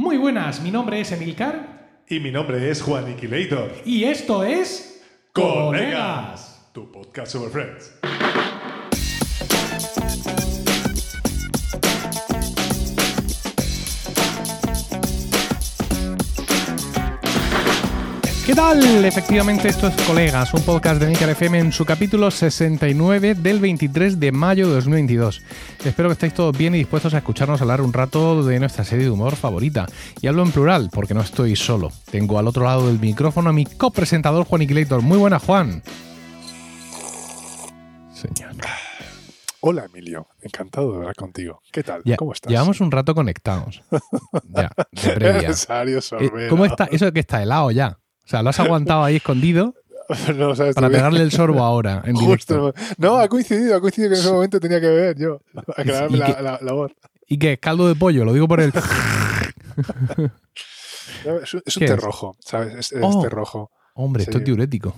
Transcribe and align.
Muy 0.00 0.16
buenas, 0.16 0.62
mi 0.62 0.70
nombre 0.70 0.98
es 0.98 1.12
Emilcar 1.12 2.04
Y 2.08 2.20
mi 2.20 2.30
nombre 2.30 2.70
es 2.70 2.80
Juan 2.80 3.10
Iquilator. 3.10 3.70
y 3.84 4.04
esto 4.04 4.42
es 4.42 5.04
Colegas, 5.34 6.70
tu 6.72 6.90
podcast 6.90 7.32
sobre 7.32 7.50
Friends. 7.50 7.92
Tal? 18.60 19.04
Efectivamente, 19.06 19.68
esto 19.68 19.86
es 19.88 19.94
Colegas, 20.06 20.52
un 20.52 20.62
podcast 20.62 21.00
de 21.00 21.06
Milcar 21.06 21.30
FM 21.30 21.58
en 21.58 21.72
su 21.72 21.86
capítulo 21.86 22.30
69 22.30 23.34
del 23.34 23.58
23 23.58 24.20
de 24.20 24.32
mayo 24.32 24.68
de 24.68 24.74
2022. 24.74 25.42
Espero 25.82 26.10
que 26.10 26.12
estéis 26.12 26.34
todos 26.34 26.56
bien 26.56 26.74
y 26.74 26.78
dispuestos 26.78 27.14
a 27.14 27.18
escucharnos 27.18 27.62
hablar 27.62 27.80
un 27.80 27.92
rato 27.94 28.44
de 28.44 28.58
nuestra 28.60 28.84
serie 28.84 29.06
de 29.06 29.10
humor 29.10 29.36
favorita. 29.36 29.86
Y 30.20 30.26
hablo 30.26 30.42
en 30.42 30.52
plural, 30.52 30.90
porque 30.92 31.14
no 31.14 31.22
estoy 31.22 31.56
solo. 31.56 31.90
Tengo 32.10 32.38
al 32.38 32.46
otro 32.48 32.64
lado 32.64 32.86
del 32.88 32.98
micrófono 33.00 33.48
a 33.48 33.52
mi 33.54 33.64
copresentador 33.64 34.44
Juan 34.46 34.60
Iquilator. 34.62 35.00
Muy 35.00 35.16
buena, 35.16 35.38
Juan. 35.38 35.82
Señor. 38.12 38.50
Hola 39.62 39.84
Emilio, 39.86 40.26
encantado 40.42 40.92
de 40.92 40.98
hablar 40.98 41.14
contigo. 41.14 41.60
¿Qué 41.72 41.82
tal? 41.82 42.02
Ya- 42.04 42.16
¿Cómo 42.16 42.32
estás? 42.34 42.50
Llevamos 42.50 42.80
un 42.82 42.90
rato 42.90 43.14
conectados. 43.14 43.82
ya, 44.50 44.70
de 44.92 45.10
previa. 45.14 45.48
Necesario, 45.48 45.98
Eh. 46.18 46.46
¿Cómo 46.50 46.66
está? 46.66 46.84
Eso 46.90 47.10
que 47.12 47.20
está 47.20 47.42
helado 47.42 47.70
ya. 47.70 47.98
O 48.30 48.32
sea, 48.32 48.42
lo 48.44 48.50
has 48.50 48.60
aguantado 48.60 49.02
ahí 49.02 49.16
escondido 49.16 49.74
no, 50.36 50.54
sabes, 50.54 50.76
para 50.76 50.86
bien. 50.88 51.00
pegarle 51.00 51.22
el 51.22 51.32
sorbo 51.32 51.64
ahora, 51.64 52.02
en 52.06 52.14
directo. 52.14 52.72
Justo. 52.72 52.94
No, 52.96 53.16
ha 53.18 53.26
coincidido, 53.28 53.74
ha 53.74 53.80
coincidido 53.80 54.10
que 54.10 54.16
en 54.16 54.20
ese 54.22 54.32
momento 54.32 54.60
tenía 54.60 54.80
que 54.80 54.86
beber 54.88 55.16
yo. 55.18 55.40
Aclararme 55.76 56.16
la, 56.18 56.26
que- 56.36 56.42
la- 56.42 56.58
la 56.62 56.72
voz. 56.72 56.92
¿Y 57.26 57.38
qué? 57.38 57.58
¿Caldo 57.58 57.88
de 57.88 57.96
pollo? 57.96 58.24
Lo 58.24 58.32
digo 58.32 58.46
por 58.46 58.60
el... 58.60 58.72
Es, 61.42 61.54
un- 61.54 61.62
es 61.66 61.76
un 61.76 61.80
¿Qué 61.80 61.86
té 61.86 61.94
es? 61.94 62.00
rojo, 62.00 62.36
¿sabes? 62.40 62.74
Es, 62.74 62.92
es 62.92 63.00
Oh. 63.02 63.20
té 63.22 63.28
rojo. 63.28 63.70
Hombre, 63.94 64.22
esto 64.22 64.38
es 64.38 64.44
diurético. 64.44 64.94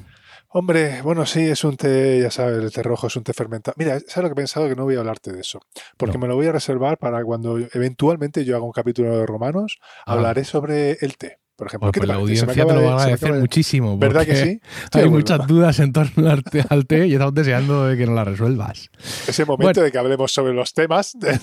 Hombre, 0.49 1.01
bueno, 1.03 1.25
sí, 1.25 1.41
es 1.41 1.65
un 1.65 1.77
té, 1.77 2.21
ya 2.21 2.31
sabes, 2.31 2.59
el 2.63 2.71
té 2.71 2.83
rojo 2.83 3.07
es 3.07 3.17
un 3.17 3.25
té 3.25 3.33
fermentado. 3.33 3.75
Mira, 3.79 3.99
¿sabes 4.01 4.17
lo 4.17 4.23
que 4.29 4.33
he 4.33 4.43
pensado? 4.43 4.69
Que 4.69 4.77
no 4.77 4.85
voy 4.85 4.97
a 4.97 4.99
hablarte 5.01 5.33
de 5.33 5.41
eso. 5.41 5.61
Porque 5.97 6.15
No. 6.19 6.21
me 6.21 6.29
lo 6.29 6.37
voy 6.37 6.47
a 6.47 6.53
reservar 6.53 6.99
para 6.99 7.25
cuando 7.25 7.59
eventualmente 7.59 8.45
yo 8.45 8.57
haga 8.57 8.65
un 8.65 8.73
capítulo 8.73 9.17
de 9.17 9.25
romanos, 9.27 9.79
Ah. 10.07 10.13
hablaré 10.13 10.45
sobre 10.45 10.99
el 11.01 11.17
té, 11.17 11.39
por 11.57 11.67
ejemplo. 11.69 11.91
Pues, 11.91 11.93
¿Qué 11.95 12.01
te 12.01 12.07
la 12.07 12.15
audiencia 12.15 12.47
te 12.67 12.73
lo 12.75 12.83
va 12.85 12.93
a 12.93 12.97
agradecer 13.03 13.33
de- 13.35 13.41
muchísimo. 13.41 13.99
¿Verdad 13.99 14.25
que 14.27 14.37
sí? 14.37 14.61
Estoy 14.85 15.03
Hay 15.03 15.09
muchas 15.11 15.47
dudas 15.47 15.79
en 15.81 15.93
torno 15.93 16.29
al 16.31 16.43
té, 16.43 16.65
al 16.69 16.87
té 16.87 17.07
y 17.07 17.13
estamos 17.13 17.35
deseando 17.35 17.87
de 17.87 17.97
que 17.97 18.07
nos 18.07 18.15
las 18.15 18.27
resuelvas. 18.29 18.91
Es 19.29 19.39
el 19.39 19.47
momento 19.47 19.81
de 19.83 19.91
que 19.93 19.99
hablemos 19.99 20.33
sobre 20.33 20.53
los 20.55 20.73
temas 20.73 21.13
de, 21.19 21.39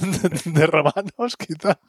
de- 0.45 0.67
romanos, 0.67 1.35
quizá. 1.37 1.79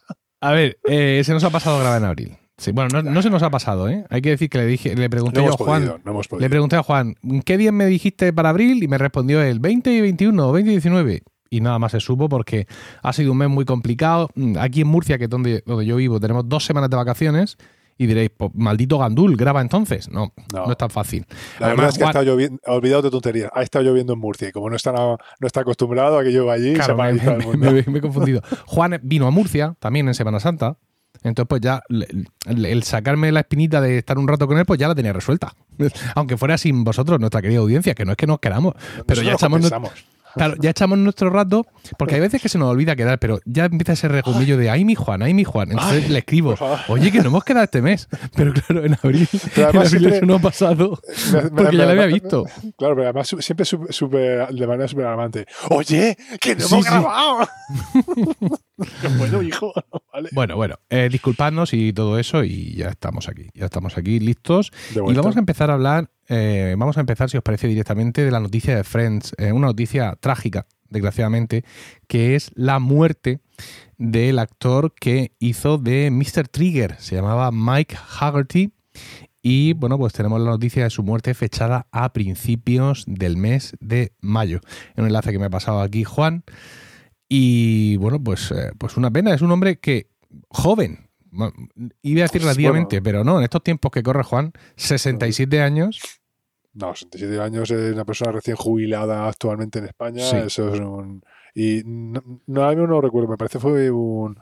A 0.41 0.53
ver, 0.53 0.79
eh, 0.89 1.23
se 1.25 1.33
nos 1.33 1.45
ha 1.45 1.51
pasado 1.51 1.79
grabar 1.81 1.99
en 2.01 2.05
abril. 2.09 2.37
Sí, 2.57 2.73
bueno, 2.73 2.91
no, 3.03 3.11
no 3.11 3.23
se 3.23 3.31
nos 3.31 3.43
ha 3.43 3.49
pasado, 3.49 3.89
¿eh? 3.89 4.05
Hay 4.11 4.21
que 4.21 4.31
decir 4.31 4.51
que 4.51 4.59
le 4.59 4.67
dije, 4.67 4.95
le 4.95 5.09
pregunté 5.09 5.41
No 5.41 5.47
yo 5.47 5.55
a 5.55 5.57
Juan, 5.57 5.81
podido, 5.83 6.01
no 6.05 6.11
hemos 6.11 6.29
le 6.39 6.51
pregunté 6.51 6.77
a 6.77 6.83
Juan, 6.83 7.15
¿qué 7.47 7.57
día 7.57 7.73
me 7.73 7.87
dijiste 7.87 8.35
para 8.35 8.51
abril? 8.51 8.83
Y 8.83 8.89
me 8.89 8.99
respondió 8.99 9.43
el 9.43 9.61
20 9.61 9.91
y 9.93 10.01
21 10.03 10.47
o 10.49 10.53
20 10.53 10.71
y 10.71 10.75
19. 10.75 11.23
Y 11.49 11.61
nada 11.63 11.79
más 11.79 11.93
se 11.93 12.01
supo 12.01 12.29
porque 12.29 12.67
ha 13.03 13.13
sido 13.15 13.33
un 13.33 13.39
mes 13.39 13.49
muy 13.49 13.65
complicado. 13.65 14.29
Mm, 14.35 14.59
Aquí 14.59 14.83
en 14.83 14.89
Murcia, 14.89 15.17
que 15.17 15.25
es 15.25 15.31
donde, 15.31 15.63
donde 15.65 15.87
yo 15.87 15.97
vivo, 15.97 16.21
tenemos 16.21 16.49
dos 16.51 16.65
semanas 16.67 16.91
de 16.91 16.97
vacaciones. 16.97 17.57
Y 18.03 18.07
diréis, 18.07 18.31
pues, 18.35 18.51
maldito 18.55 18.97
Gandul, 18.97 19.37
graba 19.37 19.61
entonces. 19.61 20.09
No, 20.11 20.33
no, 20.55 20.65
No. 20.67 20.73
es 20.73 20.79
tan 20.79 20.89
fácil. 20.89 21.27
La 21.59 21.69
verdad 21.69 21.91
es 21.91 21.99
que 21.99 22.05
ha 22.05 22.07
Juan- 22.07 22.11
estado 22.13 22.25
lloviendo, 22.25 22.59
olvidado 22.67 23.03
de 23.03 23.11
tonterías, 23.11 23.51
ha 23.55 23.63
estado 23.63 23.85
lloviendo 23.85 24.15
en 24.15 24.19
Murcia 24.19 24.49
y 24.49 24.53
como 24.53 24.71
no 24.71 24.77
está, 24.77 24.91
no 24.93 25.19
está 25.43 25.61
acostumbrado 25.61 26.19
a 26.19 26.23
que 26.25 26.31
llueva 26.31 26.55
allí, 26.55 26.73
Claro, 26.73 26.95
ha 26.95 26.97
me, 26.97 27.03
paralizado 27.03 27.33
el 27.33 27.39
me- 27.41 27.45
mundo. 27.47 27.73
me- 27.73 27.85
me 27.93 27.99
he 27.99 28.01
confundido. 28.01 28.41
Juan 28.67 28.99
vino 29.03 29.27
a 29.27 29.31
Murcia 29.31 29.75
también 29.81 30.09
en 30.09 30.15
Semana 30.15 30.41
Santa. 30.41 30.79
Entonces, 31.23 31.49
pues 31.51 31.61
ya 31.61 31.83
el, 31.91 32.65
el 32.65 32.83
sacarme 32.85 33.31
la 33.33 33.41
espinita 33.41 33.83
de 33.83 33.99
estar 33.99 34.17
un 34.17 34.27
rato 34.27 34.47
con 34.47 34.57
él, 34.57 34.65
pues 34.65 34.81
ya 34.81 34.89
la 34.89 34.95
tenía 34.95 35.13
resuelta. 35.13 35.53
Aunque 36.15 36.39
fuera 36.39 36.57
sin 36.57 36.83
vosotros, 36.85 37.21
nuestra 37.21 37.43
querida 37.43 37.59
audiencia, 37.59 37.95
que 37.95 38.07
no 38.07 38.13
es 38.13 38.17
que 38.17 38.27
nos 38.27 38.39
queramos, 38.39 38.73
pero 39.07 39.21
ya 39.21 39.33
Nosotros 39.33 39.51
compensamos. 39.51 39.91
Claro, 40.35 40.55
ya 40.61 40.71
echamos 40.71 40.99
nuestro 40.99 41.31
rato, 41.31 41.67
porque 41.99 42.15
hay 42.17 42.21
veces 42.21 42.41
que 42.43 42.49
se 42.49 42.59
nos 42.59 42.69
olvida 42.71 42.97
quedar, 42.97 43.19
pero 43.19 43.41
ya 43.45 43.65
empieza 43.67 43.93
ese 43.93 44.09
regumillo 44.09 44.57
de 44.57 44.71
ay 44.71 44.85
mi 44.85 44.95
Juan, 44.95 45.23
ay 45.23 45.35
mi 45.35 45.45
Juan. 45.45 45.71
Entonces 45.73 46.05
Ay, 46.05 46.11
le 46.11 46.19
escribo, 46.21 46.55
oye, 46.89 47.11
que 47.13 47.19
no 47.21 47.27
hemos 47.29 47.45
quedado 47.45 47.65
este 47.65 47.83
mes. 47.83 48.09
Pero 48.35 48.53
claro, 48.53 48.85
en 48.85 48.95
abril, 49.03 49.29
en 49.57 49.65
abril 49.65 49.87
siempre- 49.89 50.17
eso 50.17 50.27
no 50.27 50.35
ha 50.37 50.39
pasado, 50.41 51.01
Me- 51.33 51.43
me- 51.43 51.51
porque 51.51 51.73
me- 51.73 51.79
ya 51.79 51.85
lo 51.85 51.91
había 51.91 52.07
visto. 52.07 52.45
Claro, 52.79 52.95
pero 52.97 53.03
además 53.05 53.35
siempre 53.41 53.65
su- 53.65 53.87
súper- 53.91 54.49
de 54.49 54.67
manera 54.67 54.89
súper 54.89 55.07
alarmante. 55.07 55.47
Oye, 55.71 56.17
que 56.41 56.55
no 56.57 56.61
Sí, 56.67 56.75
hemos 56.75 56.85
sí. 56.87 56.91
grabado. 56.91 57.49
bueno, 59.19 59.43
hijo, 59.43 59.73
vale. 60.13 60.29
Bueno, 60.33 60.57
bueno, 60.57 60.77
eh, 60.89 61.09
disculpadnos 61.11 61.73
y 61.75 61.93
todo 61.93 62.19
eso 62.19 62.45
y 62.45 62.75
ya 62.75 62.89
estamos 62.89 63.29
aquí, 63.29 63.49
ya 63.55 63.67
estamos 63.67 63.97
aquí 63.99 64.21
listos. 64.21 64.73
Y 64.95 65.15
vamos 65.15 65.37
a 65.37 65.39
empezar 65.39 65.71
a 65.71 65.75
hablar, 65.75 66.11
eh, 66.29 66.75
vamos 66.79 66.97
a 66.97 67.01
empezar, 67.01 67.31
si 67.31 67.37
os 67.37 67.43
parece, 67.43 67.69
directamente 67.69 68.25
de 68.25 68.31
la 68.31 68.41
noticia 68.41 68.77
de 68.77 68.85
Friends, 68.85 69.35
eh, 69.39 69.53
una 69.53 69.69
noticia 69.69 70.17
trágica, 70.21 70.67
desgraciadamente, 70.89 71.65
que 72.07 72.35
es 72.35 72.51
la 72.55 72.79
muerte 72.79 73.41
del 73.99 74.39
actor 74.39 74.95
que 74.95 75.33
hizo 75.39 75.79
de 75.79 76.11
Mr. 76.11 76.49
Trigger, 76.49 76.97
se 76.99 77.17
llamaba 77.17 77.51
Mike 77.53 77.97
Haggerty. 78.19 78.73
Y 79.43 79.73
bueno, 79.73 79.97
pues 79.97 80.13
tenemos 80.13 80.39
la 80.41 80.51
noticia 80.51 80.85
de 80.85 80.91
su 80.91 81.03
muerte 81.03 81.33
fechada 81.33 81.87
a 81.93 82.13
principios 82.13 83.05
del 83.07 83.39
mes 83.39 83.75
de 83.81 84.13
mayo. 84.21 84.61
Un 84.97 85.07
enlace 85.07 85.33
que 85.33 85.39
me 85.39 85.47
ha 85.47 85.51
pasado 85.51 85.81
aquí 85.81 86.05
Juan. 86.05 86.45
Y 87.33 87.97
bueno, 87.99 88.21
pues, 88.23 88.51
eh, 88.51 88.73
pues 88.77 88.97
una 88.97 89.09
pena, 89.11 89.33
es 89.33 89.41
un 89.41 89.53
hombre 89.53 89.79
que 89.79 90.09
joven, 90.49 91.09
iba 92.03 92.23
a 92.23 92.25
decir 92.25 92.41
Pues, 92.41 92.43
relativamente, 92.43 92.97
bueno. 92.97 93.05
pero 93.05 93.25
no, 93.25 93.39
en 93.39 93.45
estos 93.45 93.63
tiempos 93.63 93.93
que 93.93 94.03
corre 94.03 94.25
Juan, 94.25 94.53
67 94.75 95.63
años, 95.63 96.01
No, 96.75 96.93
67 96.95 97.41
años 97.41 97.71
es 97.71 97.95
una 97.95 98.05
persona 98.05 98.33
recién 98.33 98.57
jubilada 98.57 99.29
actualmente 99.29 99.79
en 99.79 99.85
España. 99.87 100.25
Sí. 100.25 100.37
Eso 100.37 100.75
es 100.75 100.81
un. 100.81 101.23
Y 101.55 101.83
no, 101.85 102.23
no, 102.47 102.63
ahora 102.63 102.77
mismo 102.77 102.87
no 102.95 103.01
recuerdo, 103.01 103.29
me 103.29 103.37
parece 103.37 103.59
fue 103.61 103.91
un. 103.91 104.37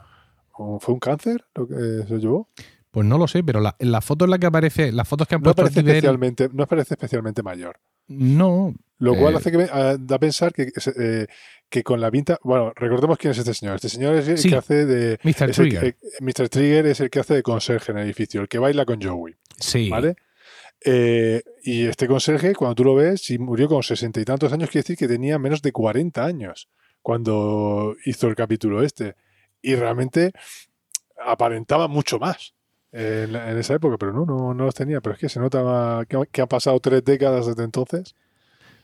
un- 0.57 0.79
¿Fue 0.79 0.93
un 0.95 0.99
cáncer 0.99 1.45
lo 1.55 1.67
que 1.67 1.75
se 2.07 2.17
llevó? 2.17 2.49
pues 2.91 3.05
no 3.05 3.17
lo 3.19 3.27
sé, 3.27 3.43
pero 3.43 3.59
la, 3.61 3.75
la 3.79 4.01
foto 4.01 4.25
en 4.25 4.31
la 4.31 4.39
que 4.39 4.47
aparece, 4.47 4.91
las 4.91 5.07
fotos 5.07 5.27
que 5.27 5.35
han 5.35 5.41
No 5.41 5.45
puesto 5.45 5.61
parece, 5.61 5.83
de 5.83 5.91
él, 5.91 5.97
especialmente, 5.97 6.49
no 6.51 6.65
parece 6.67 6.95
especialmente 6.95 7.43
mayor. 7.43 7.79
no, 8.07 8.73
Lo 8.97 9.15
cual 9.15 9.35
Eh, 9.35 9.37
hace 9.37 9.51
que 9.51 9.57
me- 9.59 9.69
ah, 9.71 9.95
da 9.99 10.15
a 10.15 10.19
pensar 10.19 10.51
que, 10.53 10.71
eh, 10.97 11.27
que 11.69 11.83
con 11.83 12.01
la 12.01 12.09
pinta. 12.11 12.39
Bueno, 12.43 12.73
recordemos 12.75 13.17
quién 13.17 13.31
es 13.31 13.37
este 13.37 13.53
señor. 13.53 13.75
Este 13.75 13.89
señor 13.89 14.15
es 14.15 14.27
el 14.27 14.37
Sí. 14.37 14.49
que 14.49 14.55
hace 14.55 14.85
de. 14.85 15.19
Mr. 15.23 15.43
el 15.43 15.51
Trigger. 15.51 15.83
eh, 15.85 15.95
Mr. 16.21 16.49
Trigger 16.49 16.85
es 16.87 16.99
el 16.99 17.09
que 17.09 17.19
hace 17.19 17.35
de 17.35 17.43
conserje 17.43 17.91
en 17.91 17.99
el 17.99 18.05
edificio, 18.05 18.41
el 18.41 18.47
que 18.47 18.57
baila 18.59 18.85
con 18.85 19.01
Joey. 19.01 19.35
sí, 19.57 19.89
¿Vale? 19.89 20.15
Eh, 20.85 21.43
y 21.63 21.85
este 21.87 22.07
conserje, 22.07 22.55
cuando 22.55 22.73
tú 22.75 22.83
lo 22.85 22.95
ves, 22.95 23.21
si 23.21 23.37
murió 23.37 23.67
con 23.67 23.83
sesenta 23.83 24.21
y 24.21 24.25
tantos 24.25 24.51
años, 24.53 24.69
quiere 24.69 24.83
decir 24.83 24.97
que 24.97 25.07
tenía 25.09 25.37
menos 25.37 25.61
de 25.61 25.71
40 25.73 26.23
años 26.25 26.69
cuando 27.01 27.95
hizo 28.05 28.27
el 28.27 28.35
capítulo 28.35 28.81
este. 28.81 29.15
Y 29.61 29.75
realmente 29.75 30.31
aparentaba 31.23 31.87
mucho 31.87 32.17
más 32.19 32.53
en, 32.91 33.35
en 33.35 33.57
esa 33.57 33.73
época, 33.75 33.97
pero 33.97 34.13
no, 34.13 34.25
no, 34.25 34.53
no 34.53 34.65
los 34.65 34.73
tenía. 34.75 35.01
Pero 35.01 35.13
es 35.15 35.19
que 35.19 35.29
se 35.29 35.39
nota 35.39 36.05
que, 36.07 36.17
que 36.31 36.41
han 36.41 36.47
pasado 36.47 36.79
tres 36.79 37.03
décadas 37.03 37.45
desde 37.47 37.63
entonces. 37.63 38.15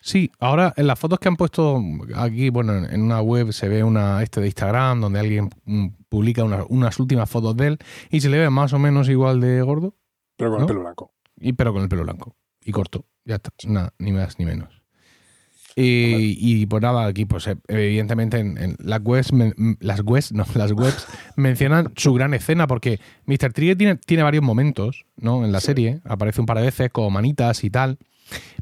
Sí, 0.07 0.29
ahora 0.39 0.71
en 0.77 0.85
las 0.85 0.99
fotos 0.99 1.17
que 1.17 1.27
han 1.29 1.35
puesto 1.35 1.81
aquí, 2.15 2.51
bueno, 2.51 2.75
en 2.75 3.01
una 3.01 3.21
web 3.21 3.51
se 3.51 3.67
ve 3.67 3.83
una 3.83 4.21
este 4.21 4.39
de 4.39 4.45
Instagram 4.45 5.01
donde 5.01 5.19
alguien 5.19 5.49
mm, 5.65 5.87
publica 6.09 6.43
una- 6.43 6.63
unas 6.69 6.99
últimas 6.99 7.27
fotos 7.27 7.57
de 7.57 7.67
él 7.69 7.77
y 8.11 8.21
se 8.21 8.29
le 8.29 8.37
ve 8.37 8.51
más 8.51 8.71
o 8.73 8.77
menos 8.77 9.09
igual 9.09 9.41
de 9.41 9.63
gordo, 9.63 9.95
Pero 10.37 10.51
con 10.51 10.59
¿No? 10.59 10.65
el 10.65 10.67
pelo 10.67 10.81
blanco. 10.81 11.11
y 11.39 11.53
pero 11.53 11.73
con 11.73 11.81
el 11.81 11.89
pelo 11.89 12.03
blanco 12.03 12.35
y 12.63 12.71
corto, 12.71 13.05
ya 13.25 13.35
está, 13.37 13.49
nada, 13.67 13.93
ni 13.97 14.11
más 14.11 14.37
ni 14.37 14.45
menos. 14.45 14.69
Y, 15.75 16.37
y 16.39 16.65
pues 16.67 16.81
nada, 16.83 17.05
aquí 17.07 17.25
pues 17.25 17.49
evidentemente 17.67 18.37
en, 18.37 18.57
en 18.57 18.75
las 18.79 19.01
webs, 19.03 19.33
men- 19.33 19.53
m- 19.57 19.75
las 19.79 20.01
webs, 20.01 20.31
no, 20.31 20.45
las 20.53 20.71
webs 20.71 21.05
mencionan 21.35 21.91
su 21.97 22.13
gran 22.13 22.33
escena 22.35 22.67
porque 22.67 22.99
Mr. 23.25 23.51
Trigger 23.53 23.75
tiene, 23.77 23.95
tiene 23.95 24.23
varios 24.23 24.43
momentos, 24.43 25.05
¿no? 25.17 25.43
En 25.43 25.51
la 25.51 25.59
Sí. 25.59 25.65
serie, 25.65 25.99
aparece 26.05 26.39
un 26.41 26.45
par 26.45 26.57
de 26.59 26.63
veces 26.65 26.91
con 26.91 27.11
manitas 27.11 27.63
y 27.63 27.69
tal, 27.71 27.97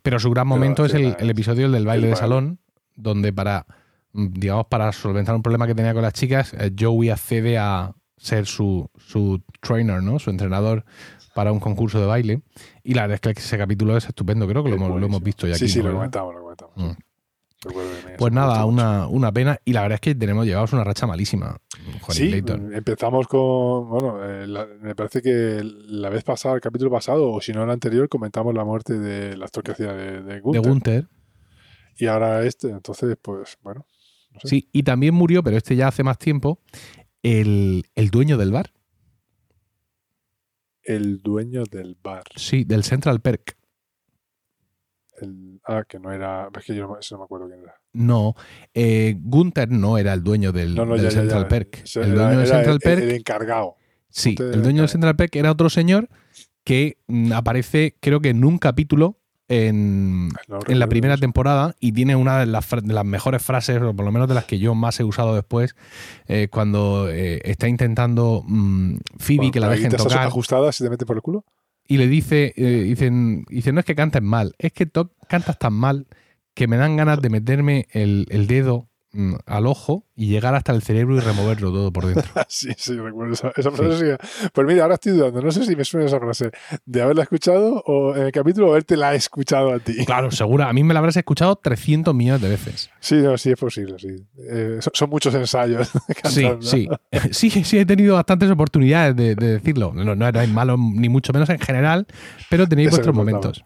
pero 0.02 0.20
su 0.20 0.30
gran 0.32 0.46
Pero, 0.48 0.56
momento 0.56 0.86
es 0.86 0.94
el, 0.94 1.30
episodio 1.30 1.70
del 1.72 1.86
baile 1.86 2.08
de 2.08 2.16
salón, 2.16 2.60
donde 2.96 3.32
para, 3.34 3.66
mm, 4.14 4.28
digamos, 4.34 4.66
para 4.68 4.92
solventar 4.92 5.36
un 5.36 5.42
problema 5.44 5.68
que 5.68 5.76
tenía 5.76 5.94
con 5.94 6.02
las 6.04 6.14
chicas, 6.14 6.54
eh, 6.54 6.72
Joey 6.78 7.10
accede 7.10 7.58
a 7.58 7.94
ser 8.18 8.46
su, 8.46 8.90
su 8.98 9.42
trainer, 9.62 10.02
¿no? 10.02 10.20
Su 10.20 10.30
entrenador 10.30 10.86
para 11.34 11.52
un 11.52 11.60
concurso 11.60 12.00
de 12.00 12.06
baile. 12.06 12.42
Y 12.84 12.94
la 12.94 13.02
verdad 13.08 13.20
es 13.24 13.36
que 13.36 13.42
ese 13.42 13.58
capítulo 13.58 13.98
es 13.98 14.06
estupendo, 14.08 14.48
creo 14.48 14.64
que 14.64 14.70
lo, 14.70 14.76
Es 14.76 14.82
hemos, 14.82 14.90
lo 15.00 15.06
hemos 15.06 15.22
buenísimo. 15.22 15.26
visto 15.26 15.48
ya 15.48 15.56
Sí, 15.56 15.66
aquí. 15.66 15.74
sí, 15.74 15.80
¿no? 15.80 15.90
lo 15.90 15.94
comentamos, 15.96 16.36
lo 16.36 16.42
comentamos. 16.42 16.74
Mm. 16.78 16.92
Pues 18.18 18.34
nada, 18.34 18.66
una, 18.66 19.08
una 19.08 19.32
pena. 19.32 19.58
Y 19.66 19.74
la 19.74 19.82
verdad 19.82 19.96
es 19.96 20.02
que 20.02 20.16
tenemos 20.16 20.46
llevados 20.46 20.74
una 20.74 20.84
racha 20.84 21.08
malísima, 21.08 21.58
Juan 22.02 22.16
Sí, 22.18 22.44
empezamos 22.74 23.28
con. 23.28 23.90
Bueno, 23.90 24.24
eh, 24.24 24.48
la- 24.48 24.68
me 24.82 24.96
parece 24.96 25.22
que 25.22 25.62
la 25.64 26.10
vez 26.10 26.24
pasada, 26.24 26.56
el 26.56 26.62
capítulo 26.62 26.92
pasado, 26.92 27.32
o 27.32 27.42
si 27.42 27.54
no 27.54 27.64
el 27.64 27.70
anterior, 27.70 28.10
comentamos 28.10 28.54
la 28.54 28.66
muerte 28.66 29.00
del 29.00 29.42
actor 29.42 29.64
que 29.64 29.72
hacía 29.72 29.94
de, 29.94 30.22
de 30.22 30.34
De 30.34 30.40
Gunther. 30.40 30.62
Gunther. 30.70 31.08
Y 31.98 32.08
ahora 32.08 32.44
este, 32.46 32.70
entonces, 32.70 33.16
pues 33.22 33.58
bueno. 33.62 33.86
no 34.34 34.40
sé. 34.42 34.48
Sí, 34.48 34.70
y 34.72 34.84
también 34.84 35.14
murió, 35.14 35.44
pero 35.44 35.58
este 35.58 35.76
ya 35.76 35.88
hace 35.88 36.04
más 36.04 36.18
tiempo, 36.18 36.60
el, 37.22 37.84
el 37.96 38.10
dueño 38.10 38.38
del 38.38 38.52
bar. 38.52 38.72
El 40.84 41.22
dueño 41.22 41.64
del 41.64 41.96
bar. 42.02 42.24
Sí, 42.36 42.64
del 42.66 42.84
Central 42.84 43.22
Perk. 43.22 43.56
El- 45.22 45.60
ah, 45.66 45.84
que 45.88 46.00
no 46.00 46.12
era. 46.12 46.50
Es 46.58 46.66
que 46.66 46.76
yo 46.76 46.88
no, 46.88 46.94
me- 46.94 47.00
eso 47.00 47.16
no 47.16 47.20
me 47.20 47.26
acuerdo 47.26 47.48
quién 47.48 47.62
era. 47.62 47.76
No, 47.94 48.36
eh, 48.74 49.16
Gunther 49.22 49.70
no 49.70 49.98
era 49.98 50.14
el 50.14 50.24
dueño 50.24 50.52
del, 50.52 50.74
No, 50.76 50.86
no, 50.86 50.94
del 50.96 51.04
ya, 51.04 51.10
ya, 51.10 51.20
Central 51.22 51.44
ya. 51.44 51.48
Perk. 51.50 51.84
El 51.96 52.14
era- 52.14 52.24
dueño 52.26 52.40
del 52.40 52.48
Central 52.48 52.80
Perk, 52.80 53.02
El 53.04 53.12
encargado. 53.12 53.76
sí, 54.10 54.36
el 54.40 54.62
dueño 54.64 54.82
del 54.82 54.90
Central 54.90 55.16
Perk 55.16 55.36
era 55.36 55.52
otro 55.52 55.70
señor 55.70 56.10
que 56.64 56.98
mm, 57.08 57.32
aparece, 57.34 57.96
creo 58.00 58.20
que 58.22 58.30
en 58.30 58.44
un 58.46 58.58
capítulo 58.58 59.18
en, 59.50 60.30
No 60.48 60.60
en 60.68 60.80
la 60.80 60.88
primera 60.88 61.18
temporada 61.18 61.76
y 61.80 61.92
tiene 61.92 62.16
una 62.16 62.40
de 62.40 62.46
las, 62.46 62.68
de 62.70 62.94
las 62.94 63.06
mejores 63.06 63.44
frases, 63.44 63.80
o 63.82 63.94
por 63.94 64.06
lo 64.06 64.12
menos 64.12 64.28
de 64.30 64.34
las 64.34 64.46
que 64.46 64.58
yo 64.58 64.74
más 64.74 65.00
he 65.00 65.04
usado 65.04 65.36
después, 65.36 65.76
eh, 66.28 66.48
cuando 66.50 67.10
eh, 67.12 67.42
está 67.44 67.68
intentando 67.68 68.44
mm, 68.48 68.96
Phoebe 69.20 69.52
que 69.52 69.60
la 69.60 69.70
dejen 69.70 69.92
tocar 69.92 70.20
ajustada, 70.26 70.72
si 70.72 70.84
te 70.84 70.90
mete 70.90 71.06
por 71.06 71.18
el 71.18 71.22
culo. 71.22 71.46
Y 71.88 71.98
le 71.98 72.08
dice, 72.08 72.54
eh, 72.58 72.84
dicen, 72.84 73.46
dice, 73.50 73.72
no 73.74 73.80
es 73.80 73.86
que 73.86 73.96
cantes 73.96 74.22
mal, 74.22 74.56
es 74.58 74.74
que 74.74 74.86
to- 74.86 75.14
cantas 75.28 75.60
tan 75.60 75.74
mal 75.74 76.08
que 76.54 76.68
me 76.68 76.78
dan 76.78 76.98
ganas 76.98 77.22
de 77.22 77.30
meterme 77.30 77.88
el, 77.92 78.28
el 78.30 78.48
dedo 78.48 78.90
al 79.46 79.68
ojo 79.68 80.06
y 80.16 80.28
llegar 80.28 80.56
hasta 80.56 80.72
el 80.72 80.82
cerebro 80.82 81.16
y 81.16 81.20
removerlo 81.20 81.72
todo 81.72 81.92
por 81.92 82.06
dentro. 82.06 82.32
sí, 82.48 82.70
sí, 82.78 82.96
recuerdo 82.98 83.34
esa, 83.34 83.52
esa 83.56 83.72
frase. 83.72 84.18
sí. 84.18 84.28
Pues 84.54 84.68
mira, 84.68 84.84
ahora 84.84 84.96
estoy 84.96 85.14
dudando. 85.14 85.42
No 85.42 85.52
sé 85.52 85.66
si 85.66 85.76
me 85.76 85.86
suena 85.86 86.08
esa 86.08 86.20
frase 86.20 86.52
de 86.86 87.02
haberla 87.02 87.24
escuchado 87.24 87.84
o 87.86 88.16
en 88.16 88.24
el 88.24 88.32
capítulo 88.32 88.70
haberte 88.72 88.98
la 88.98 89.14
escuchado 89.14 89.74
a 89.74 89.80
ti. 89.80 90.06
Claro, 90.06 90.32
segura, 90.32 90.70
a 90.70 90.74
mí 90.74 90.84
me 90.84 90.94
la 90.94 91.00
habrás 91.00 91.18
escuchado 91.18 91.56
300 91.56 92.14
millones 92.14 92.42
de 92.42 92.50
veces. 92.50 92.90
Sí, 93.00 93.16
no, 93.16 93.38
sí 93.38 93.52
es 93.52 93.60
posible, 93.60 93.96
sí. 94.00 94.16
Eh, 94.50 94.78
son, 94.80 94.92
son 94.94 95.10
muchos 95.10 95.34
ensayos. 95.36 95.90
Sí, 96.24 96.42
cantando. 96.44 96.62
sí. 96.62 96.88
Sí, 97.32 97.50
sí, 97.50 97.78
he 97.78 97.86
tenido 97.86 98.16
bastantes 98.16 98.50
oportunidades 98.50 99.16
de, 99.16 99.36
de 99.36 99.54
decirlo. 99.54 99.92
No, 99.94 100.16
no 100.16 100.28
erais 100.28 100.50
malo 100.50 100.78
ni 100.78 101.10
mucho 101.10 101.34
menos 101.34 101.50
en 101.50 101.60
general, 101.60 102.08
pero 102.50 102.68
tenéis 102.68 102.88
Eso 102.88 102.98
vuestros 102.98 103.16
momentos. 103.16 103.64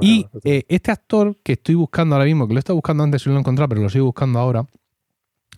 Y 0.00 0.26
eh, 0.44 0.64
este 0.68 0.90
actor 0.90 1.36
que 1.42 1.52
estoy 1.52 1.74
buscando 1.74 2.14
ahora 2.14 2.24
mismo, 2.26 2.46
que 2.48 2.54
lo 2.54 2.58
he 2.58 2.60
estado 2.60 2.76
buscando 2.76 3.04
antes 3.04 3.24
y 3.24 3.28
no 3.28 3.34
lo 3.34 3.38
he 3.38 3.40
encontrado, 3.40 3.68
pero 3.68 3.82
lo 3.82 3.88
sigo 3.88 4.06
buscando 4.06 4.38
ahora, 4.38 4.66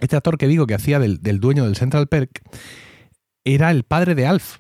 este 0.01 0.17
actor 0.17 0.37
que 0.39 0.47
digo 0.47 0.67
que 0.67 0.75
hacía 0.75 0.99
del, 0.99 1.23
del 1.23 1.41
dueño 1.41 1.65
del 1.65 1.77
Central 1.77 2.07
Perk, 2.09 2.43
era 3.45 3.71
el 3.71 3.85
padre 3.85 4.15
de 4.15 4.27
Alf. 4.27 4.59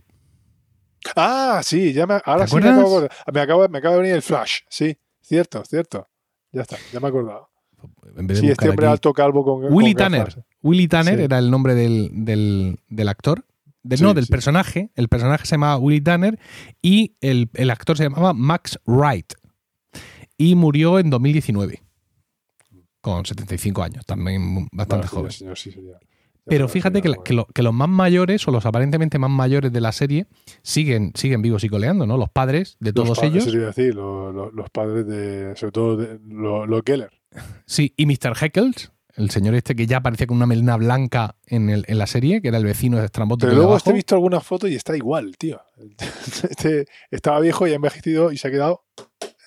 Ah, 1.14 1.60
sí, 1.62 1.92
ya 1.92 2.06
me, 2.06 2.20
ahora 2.25 2.44
¿Te 2.44 2.50
sí 2.50 2.56
me 2.56 2.69
acabo, 2.69 3.00
me, 3.32 3.40
acabo, 3.40 3.69
me 3.69 3.78
acaba 3.78 3.94
de 3.96 4.00
venir 4.02 4.14
el 4.16 4.22
flash. 4.22 4.60
Sí, 4.69 4.96
cierto, 5.20 5.62
cierto. 5.64 6.08
Ya 6.52 6.62
está, 6.62 6.76
ya 6.92 6.98
me 7.00 7.06
he 7.06 7.10
acordado. 7.10 7.48
En 8.16 8.26
vez 8.26 8.38
de 8.40 8.46
Sí, 8.46 8.50
este 8.50 8.69
hombre 8.69 8.86
aquí. 8.86 8.92
alto 8.92 9.12
calvo 9.12 9.44
con. 9.44 9.72
Willy 9.72 9.92
con 9.94 9.98
Tanner. 10.04 10.24
gafas. 10.24 10.44
Willy 10.62 10.88
Tanner 10.88 11.16
Sí. 11.19 11.22
era 11.24 11.38
el 11.38 11.50
nombre 11.50 11.74
del, 11.74 12.10
del- 12.12 12.78
del 12.88 13.08
actor. 13.08 13.44
Sí, 13.98 14.02
no, 14.04 14.14
del 14.14 14.25
sí. 14.26 14.30
personaje. 14.30 14.90
El 14.94 15.08
personaje 15.08 15.46
se 15.46 15.52
llamaba 15.52 15.78
Willy 15.78 16.00
Tanner 16.00 16.38
y 16.82 17.16
el, 17.20 17.48
el 17.54 17.70
actor 17.70 17.96
se 17.96 18.04
llamaba 18.04 18.32
Max 18.34 18.78
Wright. 18.86 19.32
Y 20.36 20.54
murió 20.54 20.98
en 20.98 21.10
2019. 21.10 21.82
Con 23.00 23.25
75 23.25 23.82
años, 23.82 24.04
también 24.06 24.69
bastante 24.72 25.06
Bueno, 25.06 25.20
joven. 25.20 25.32
señor, 25.32 25.56
sí, 25.58 25.70
sería. 25.70 25.92
Ya 25.92 25.98
Pero 26.50 26.69
fíjate 26.69 27.00
que, 27.02 27.08
la- 27.10 27.16
que 27.25 27.32
lo- 27.34 27.46
que 27.46 27.62
los 27.62 27.72
más 27.75 27.88
mayores 27.88 28.46
o 28.48 28.50
los 28.50 28.64
aparentemente 28.66 29.19
más 29.19 29.30
mayores 29.30 29.72
de 29.72 29.81
la 29.81 29.92
serie 29.92 30.26
siguen, 30.62 31.12
siguen 31.14 31.42
vivos 31.42 31.62
y 31.64 31.69
coleando, 31.69 32.06
¿no? 32.06 32.16
Los 32.16 32.31
padres 32.31 32.76
de 32.81 32.90
Los 32.90 32.94
todos 33.04 33.19
padres, 33.19 33.32
ellos. 33.46 33.46
eso 33.54 33.66
decir, 33.66 33.94
los, 33.94 34.70
padres 34.70 35.06
de. 35.06 35.54
Sobre 35.56 35.72
todo 35.72 35.96
de, 35.96 36.19
los 36.26 36.82
Geller. 36.84 37.10
Sí, 37.66 37.92
y 37.96 38.06
Mr. 38.06 38.34
Heckles, 38.40 38.90
el 39.19 39.31
señor 39.31 39.55
este 39.55 39.75
que 39.76 39.87
ya 39.87 39.99
aparecía 39.99 40.26
con 40.26 40.37
una 40.38 40.47
melena 40.47 40.76
blanca 40.76 41.37
en, 41.47 41.69
el- 41.69 41.85
en 41.88 41.99
la 41.99 42.06
serie, 42.06 42.41
que 42.41 42.49
era 42.49 42.59
el 42.59 42.65
vecino 42.65 42.97
de 42.99 43.09
Strambote 43.09 43.47
Pero 43.47 43.56
luego 43.56 43.76
este 43.76 43.91
he 43.91 43.94
visto 43.94 44.15
alguna 44.15 44.41
foto 44.41 44.67
y 44.69 44.75
está 44.75 44.97
igual, 44.97 45.37
tío. 45.37 45.61
Este 46.49 46.87
estaba 47.11 47.41
viejo 47.41 47.67
y 47.67 47.73
ha 47.73 47.76
envejecido 47.76 48.32
y 48.32 48.38
se 48.38 48.49
ha 48.49 48.50
quedado 48.50 48.85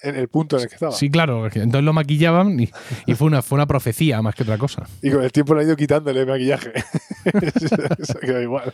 en 0.03 0.15
el 0.15 0.27
punto 0.29 0.57
en 0.57 0.63
el 0.63 0.67
que 0.69 0.75
estaba. 0.75 0.91
Sí, 0.91 1.09
claro, 1.09 1.45
entonces 1.45 1.83
lo 1.83 1.93
maquillaban 1.93 2.59
y, 2.59 2.69
y 3.05 3.15
fue, 3.15 3.27
una, 3.27 3.41
fue 3.41 3.55
una 3.57 3.67
profecía 3.67 4.21
más 4.21 4.35
que 4.35 4.43
otra 4.43 4.57
cosa. 4.57 4.87
Y 5.01 5.11
con 5.11 5.23
el 5.23 5.31
tiempo 5.31 5.53
le 5.55 5.61
ha 5.61 5.63
ido 5.63 5.75
quitándole 5.75 6.25
maquillaje. 6.25 6.71
se 8.03 8.17
ha 8.17 8.19
quedado 8.19 8.41
igual. 8.41 8.73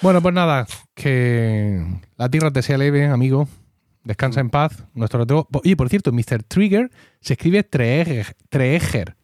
Bueno, 0.00 0.22
pues 0.22 0.32
nada, 0.34 0.66
que 0.94 1.84
la 2.16 2.28
tierra 2.28 2.52
te 2.52 2.62
sea 2.62 2.78
leve, 2.78 3.06
amigo. 3.06 3.48
Descansa 4.04 4.40
en 4.40 4.48
paz. 4.48 4.84
Nuestro 4.94 5.26
Oye, 5.62 5.76
por 5.76 5.88
cierto, 5.90 6.12
Mr. 6.12 6.42
Trigger 6.44 6.90
se 7.20 7.34
escribe 7.34 7.62
Treeger, 7.62 8.34
Treeger, 8.48 9.16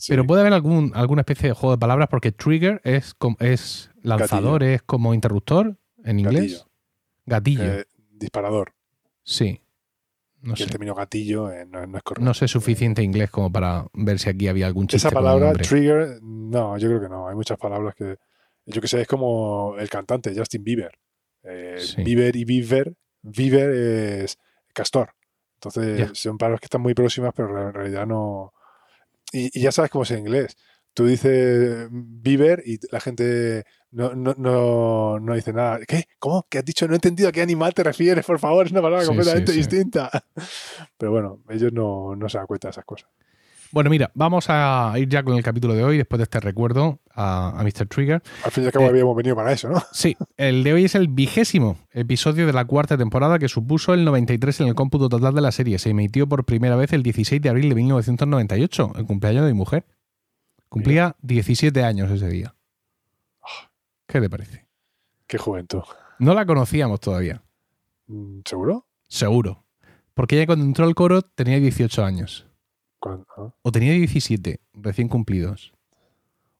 Sí. 0.00 0.12
pero 0.12 0.24
puede 0.24 0.42
haber 0.42 0.52
algún, 0.52 0.92
alguna 0.94 1.22
especie 1.22 1.48
de 1.48 1.54
juego 1.54 1.74
de 1.74 1.80
palabras 1.80 2.08
porque 2.08 2.30
Trigger 2.30 2.80
es, 2.84 3.16
es 3.40 3.90
lanzador, 4.00 4.62
es 4.62 4.80
como 4.82 5.12
interruptor 5.12 5.76
en 6.04 6.20
inglés. 6.20 6.66
Gatillo. 7.26 7.64
Eh, 7.64 7.84
disparador. 8.12 8.72
sí. 9.24 9.60
No 10.40 10.50
Y 10.56 10.62
el 10.62 10.66
sé. 10.68 10.70
término 10.70 10.94
gatillo 10.94 11.50
eh, 11.50 11.66
no, 11.66 11.84
no 11.84 11.98
es 11.98 12.04
correcto. 12.04 12.24
No 12.24 12.32
sé 12.32 12.46
suficiente 12.46 13.02
inglés 13.02 13.28
como 13.28 13.50
para 13.50 13.86
ver 13.92 14.20
si 14.20 14.30
aquí 14.30 14.46
había 14.46 14.68
algún 14.68 14.86
chiste 14.86 15.08
Esa 15.08 15.10
palabra, 15.12 15.52
trigger, 15.54 16.20
no, 16.22 16.78
yo 16.78 16.86
creo 16.86 17.00
que 17.00 17.08
no. 17.08 17.28
Hay 17.28 17.34
muchas 17.34 17.58
palabras 17.58 17.96
que. 17.96 18.18
Yo 18.64 18.80
que 18.80 18.86
sé, 18.86 19.00
es 19.00 19.08
como 19.08 19.74
el 19.80 19.90
cantante 19.90 20.32
Justin 20.36 20.62
Bieber. 20.62 20.92
Eh, 21.42 21.78
Sí. 21.80 22.04
Bieber 22.04 22.36
y 22.36 22.44
Bieber. 22.44 22.94
Bieber 23.22 23.70
es 24.22 24.38
castor. 24.72 25.10
Entonces, 25.54 26.10
son 26.16 26.38
palabras 26.38 26.60
que 26.60 26.66
están 26.66 26.82
muy 26.82 26.94
próximas, 26.94 27.32
pero 27.34 27.68
en 27.68 27.74
realidad 27.74 28.06
no. 28.06 28.52
Y, 29.32 29.58
y 29.58 29.62
ya 29.62 29.72
sabes 29.72 29.90
cómo 29.90 30.04
es 30.04 30.10
en 30.10 30.20
inglés. 30.20 30.56
Tú 30.94 31.06
dices 31.06 31.86
Bieber 31.90 32.62
y 32.66 32.78
la 32.90 32.98
gente 33.00 33.64
no, 33.90 34.14
no, 34.14 34.34
no, 34.36 35.20
no 35.20 35.34
dice 35.34 35.52
nada. 35.52 35.78
¿Qué? 35.86 36.04
¿Cómo? 36.18 36.46
¿Qué 36.50 36.58
has 36.58 36.64
dicho? 36.64 36.86
No 36.88 36.94
he 36.94 36.96
entendido 36.96 37.28
a 37.28 37.32
qué 37.32 37.40
animal 37.40 37.72
te 37.72 37.84
refieres, 37.84 38.24
por 38.26 38.38
favor. 38.40 38.66
Es 38.66 38.72
una 38.72 38.82
palabra 38.82 39.02
Sí, 39.02 39.08
completamente 39.08 39.52
sí, 39.52 39.62
sí. 39.62 39.68
distinta. 39.68 40.10
Pero 40.98 41.12
bueno, 41.12 41.40
ellos 41.50 41.72
no, 41.72 42.16
no 42.16 42.28
se 42.28 42.38
dan 42.38 42.46
cuenta 42.46 42.68
de 42.68 42.70
esas 42.72 42.84
cosas. 42.84 43.08
Bueno, 43.70 43.90
mira, 43.90 44.10
vamos 44.14 44.46
a 44.48 44.94
ir 44.96 45.08
ya 45.08 45.22
con 45.22 45.36
el 45.36 45.42
capítulo 45.42 45.74
de 45.74 45.84
hoy, 45.84 45.98
después 45.98 46.18
de 46.18 46.22
este 46.24 46.40
recuerdo 46.40 47.00
a, 47.14 47.58
a 47.60 47.62
Mr. 47.62 47.86
Trigger. 47.86 48.22
Al 48.44 48.50
fin 48.50 48.64
y 48.64 48.66
al 48.66 48.72
cabo 48.72 48.86
Eh, 48.86 48.88
habíamos 48.88 49.14
venido 49.14 49.36
para 49.36 49.52
eso, 49.52 49.68
¿no? 49.68 49.82
Sí, 49.92 50.16
el 50.38 50.64
de 50.64 50.72
hoy 50.72 50.84
es 50.86 50.94
el 50.94 51.08
vigésimo 51.08 51.76
episodio 51.92 52.46
de 52.46 52.52
la 52.54 52.64
cuarta 52.64 52.96
temporada 52.96 53.38
que 53.38 53.48
supuso 53.48 53.92
el 53.92 54.04
93 54.06 54.60
en 54.62 54.68
el 54.68 54.74
cómputo 54.74 55.08
total 55.10 55.34
de 55.34 55.40
la 55.42 55.52
serie. 55.52 55.78
Se 55.78 55.90
emitió 55.90 56.26
por 56.26 56.44
primera 56.46 56.76
vez 56.76 56.92
el 56.94 57.02
16 57.02 57.42
de 57.42 57.48
abril 57.50 57.68
de 57.68 57.74
1998, 57.74 58.92
el 58.96 59.04
cumpleaños 59.06 59.44
de 59.44 59.52
mi 59.52 59.58
mujer. 59.58 59.84
Cumplía 60.70 61.16
17 61.22 61.84
años 61.84 62.10
ese 62.10 62.28
día. 62.28 62.54
¿Qué 64.06 64.20
te 64.20 64.30
parece? 64.30 64.66
Qué 65.26 65.36
juventud. 65.36 65.82
No 66.18 66.32
la 66.34 66.46
conocíamos 66.46 67.00
todavía, 67.00 67.42
Mm, 68.06 68.40
¿Seguro? 68.46 68.86
seguro. 69.06 69.64
Porque 70.14 70.36
ella 70.36 70.46
cuando 70.46 70.64
entró 70.64 70.86
al 70.86 70.94
coro 70.94 71.20
tenía 71.20 71.60
18 71.60 72.02
años. 72.02 72.47
Ah. 73.02 73.48
O 73.62 73.72
tenía 73.72 73.92
17, 73.92 74.60
recién 74.74 75.08
cumplidos. 75.08 75.72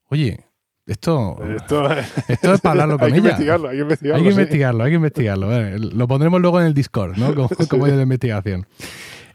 Oye, 0.09 0.45
esto, 0.87 1.37
Esto, 1.55 1.91
esto 2.29 2.55
es 2.55 2.61
para 2.61 2.83
hablarlo 2.83 2.99
con 2.99 3.07
hay 3.07 3.13
que 3.13 3.19
ella. 3.19 3.29
investigarlo, 3.31 3.69
hay 3.69 3.77
que 3.77 3.83
investigarlo. 3.83 4.17
Hay 4.17 4.25
que 4.25 4.31
sí. 4.33 4.41
investigarlo, 4.41 4.85
hay 4.85 4.91
que 4.91 4.97
investigarlo. 4.97 5.79
Lo 5.79 6.09
pondremos 6.09 6.41
luego 6.41 6.61
en 6.61 6.67
el 6.67 6.75
Discord, 6.75 7.17
¿no? 7.19 7.35
Como, 7.35 7.49
como 7.69 7.87
de 7.87 8.03
investigación. 8.03 8.67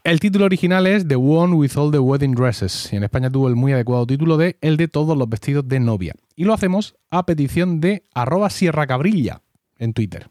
El 0.03 0.19
título 0.19 0.45
original 0.45 0.85
es 0.87 1.07
The 1.07 1.15
One 1.15 1.53
with 1.55 1.77
All 1.77 1.91
the 1.91 1.99
Wedding 1.99 2.33
Dresses. 2.33 2.91
Y 2.91 2.97
en 2.97 3.03
España 3.03 3.29
tuvo 3.29 3.47
el 3.47 3.55
muy 3.55 3.71
adecuado 3.71 4.05
título 4.05 4.35
de 4.35 4.57
El 4.59 4.75
de 4.75 4.87
todos 4.89 5.17
los 5.17 5.29
vestidos 5.29 5.65
de 5.67 5.79
novia. 5.79 6.13
Y 6.35 6.43
lo 6.43 6.53
hacemos 6.53 6.95
a 7.09 7.25
petición 7.25 7.79
de 7.79 8.03
arroba 8.13 8.49
Sierra 8.49 8.85
Cabrilla 8.87 9.41
en 9.77 9.93
Twitter. 9.93 10.29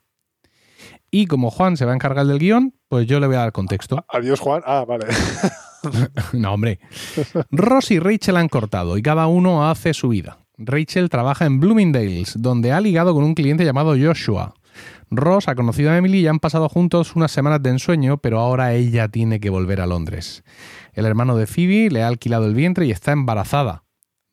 Y 1.14 1.26
como 1.26 1.50
Juan 1.50 1.76
se 1.76 1.85
va 1.85 1.92
a 1.92 1.95
encargar 1.95 2.26
del 2.26 2.38
guion, 2.38 2.75
pues 2.88 3.07
yo 3.07 3.21
le 3.21 3.26
voy 3.26 3.37
a 3.37 3.40
dar 3.40 3.52
contexto. 3.52 4.02
Adiós, 4.09 4.40
Juan. 4.40 4.62
Ah, 4.66 4.85
vale. 4.88 5.07
No, 6.33 6.54
hombre. 6.54 6.78
Ross 7.50 7.90
y 7.90 7.99
Rachel 7.99 8.37
han 8.37 8.49
cortado 8.49 8.97
y 8.97 9.02
cada 9.02 9.26
uno 9.26 9.69
hace 9.69 9.95
su 9.95 10.11
vida. 10.11 10.38
Rachel 10.57 11.11
trabaja 11.11 11.45
en 11.45 11.59
Bloomingdale's, 11.59 12.40
donde 12.40 12.71
ha 12.71 12.81
ligado 12.81 13.14
con 13.14 13.25
un 13.25 13.35
cliente 13.35 13.64
llamado 13.64 13.97
Joshua. 14.00 14.54
Ross 15.11 15.49
ha 15.49 15.57
conocido 15.57 15.90
a 15.90 15.97
Emily 15.97 16.21
y 16.21 16.28
han 16.28 16.38
pasado 16.38 16.69
juntos 16.69 17.16
unas 17.16 17.33
semanas 17.33 17.64
de 17.64 17.71
ensueño, 17.71 18.19
pero 18.19 18.38
ahora 18.38 18.75
ella 18.75 19.09
tiene 19.09 19.40
que 19.40 19.50
volver 19.50 19.81
a 19.81 19.87
Londres. 19.88 20.45
El 20.92 21.04
hermano 21.04 21.37
de 21.37 21.49
Phoebe 21.49 21.90
le 21.90 22.04
ha 22.04 22.07
alquilado 22.07 22.47
el 22.47 22.54
vientre 22.54 22.87
y 22.87 22.92
está 22.92 23.11
embarazada. 23.11 23.83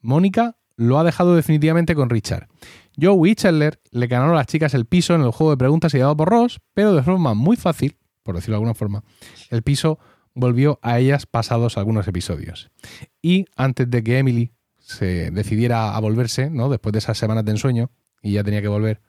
Mónica 0.02 0.56
lo 0.76 1.00
ha 1.00 1.04
dejado 1.04 1.36
definitivamente 1.36 1.96
con 1.96 2.10
Richard. 2.12 2.48
Joe 3.02 3.36
Chandler 3.36 3.80
le 3.92 4.08
ganaron 4.08 4.34
a 4.34 4.38
las 4.38 4.48
chicas 4.48 4.74
el 4.74 4.86
piso 4.86 5.16
en 5.16 5.22
el 5.22 5.32
juego 5.32 5.52
de 5.52 5.58
preguntas 5.58 5.94
ideado 5.94 6.16
por 6.16 6.30
Ross, 6.30 6.60
pero 6.74 6.94
de 6.94 7.04
forma 7.04 7.34
muy 7.34 7.56
fácil, 7.56 7.98
por 8.24 8.36
decirlo 8.36 8.54
de 8.54 8.58
alguna 8.58 8.74
forma, 8.74 9.04
el 9.50 9.64
piso 9.64 10.00
volvió 10.34 10.80
a 10.82 11.00
ellas 11.00 11.26
pasados 11.26 11.78
algunos 11.78 12.08
episodios. 12.08 12.72
Y 13.22 13.46
antes 13.56 13.90
de 13.90 14.04
que 14.04 14.18
Emily 14.18 14.54
se 14.78 15.32
decidiera 15.32 15.96
a 15.96 16.00
volverse, 16.00 16.50
¿no? 16.50 16.70
después 16.70 16.94
de 16.94 17.00
esas 17.00 17.18
semanas 17.18 17.46
de 17.46 17.52
ensueño, 17.52 17.92
y 18.22 18.34
ya 18.34 18.44
tenía 18.44 18.62
que 18.62 18.68
volver, 18.68 19.02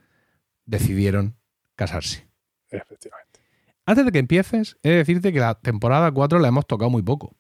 decidieron 0.67 1.37
casarse. 1.75 2.29
Efectivamente. 2.69 3.41
Antes 3.87 4.05
de 4.05 4.13
que 4.13 4.19
empieces, 4.19 4.77
he 4.83 4.91
de 4.91 4.97
decirte 4.97 5.33
que 5.33 5.41
la 5.41 5.55
temporada 5.55 6.13
4 6.13 6.39
la 6.39 6.49
hemos 6.49 6.67
tocado 6.67 6.91
muy 6.91 7.03
poco. 7.03 7.37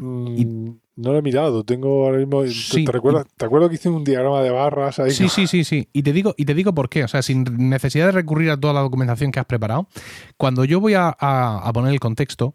Mm, 0.00 0.70
no 0.96 1.12
lo 1.12 1.18
he 1.18 1.22
mirado, 1.22 1.64
tengo 1.64 2.06
ahora 2.06 2.18
mismo. 2.18 2.42
¿te- 2.42 2.50
Sí, 2.50 2.84
¿Te, 2.84 2.92
recuerdas? 2.92 3.26
¿Te 3.36 3.44
acuerdas 3.44 3.68
que 3.70 3.76
hice 3.76 3.88
un 3.88 4.02
diagrama 4.04 4.42
de 4.42 4.50
barras 4.50 4.98
ahí? 4.98 5.10
Sí, 5.10 5.28
sí, 5.28 5.46
sí, 5.46 5.64
sí. 5.64 5.88
Y 5.92 6.02
te 6.02 6.12
digo, 6.12 6.34
y 6.36 6.44
te 6.44 6.54
digo 6.54 6.74
por 6.74 6.88
qué. 6.88 7.04
O 7.04 7.08
sea, 7.08 7.22
sin 7.22 7.44
necesidad 7.68 8.06
de 8.06 8.12
recurrir 8.12 8.50
a 8.50 8.56
toda 8.58 8.72
la 8.74 8.80
documentación 8.80 9.30
que 9.30 9.40
has 9.40 9.46
preparado, 9.46 9.86
cuando 10.36 10.64
yo 10.64 10.80
voy 10.80 10.94
a, 10.94 11.08
a- 11.18 11.58
a 11.66 11.72
poner 11.72 11.92
el 11.92 12.00
contexto, 12.00 12.54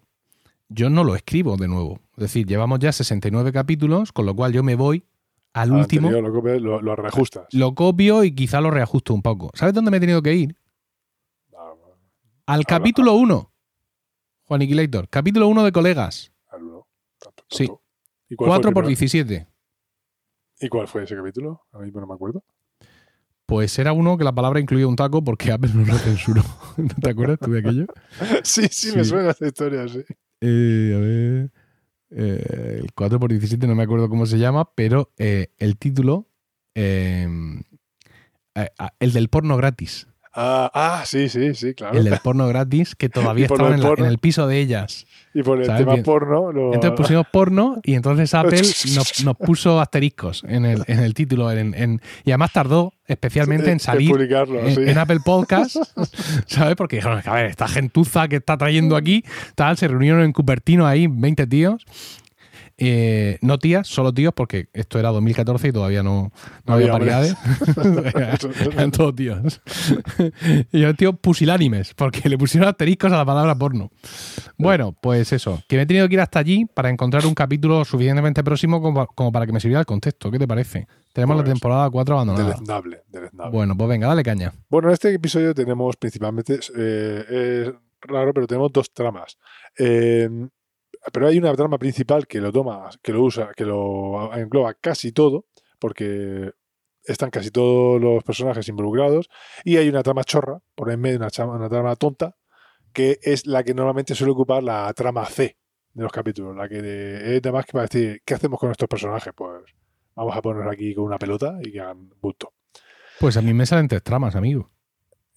yo 0.68 0.90
no 0.90 1.04
lo 1.04 1.14
escribo 1.14 1.56
de 1.56 1.68
nuevo. 1.68 2.00
Es 2.16 2.22
decir, 2.22 2.46
llevamos 2.46 2.78
ya 2.80 2.92
69 2.92 3.52
capítulos, 3.52 4.10
con 4.12 4.26
lo 4.26 4.34
cual 4.34 4.52
yo 4.52 4.62
me 4.62 4.74
voy 4.74 5.04
al 5.52 5.72
último, 5.72 6.08
anterior, 6.08 6.28
lo, 6.28 6.34
copias, 6.38 6.60
lo, 6.60 6.82
lo 6.82 6.96
reajustas. 6.96 7.46
lo 7.52 7.74
copio 7.74 8.24
y 8.24 8.34
quizá 8.34 8.60
lo 8.60 8.70
reajusto 8.70 9.14
un 9.14 9.22
poco. 9.22 9.50
¿Sabes 9.54 9.72
dónde 9.74 9.90
me 9.90 9.96
he 9.98 10.00
tenido 10.00 10.20
que 10.22 10.34
ir? 10.34 10.56
Ah, 11.54 11.72
Al 12.46 12.64
capítulo 12.66 13.14
1. 13.14 13.52
Juan 14.48 14.62
Iquilator, 14.62 15.08
capítulo 15.08 15.48
1 15.48 15.64
de 15.64 15.72
colegas. 15.72 16.32
Sí. 17.48 17.64
¿Y 18.28 18.36
cuál, 18.36 18.48
fue 18.50 18.56
el 18.56 18.62
4 18.62 18.72
por 18.72 18.84
primero? 18.84 18.88
17. 18.88 19.46
¿Y 20.60 20.68
cuál 20.68 20.88
fue 20.88 21.04
ese 21.04 21.16
capítulo? 21.16 21.62
Ahora 21.72 21.86
mismo 21.86 22.00
no 22.00 22.06
me 22.06 22.14
acuerdo. 22.14 22.44
Pues 23.46 23.78
era 23.78 23.92
uno 23.92 24.18
que 24.18 24.24
la 24.24 24.34
palabra 24.34 24.58
incluía 24.58 24.88
un 24.88 24.96
taco 24.96 25.22
porque 25.22 25.52
Apple 25.52 25.70
no 25.74 25.84
lo 25.84 25.96
censuró. 25.98 26.42
¿No 26.76 26.94
te 27.00 27.10
acuerdas 27.10 27.38
tú 27.38 27.52
de 27.52 27.60
aquello? 27.60 27.86
sí, 28.42 28.66
sí, 28.70 28.96
me 28.96 29.04
suena 29.04 29.30
esa 29.30 29.46
historia, 29.46 29.86
sí. 29.86 30.04
Eh, 30.40 30.92
a 30.94 30.98
ver. 30.98 31.50
eh, 32.10 32.80
el 32.82 32.94
4x17 32.94 33.66
no 33.68 33.74
me 33.74 33.84
acuerdo 33.84 34.08
cómo 34.08 34.26
se 34.26 34.38
llama, 34.38 34.72
pero 34.74 35.12
eh, 35.18 35.52
el 35.58 35.78
título. 35.78 36.26
eh, 36.74 37.28
eh, 38.56 38.70
ah, 38.78 38.94
el 38.98 39.12
del 39.12 39.28
porno 39.28 39.56
gratis. 39.56 40.08
Ah, 40.38 40.70
ah, 40.74 41.02
sí, 41.06 41.30
sí, 41.30 41.54
sí, 41.54 41.72
claro. 41.72 41.96
El 41.98 42.04
del 42.04 42.18
porno 42.18 42.46
gratis 42.46 42.94
que 42.94 43.08
todavía 43.08 43.46
estaba 43.50 43.74
en, 43.74 43.82
la- 43.82 43.94
en 43.96 44.04
el 44.04 44.18
piso 44.18 44.46
de 44.46 44.60
ellas. 44.60 45.06
Y 45.32 45.42
por 45.42 45.58
el 45.60 45.66
¿sabes? 45.66 45.86
tema 45.86 45.96
porno, 46.02 46.52
lo- 46.52 46.74
Entonces 46.74 46.96
pusimos 46.96 47.26
porno 47.32 47.80
y 47.82 47.94
entonces 47.94 48.32
Apple 48.34 48.60
nos, 48.94 49.24
nos 49.24 49.36
puso 49.36 49.80
asteriscos 49.80 50.44
en 50.46 50.66
el, 50.66 50.82
en 50.86 50.98
el 51.00 51.14
título. 51.14 51.50
en- 51.50 52.00
y 52.24 52.30
además 52.30 52.52
tardó 52.52 52.92
especialmente 53.06 53.70
en 53.70 53.80
salir 53.80 54.10
publicarlo, 54.10 54.60
en, 54.60 54.74
sí. 54.74 54.80
en 54.86 54.98
Apple 54.98 55.20
Podcast, 55.24 55.76
¿sabes? 56.46 56.74
Porque 56.76 56.96
dijeron, 56.96 57.22
a 57.24 57.32
ver, 57.34 57.46
esta 57.46 57.68
gentuza 57.68 58.28
que 58.28 58.36
está 58.36 58.56
trayendo 58.58 58.96
aquí, 58.96 59.24
tal, 59.54 59.76
se 59.78 59.88
reunieron 59.88 60.22
en 60.22 60.32
Cupertino 60.32 60.86
ahí, 60.86 61.06
20 61.06 61.46
tíos. 61.46 61.84
Eh, 62.78 63.38
no 63.40 63.58
tías, 63.58 63.88
solo 63.88 64.12
tíos, 64.12 64.34
porque 64.34 64.68
esto 64.74 64.98
era 64.98 65.08
2014 65.10 65.68
y 65.68 65.72
todavía 65.72 66.02
no, 66.02 66.30
no 66.66 66.74
había 66.74 66.92
paridades. 66.92 67.34
Eran 68.72 68.90
todos 68.90 69.14
tíos. 69.16 69.60
y 70.72 70.80
eran 70.82 70.96
tíos 70.96 71.14
pusilánimes, 71.20 71.94
porque 71.94 72.28
le 72.28 72.36
pusieron 72.36 72.68
asteriscos 72.68 73.12
a 73.12 73.16
la 73.16 73.24
palabra 73.24 73.54
porno. 73.54 73.90
Bueno, 74.58 74.92
pues 75.00 75.32
eso, 75.32 75.62
que 75.68 75.76
me 75.76 75.82
he 75.82 75.86
tenido 75.86 76.06
que 76.08 76.14
ir 76.14 76.20
hasta 76.20 76.38
allí 76.38 76.66
para 76.66 76.90
encontrar 76.90 77.24
un 77.26 77.34
capítulo 77.34 77.84
suficientemente 77.84 78.44
próximo 78.44 78.80
como, 78.82 79.06
como 79.06 79.32
para 79.32 79.46
que 79.46 79.52
me 79.52 79.60
sirviera 79.60 79.80
el 79.80 79.86
contexto. 79.86 80.30
¿Qué 80.30 80.38
te 80.38 80.46
parece? 80.46 80.86
Tenemos 81.12 81.36
la 81.36 81.42
Pues, 81.44 81.54
temporada 81.54 81.88
4 81.90 82.14
abandonada. 82.14 82.44
Deleznable, 82.46 83.02
deleznable. 83.08 83.52
Bueno, 83.52 83.76
pues 83.76 83.88
venga, 83.88 84.08
dale 84.08 84.22
caña. 84.22 84.52
Bueno, 84.68 84.88
en 84.88 84.94
este 84.94 85.14
episodio 85.14 85.54
tenemos 85.54 85.96
principalmente, 85.96 86.60
eh, 86.76 87.64
es 87.68 87.72
raro, 88.02 88.34
pero 88.34 88.46
tenemos 88.46 88.70
dos 88.72 88.92
tramas. 88.92 89.38
Eh, 89.78 90.28
pero 91.12 91.28
hay 91.28 91.38
una 91.38 91.54
trama 91.54 91.78
principal 91.78 92.26
que 92.26 92.40
lo 92.40 92.52
toma, 92.52 92.88
que 93.02 93.12
lo 93.12 93.22
usa, 93.22 93.52
que 93.54 93.64
lo 93.64 94.32
engloba 94.34 94.74
casi 94.74 95.12
todo, 95.12 95.46
porque 95.78 96.52
están 97.04 97.30
casi 97.30 97.50
todos 97.50 98.00
los 98.00 98.24
personajes 98.24 98.68
involucrados, 98.68 99.28
y 99.64 99.76
hay 99.76 99.88
una 99.88 100.02
trama 100.02 100.24
chorra, 100.24 100.60
por 100.74 100.90
en 100.90 101.00
medio 101.00 101.18
una, 101.18 101.28
una 101.46 101.68
trama 101.68 101.94
tonta, 101.96 102.36
que 102.92 103.18
es 103.22 103.46
la 103.46 103.62
que 103.62 103.74
normalmente 103.74 104.14
suele 104.14 104.32
ocupar 104.32 104.62
la 104.62 104.92
trama 104.94 105.24
C 105.26 105.56
de 105.92 106.02
los 106.02 106.12
capítulos, 106.12 106.56
la 106.56 106.68
que 106.68 106.82
de- 106.82 107.36
es 107.36 107.42
nada 107.44 107.56
más 107.58 107.66
que 107.66 107.72
para 107.72 107.84
decir, 107.84 108.22
¿qué 108.24 108.34
hacemos 108.34 108.58
con 108.58 108.70
estos 108.70 108.88
personajes? 108.88 109.32
Pues 109.34 109.62
vamos 110.14 110.36
a 110.36 110.42
ponerlos 110.42 110.72
aquí 110.72 110.94
con 110.94 111.04
una 111.04 111.18
pelota 111.18 111.58
y 111.62 111.72
que 111.72 111.80
hagan 111.80 112.10
bulto. 112.20 112.52
Pues 113.20 113.36
a 113.36 113.42
mí 113.42 113.54
me 113.54 113.66
salen 113.66 113.88
tres 113.88 114.02
tramas, 114.02 114.34
amigo. 114.34 114.70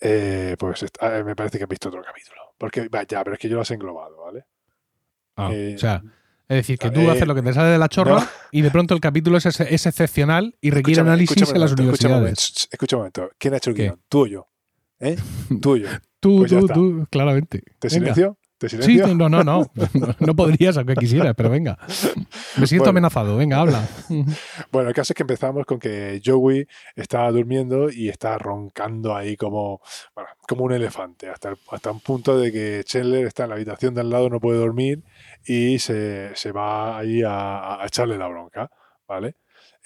Eh, 0.02 0.56
pues 0.58 0.86
ah, 1.02 1.22
me 1.26 1.36
parece 1.36 1.58
que 1.58 1.66
has 1.66 1.70
visto 1.70 1.90
otro 1.90 2.02
capítulo. 2.02 2.42
Porque, 2.58 2.88
va, 2.90 3.04
ya, 3.04 3.24
pero 3.24 3.36
es 3.36 3.40
que 3.40 3.48
yo 3.50 3.56
lo 3.56 3.62
has 3.62 3.72
englobado, 3.72 4.22
¿vale? 4.22 4.46
Ah, 5.39 5.50
Eh, 5.53 5.74
o 5.75 5.79
sea, 5.79 6.03
es 6.48 6.55
decir, 6.58 6.77
que 6.79 6.88
eh, 6.88 6.91
tú 6.91 7.10
haces 7.10 7.27
lo 7.27 7.36
que 7.36 7.41
te 7.43 7.53
sale 7.53 7.69
de 7.69 7.77
la 7.77 7.88
chorra 7.89 8.15
no. 8.19 8.27
y 8.51 8.62
de 8.62 8.72
pronto 8.72 8.93
el 8.96 9.00
capítulo 9.01 9.38
es, 9.38 9.46
ex- 9.46 9.60
es 9.62 9.86
excepcional 9.86 10.55
y 10.62 10.69
requiere 10.72 10.93
Escúchame, 10.93 11.10
análisis 11.12 11.38
escúchame 11.38 11.55
en 11.58 11.62
las 11.62 11.72
momento, 11.72 11.84
universidades. 11.84 12.67
Escucha 12.72 12.96
un 12.96 13.00
momento. 13.01 13.29
¿Quién 13.38 13.53
ha 13.53 13.58
hecho 13.58 13.69
el 13.69 13.75
¿Qué? 13.75 13.84
guion? 13.84 14.01
¿Tú 14.10 14.22
o 14.22 14.27
yo? 14.27 14.48
¿Eh? 15.00 15.15
¿Tú 15.62 15.74
o 15.74 15.77
yo? 15.77 15.88
Tú, 16.19 16.39
Pues 16.39 16.51
tú, 16.51 16.67
tú, 16.67 17.08
claramente. 17.10 17.63
¿Te 17.79 17.89
silencio? 17.89 18.38
¿Te 18.58 18.67
Sí, 18.67 18.75
silencio? 18.75 19.08
sí, 19.08 19.15
no, 19.15 19.29
no, 19.29 19.41
no. 19.46 19.72
No, 19.93 20.15
no 20.19 20.36
podrías, 20.36 20.75
aunque 20.75 20.96
quisieras, 20.96 21.34
pero 21.38 21.50
venga. 21.50 21.77
Me 22.58 22.67
siento 22.67 22.84
Bueno. 22.84 22.89
amenazado. 22.89 23.38
Venga, 23.38 23.62
habla. 23.62 23.88
Bueno, 24.72 24.89
el 24.89 24.96
caso 24.96 25.13
es 25.13 25.15
que 25.15 25.24
empezamos 25.24 25.65
con 25.65 25.79
que 25.79 26.22
Joey 26.25 26.67
está 26.96 27.31
durmiendo 27.31 27.89
y 27.89 28.10
está 28.10 28.38
roncando 28.38 29.15
ahí 29.15 29.38
como, 29.38 29.79
bueno, 30.13 30.29
como 30.48 30.65
un 30.65 30.74
elefante, 30.74 31.29
hasta, 31.29 31.50
el- 31.51 31.58
hasta 31.72 31.91
un 31.91 32.01
punto 32.01 32.38
de 32.38 32.51
que 32.51 32.81
Chandler 32.84 33.25
está 33.27 33.43
en 33.43 33.50
la 33.50 33.55
habitación 33.55 33.93
de 33.96 34.01
al 34.01 34.10
lado, 34.10 34.29
no 34.29 34.41
puede 34.41 34.60
dormir 34.60 35.03
y 35.46 35.79
se, 35.79 36.31
se 36.36 36.51
va 36.51 36.98
ahí 36.98 37.22
a, 37.24 37.81
a 37.81 37.86
echarle 37.88 38.17
la 38.17 38.27
bronca, 38.27 38.69
¿vale? 39.08 39.36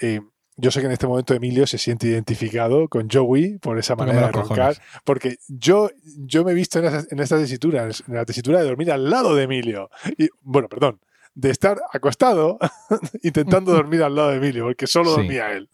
Y 0.02 0.20
yo 0.56 0.70
sé 0.72 0.82
que 0.82 0.86
en 0.86 0.92
este 0.92 1.08
momento 1.08 1.34
Emilio 1.34 1.66
se 1.66 1.78
siente 1.78 2.08
identificado 2.08 2.88
con 2.88 3.10
Joey 3.10 3.58
por 3.60 3.80
esa 3.80 3.96
manera 3.96 4.28
de 4.28 4.32
roncar, 4.32 4.76
cojones. 4.76 4.82
porque 5.04 5.38
yo, 5.48 5.90
yo 6.18 6.44
me 6.44 6.52
he 6.52 6.56
visto 6.56 6.78
en, 6.80 6.86
esa, 6.86 7.04
en 7.10 7.20
esta 7.20 7.38
tesitura, 7.38 7.86
en 7.86 7.92
la 8.14 8.26
tesitura 8.26 8.60
de 8.60 8.66
dormir 8.66 8.92
al 8.92 9.10
lado 9.10 9.36
de 9.36 9.44
Emilio. 9.44 9.90
Y, 10.18 10.30
bueno, 10.42 10.70
perdón, 10.70 11.00
de 11.34 11.50
estar 11.50 11.82
acostado 11.92 12.60
intentando 13.24 13.72
dormir 13.74 14.04
al 14.04 14.14
lado 14.16 14.30
de 14.30 14.38
Emilio, 14.38 14.66
porque 14.66 14.86
solo 14.86 15.12
Sí. 15.12 15.22
dormía 15.22 15.52
él. 15.54 15.70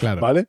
Claro. 0.00 0.20
¿Vale? 0.22 0.46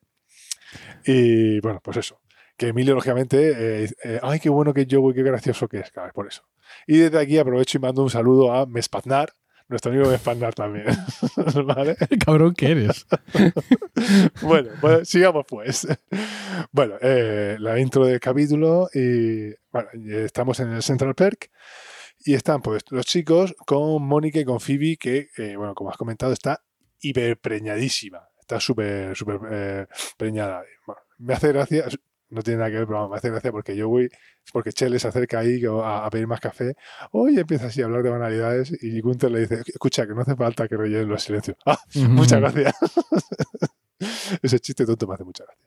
Y 1.05 1.59
bueno, 1.59 1.81
pues 1.83 1.97
eso. 1.97 2.19
Que 2.55 2.67
Emilio, 2.67 2.93
lógicamente, 2.93 3.83
eh, 3.83 3.89
eh, 4.03 4.19
ay, 4.21 4.39
qué 4.39 4.49
bueno 4.49 4.73
que 4.73 4.87
Joey, 4.89 5.13
qué 5.15 5.23
gracioso 5.23 5.67
que 5.67 5.79
es, 5.79 5.91
claro, 5.91 6.13
por 6.13 6.27
eso. 6.27 6.43
Y 6.87 6.97
desde 6.97 7.19
aquí 7.19 7.37
aprovecho 7.37 7.77
y 7.77 7.81
mando 7.81 8.03
un 8.03 8.09
saludo 8.09 8.53
a 8.53 8.65
Mespaznar, 8.65 9.33
nuestro 9.67 9.91
amigo 9.91 10.09
Mespaznar 10.09 10.53
también. 10.53 10.85
¿Vale? 11.65 11.95
Cabrón 12.23 12.53
que 12.53 12.71
eres. 12.71 13.05
Bueno, 14.41 14.69
pues 14.81 15.07
sigamos 15.07 15.45
pues. 15.47 15.87
Bueno, 16.71 16.95
eh, 17.01 17.55
la 17.59 17.79
intro 17.79 18.05
del 18.05 18.19
capítulo 18.19 18.89
y 18.93 19.53
bueno, 19.71 19.89
estamos 20.25 20.59
en 20.59 20.71
el 20.71 20.83
Central 20.83 21.15
Perk 21.15 21.49
y 22.25 22.33
están 22.33 22.61
pues 22.61 22.83
los 22.89 23.05
chicos 23.05 23.55
con 23.65 24.03
Mónica 24.03 24.39
y 24.39 24.45
con 24.45 24.59
Phoebe 24.59 24.97
que, 24.97 25.29
eh, 25.37 25.55
bueno, 25.55 25.73
como 25.73 25.89
has 25.89 25.97
comentado, 25.97 26.33
está 26.33 26.63
hiperpreñadísima. 26.99 28.27
Está 28.39 28.59
súper, 28.59 29.15
súper 29.15 29.39
eh, 29.51 29.87
preñada. 30.17 30.63
Bueno, 30.85 31.01
me 31.19 31.33
hace 31.33 31.49
gracia, 31.49 31.85
no 32.29 32.41
tiene 32.41 32.57
nada 32.59 32.71
que 32.71 32.77
ver, 32.77 32.87
pero 32.87 33.07
me 33.09 33.17
hace 33.17 33.29
gracia 33.29 33.51
porque 33.51 33.75
yo 33.75 33.89
voy, 33.89 34.09
porque 34.51 34.71
Chele 34.73 34.97
se 34.99 35.07
acerca 35.07 35.39
ahí 35.39 35.61
a, 35.65 36.05
a 36.05 36.09
pedir 36.09 36.25
más 36.27 36.39
café. 36.39 36.75
Oye, 37.11 37.41
empieza 37.41 37.67
así 37.67 37.81
a 37.81 37.85
hablar 37.85 38.03
de 38.03 38.09
banalidades 38.09 38.71
y 38.83 38.99
Gunther 39.01 39.31
le 39.31 39.41
dice, 39.41 39.61
escucha, 39.65 40.07
que 40.07 40.13
no 40.13 40.21
hace 40.21 40.35
falta 40.35 40.67
que 40.67 40.75
rellenen 40.77 41.09
los 41.09 41.23
silencios. 41.23 41.57
Ah, 41.65 41.77
Muchas 41.95 42.39
gracias. 42.39 42.73
Ese 44.41 44.59
chiste 44.59 44.85
tonto 44.85 45.07
me 45.07 45.13
hace 45.15 45.23
mucha 45.23 45.43
gracia. 45.45 45.63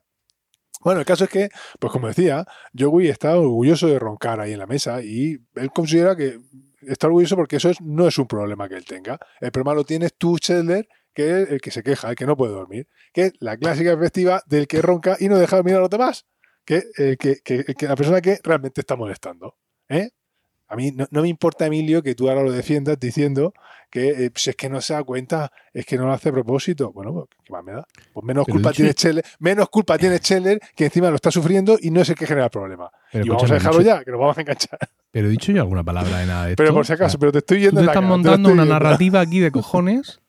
Bueno, 0.83 1.01
el 1.01 1.07
caso 1.07 1.25
es 1.25 1.31
que, 1.31 1.49
pues 1.81 1.93
como 1.93 2.07
decía, 2.07 2.47
Joey 2.79 3.09
está 3.09 3.37
orgulloso 3.37 3.89
de 3.89 3.99
roncar 3.99 4.41
ahí 4.41 4.53
en 4.53 4.59
la 4.59 4.67
mesa 4.67 5.03
y 5.03 5.39
él 5.55 5.71
considera 5.73 6.15
que 6.15 6.39
está 6.83 7.07
orgulloso 7.09 7.35
porque 7.35 7.57
eso 7.57 7.71
es- 7.71 7.81
no 7.81 8.07
es 8.07 8.19
un 8.19 8.27
problema 8.27 8.69
que 8.69 8.77
él 8.77 8.85
tenga. 8.85 9.19
El 9.41 9.51
problema 9.51 9.75
lo 9.75 9.85
tienes 9.85 10.15
tú, 10.17 10.39
Chandler, 10.39 10.87
que 11.15 11.43
es 11.43 11.51
el 11.51 11.61
que 11.61 11.71
se 11.71 11.83
queja, 11.83 12.11
el 12.11 12.15
que 12.17 12.27
no 12.27 12.37
puede 12.37 12.53
dormir, 12.53 12.89
que 13.13 13.23
es 13.27 13.33
la 13.41 13.57
clásica 13.57 13.91
perspectiva 13.93 14.43
del 14.47 14.69
que 14.69 14.83
ronca 14.83 15.17
y 15.19 15.29
no 15.29 15.39
deja 15.39 15.57
dormir 15.57 15.75
a 15.77 15.81
los 15.81 15.91
demás, 15.91 16.27
que, 16.66 16.85
eh, 16.99 17.16
que, 17.18 17.37
que- 17.42 17.64
que 17.64 17.87
la 17.88 17.96
persona 17.96 18.20
que 18.20 18.38
realmente 18.42 18.82
está 18.82 18.96
molestando. 18.96 19.54
¿eh? 19.88 20.11
A 20.68 20.75
mí 20.75 20.90
no, 20.90 21.06
no 21.12 21.23
me 21.23 21.28
importa, 21.28 21.64
Emilio, 21.66 22.02
que 22.02 22.16
tú 22.16 22.28
ahora 22.28 22.42
lo 22.42 22.50
defiendas 22.50 22.99
diciendo 22.99 23.54
que 23.88 24.08
eh, 24.26 24.30
si 24.35 24.50
es 24.50 24.56
que 24.56 24.68
no 24.68 24.80
se 24.80 24.94
da 24.94 25.04
cuenta, 25.04 25.52
es 25.73 25.87
que 25.87 25.96
no 25.96 26.06
lo 26.06 26.12
hace 26.12 26.30
a 26.30 26.32
propósito. 26.32 26.90
Bueno, 26.92 27.12
pues, 27.14 27.26
¿qué 27.44 27.52
más 27.52 27.62
me 27.64 27.70
da? 27.73 27.87
Pues 28.12 28.25
menos 28.26 28.44
Pero 28.46 28.54
culpa 28.54 28.73
tiene 28.73 28.90
Scheller, 28.92 29.25
menos 29.38 29.68
culpa 29.68 29.96
tiene 29.96 30.18
Scheller, 30.18 30.58
que 30.75 30.87
encima 30.87 31.08
lo 31.08 31.14
está 31.14 31.30
sufriendo 31.30 31.78
y 31.80 31.92
no 31.92 32.00
es 32.00 32.08
el 32.08 32.16
que 32.16 32.26
genera 32.26 32.46
el 32.46 32.50
problema. 32.50 32.90
Pero 33.12 33.25
y 33.25 33.28
vamos 33.28 33.49
a 33.49 33.54
dejarlo 33.54 33.78
dicho- 33.78 33.90
ya, 33.96 34.04
que 34.04 34.11
nos 34.11 34.18
vamos 34.20 34.37
a 34.37 34.40
enganchar. 34.40 34.78
Pero 35.12 35.28
he 35.28 35.30
dicho 35.30 35.52
yo 35.52 35.61
alguna 35.62 35.85
palabra 35.85 36.18
de 36.18 36.26
nada 36.26 36.44
de 36.46 36.50
esto. 36.52 36.62
Pero 36.64 36.75
por 36.75 36.85
si 36.85 36.92
O 36.92 36.94
acaso, 36.96 37.12
sea, 37.12 37.20
pero 37.20 37.30
te 37.32 37.38
estoy 37.38 37.58
tú 37.58 37.62
yendo 37.62 37.76
te 37.76 37.80
en 37.82 37.87
la 37.87 37.92
estás 37.92 38.02
te 38.02 38.04
lo 38.04 38.08
montando 38.08 38.50
una 38.50 38.64
narrativa 38.64 39.20
aquí 39.20 39.38
de 39.38 39.50
cojones. 39.52 40.20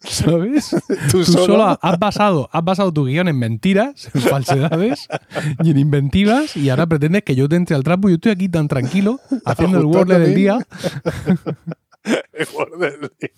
¿Sabes? 0.00 0.70
Tú, 1.10 1.24
Tú 1.24 1.32
solo 1.32 1.78
has 1.80 1.98
basado, 1.98 2.48
has 2.52 2.64
basado 2.64 2.92
tu 2.92 3.04
guion 3.06 3.28
en 3.28 3.38
mentiras, 3.38 4.10
en 4.14 4.20
falsedades 4.22 5.08
y 5.62 5.70
en 5.70 5.78
inventivas 5.78 6.56
y 6.56 6.70
ahora 6.70 6.86
pretendes 6.86 7.24
que 7.24 7.34
yo 7.34 7.48
te 7.48 7.56
entre 7.56 7.74
al 7.74 7.82
trapo 7.82 8.08
y 8.08 8.12
yo 8.12 8.16
estoy 8.16 8.32
aquí 8.32 8.48
tan 8.48 8.68
tranquilo 8.68 9.20
haciendo 9.44 9.78
el 9.78 9.86
Wordle 9.86 10.18
del 10.18 10.34
día. 10.34 10.58
el 12.32 12.78
del 12.78 13.00
día. 13.18 13.30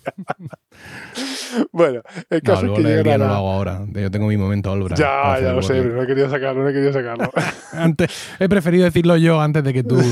bueno, 1.73 2.02
el 2.29 2.43
caso 2.43 2.67
no, 2.67 2.73
es 2.75 2.76
que 2.76 2.81
el 2.83 2.87
día 2.87 2.97
llegan 3.02 3.21
no 3.21 3.26
lo 3.26 3.35
hago 3.35 3.50
ahora. 3.52 3.87
Yo 3.93 4.11
tengo 4.11 4.26
mi 4.29 4.37
momento 4.37 4.71
para 4.71 4.95
Ya, 4.97 5.40
ya 5.40 5.50
el 5.50 5.57
lo 5.57 5.62
sé, 5.62 5.75
pero 5.83 5.95
no 5.97 6.02
he 6.02 6.07
querido 6.07 6.31
sacarlo, 6.31 6.62
no 6.62 6.69
he 6.69 6.73
querido 6.73 6.93
sacarlo. 6.93 7.31
Antes, 7.73 8.11
he 8.38 8.49
preferido 8.49 8.85
decirlo 8.85 9.17
yo 9.17 9.40
antes 9.40 9.62
de 9.64 9.73
que 9.73 9.83
tú 9.85 9.97
lo 9.97 10.02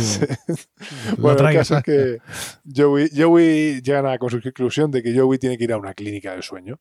bueno, 1.19 1.31
el 1.33 1.37
traigas. 1.37 1.69
caso 1.69 1.79
es 1.79 1.83
que 1.85 2.19
Joey, 2.75 3.11
Joey 3.15 3.81
llegan 3.83 4.07
a 4.07 4.11
la 4.11 4.19
conclusión 4.19 4.91
de 4.91 5.03
que 5.03 5.17
Joey 5.19 5.39
tiene 5.39 5.59
que 5.59 5.65
ir 5.65 5.73
a 5.73 5.77
una 5.77 5.93
clínica 5.95 6.33
del 6.33 6.43
sueño. 6.43 6.79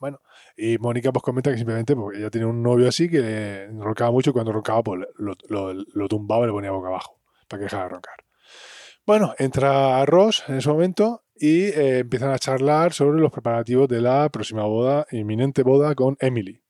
Bueno, 0.00 0.20
y 0.56 0.78
Mónica 0.78 1.10
pues 1.12 1.22
comenta 1.22 1.50
que 1.50 1.56
simplemente 1.56 1.96
porque 1.96 2.18
ella 2.18 2.30
tiene 2.30 2.46
un 2.46 2.62
novio 2.62 2.88
así 2.88 3.08
que 3.08 3.18
le 3.20 3.66
roncaba 3.68 4.10
mucho 4.12 4.30
y 4.30 4.32
cuando 4.32 4.52
roncaba 4.52 4.82
pues 4.82 5.00
lo, 5.16 5.34
lo- 5.48 5.72
lo 5.74 6.08
tumbaba 6.08 6.44
y 6.44 6.46
le 6.46 6.52
ponía 6.52 6.70
boca 6.70 6.88
abajo 6.88 7.18
para 7.48 7.58
que 7.60 7.64
dejara 7.64 7.84
de 7.84 7.88
roncar. 7.88 8.14
Bueno, 9.08 9.34
entra 9.38 10.04
Ross 10.04 10.44
en 10.48 10.56
ese 10.56 10.68
momento 10.68 11.22
y 11.34 11.62
eh, 11.62 12.00
empiezan 12.00 12.30
a 12.30 12.38
charlar 12.38 12.92
sobre 12.92 13.18
los 13.18 13.32
preparativos 13.32 13.88
de 13.88 14.02
la 14.02 14.28
próxima 14.28 14.64
boda, 14.64 15.06
inminente 15.10 15.62
boda 15.62 15.94
con 15.94 16.18
Emily. 16.20 16.60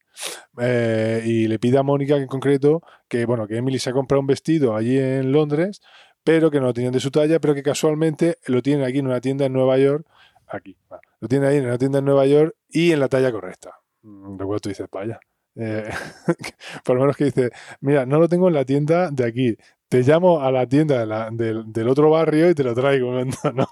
Eh, 0.61 1.21
y 1.26 1.49
le 1.49 1.59
pide 1.59 1.78
a 1.78 1.83
Mónica 1.83 2.14
en 2.14 2.28
concreto 2.28 2.80
que, 3.09 3.25
bueno, 3.25 3.49
que 3.49 3.57
Emily 3.57 3.80
se 3.80 3.90
ha 3.90 3.92
comprado 3.92 4.21
un 4.21 4.28
vestido 4.28 4.76
allí 4.76 4.97
en 4.97 5.33
Londres, 5.33 5.80
pero 6.23 6.49
que 6.52 6.61
no 6.61 6.66
lo 6.66 6.75
tenían 6.75 6.92
de 6.92 7.00
su 7.00 7.11
talla, 7.11 7.40
pero 7.40 7.57
que 7.57 7.64
casualmente 7.64 8.38
lo 8.47 8.62
tienen 8.62 8.87
aquí 8.87 9.00
en 9.00 9.09
una 9.09 9.21
tienda 9.21 9.45
en 9.47 9.52
Nueva 9.52 9.76
York, 9.76 10.07
aquí, 10.47 10.76
lo 11.18 11.26
tienen 11.26 11.49
ahí 11.49 11.57
en 11.57 11.66
una 11.66 11.76
tienda 11.76 11.99
en 11.99 12.04
Nueva 12.04 12.25
York 12.26 12.54
y 12.68 12.92
en 12.92 13.00
la 13.00 13.09
talla 13.09 13.33
correcta. 13.33 13.73
Mm, 14.02 14.38
Recuerdo 14.38 14.61
tú 14.61 14.68
dices, 14.68 14.87
vaya. 14.92 15.18
Eh, 15.57 15.90
por 16.85 16.95
lo 16.95 17.00
menos 17.02 17.16
que 17.16 17.25
dice, 17.25 17.50
mira, 17.80 18.07
no 18.07 18.21
lo 18.21 18.28
tengo 18.28 18.47
en 18.47 18.54
la 18.54 18.64
tienda 18.64 19.11
de 19.11 19.26
aquí, 19.26 19.57
te 19.88 20.02
llamo 20.02 20.40
a 20.42 20.50
la 20.52 20.66
tienda 20.66 20.99
de 20.99 21.07
la- 21.07 21.30
del, 21.30 21.73
del 21.73 21.88
otro 21.88 22.11
barrio 22.11 22.50
y 22.50 22.54
te 22.54 22.64
lo 22.64 22.75
traigo. 22.75 23.12
No, 23.25 23.52
no, 23.52 23.68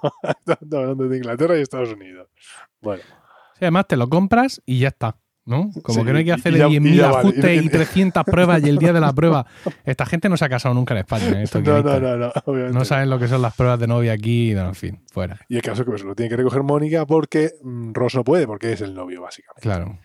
estamos 0.47 0.75
hablando 0.75 1.09
de 1.09 1.17
Inglaterra 1.17 1.59
y 1.59 1.63
Estados 1.63 1.93
Unidos. 1.93 2.29
Bueno, 2.81 3.03
Sí, 3.59 3.65
además 3.65 3.87
te 3.89 3.97
lo 3.97 4.09
compras 4.09 4.61
y 4.67 4.81
ya 4.81 4.89
está. 4.89 5.17
¿no? 5.47 5.71
Como 5.85 6.01
Sí, 6.01 6.05
que 6.05 6.13
no 6.13 6.19
hay 6.19 6.25
que 6.25 6.33
y 6.33 6.35
10.000 6.35 6.95
ya 6.97 7.07
vale. 7.07 7.19
ajustes 7.19 7.63
Y- 7.63 7.67
y 7.67 7.69
300 7.69 8.25
pruebas 8.27 8.65
y 8.65 8.69
el 8.69 8.79
día 8.79 8.93
de 8.93 9.01
la 9.01 9.13
prueba. 9.13 9.47
Esta 9.85 10.05
gente 10.05 10.29
no 10.29 10.37
se 10.37 10.45
ha 10.45 10.49
casado 10.49 10.75
nunca 10.75 10.93
en 10.95 10.99
España. 10.99 11.41
¿eh? 11.41 11.45
No, 11.63 11.83
no, 11.83 12.01
no, 12.01 12.17
no, 12.17 12.33
obviamente. 12.47 12.77
No 12.77 12.85
saben 12.85 13.09
lo 13.09 13.19
que 13.21 13.29
son 13.29 13.41
las 13.43 13.55
pruebas 13.55 13.79
de 13.79 13.87
novia 13.87 14.13
aquí. 14.13 14.53
No, 14.55 14.67
en 14.67 14.75
fin, 14.75 15.01
fuera. 15.13 15.39
Y 15.49 15.55
el 15.55 15.63
caso 15.63 15.83
es 15.83 15.85
que 15.87 15.91
pues, 15.93 16.03
lo 16.03 16.17
tiene 16.17 16.31
que 16.31 16.37
recoger 16.39 16.65
Mónica 16.65 17.07
porque 17.07 17.53
mm, 17.63 17.93
Ross 17.93 18.17
no 18.17 18.25
puede, 18.25 18.45
porque 18.49 18.73
es 18.73 18.81
el 18.81 18.93
novio, 18.93 19.23
básicamente. 19.23 19.63
Claro. 19.63 19.99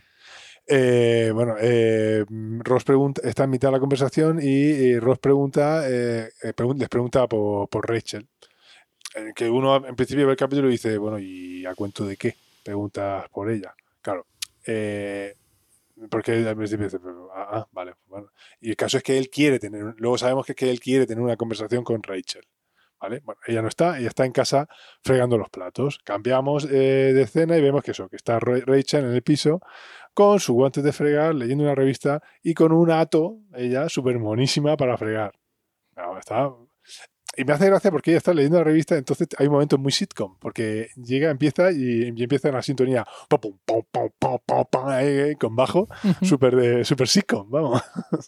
Eh, 0.68 1.32
bueno, 1.34 1.56
eh, 1.60 2.24
Ross 2.60 2.84
pregunta, 2.84 3.22
está 3.26 3.44
en 3.44 3.50
mitad 3.50 3.68
de 3.70 3.74
la 3.74 3.80
conversación 3.80 4.40
y, 4.42 4.98
Ross 5.00 5.20
pregunta, 5.20 5.90
eh, 5.90 6.30
eh, 6.44 6.54
les 6.78 6.90
pregunta 6.90 7.28
por, 7.28 7.68
por 7.70 7.90
Rachel. 7.90 8.28
Que 9.36 9.50
uno 9.50 9.86
en 9.86 9.96
principio 9.96 10.26
ve 10.26 10.32
el 10.32 10.38
capítulo 10.38 10.70
y 10.70 10.74
dice, 10.74 10.98
bueno, 10.98 11.20
¿y 11.20 11.66
a 11.66 11.76
cuento 11.76 12.06
de 12.06 12.16
qué? 12.16 12.36
Preguntas 12.64 13.28
por 13.30 13.50
ella. 13.52 13.74
Claro. 14.02 14.26
eh, 14.66 15.36
porque 16.10 16.32
al 16.48 16.56
principio 16.56 16.86
dice, 16.86 17.00
"Pero, 17.00 17.30
ah, 17.34 17.48
ah, 17.52 17.68
vale. 17.72 17.94
Y 18.62 18.70
el 18.72 18.76
caso 18.76 18.98
es 18.98 19.04
que 19.04 19.18
él 19.18 19.30
quiere 19.30 19.60
tener, 19.60 19.94
luego 19.98 20.18
sabemos 20.18 20.46
que, 20.46 20.54
es 20.54 20.56
que 20.56 20.72
él 20.72 20.80
quiere 20.80 21.06
tener 21.06 21.24
una 21.24 21.38
conversación 21.38 21.84
con 21.84 22.02
Rachel. 22.02 22.44
¿Vale? 23.02 23.20
Bueno, 23.24 23.42
ella 23.48 23.62
no 23.64 23.68
está, 23.68 23.98
ella 23.98 24.10
está 24.10 24.26
en 24.26 24.32
casa 24.32 24.68
fregando 25.04 25.38
los 25.38 25.50
platos. 25.50 25.98
Cambiamos 26.04 26.66
eh, 26.66 27.12
de 27.14 27.22
escena 27.24 27.58
y 27.58 27.62
vemos 27.62 27.84
que 27.84 27.92
eso, 27.92 28.08
que 28.08 28.16
está 28.16 28.40
Ra- 28.40 28.62
Rachel 28.66 29.06
en 29.06 29.14
el 29.14 29.24
piso 29.24 29.60
con 30.14 30.40
sus 30.40 30.54
guantes 30.54 30.84
de 30.84 30.92
fregar, 30.94 31.34
leyendo 31.34 31.64
una 31.64 31.74
revista 31.74 32.22
y 32.44 32.54
con 32.54 32.72
un 32.72 32.92
hato, 32.92 33.38
ella 33.56 33.90
súper 33.90 34.20
monísima 34.20 34.78
para 34.78 34.98
fregar. 34.98 35.32
No, 35.96 36.18
está- 36.18 36.52
Y 37.38 37.46
me 37.46 37.54
hace 37.54 37.68
gracia 37.68 37.92
porque 37.92 38.12
ella 38.12 38.18
está 38.18 38.34
leyendo 38.34 38.58
la 38.58 38.66
revista, 38.66 38.98
entonces 38.98 39.28
hay 39.38 39.48
momentos 39.48 39.80
muy 39.80 39.92
sitcom, 39.94 40.38
porque 40.40 40.90
llega, 40.96 41.30
empieza 41.30 41.72
y, 41.72 42.12
y 42.16 42.24
empieza 42.24 42.52
la 42.52 42.62
sintonía 42.62 43.06
pum, 43.30 43.58
pum, 43.66 43.84
pum, 44.20 44.40
con 45.40 45.56
bajo, 45.56 45.88
súper 46.22 46.56
de 46.56 46.84
súper 46.86 47.08
sitcom, 47.08 47.50
vamos. 47.50 47.82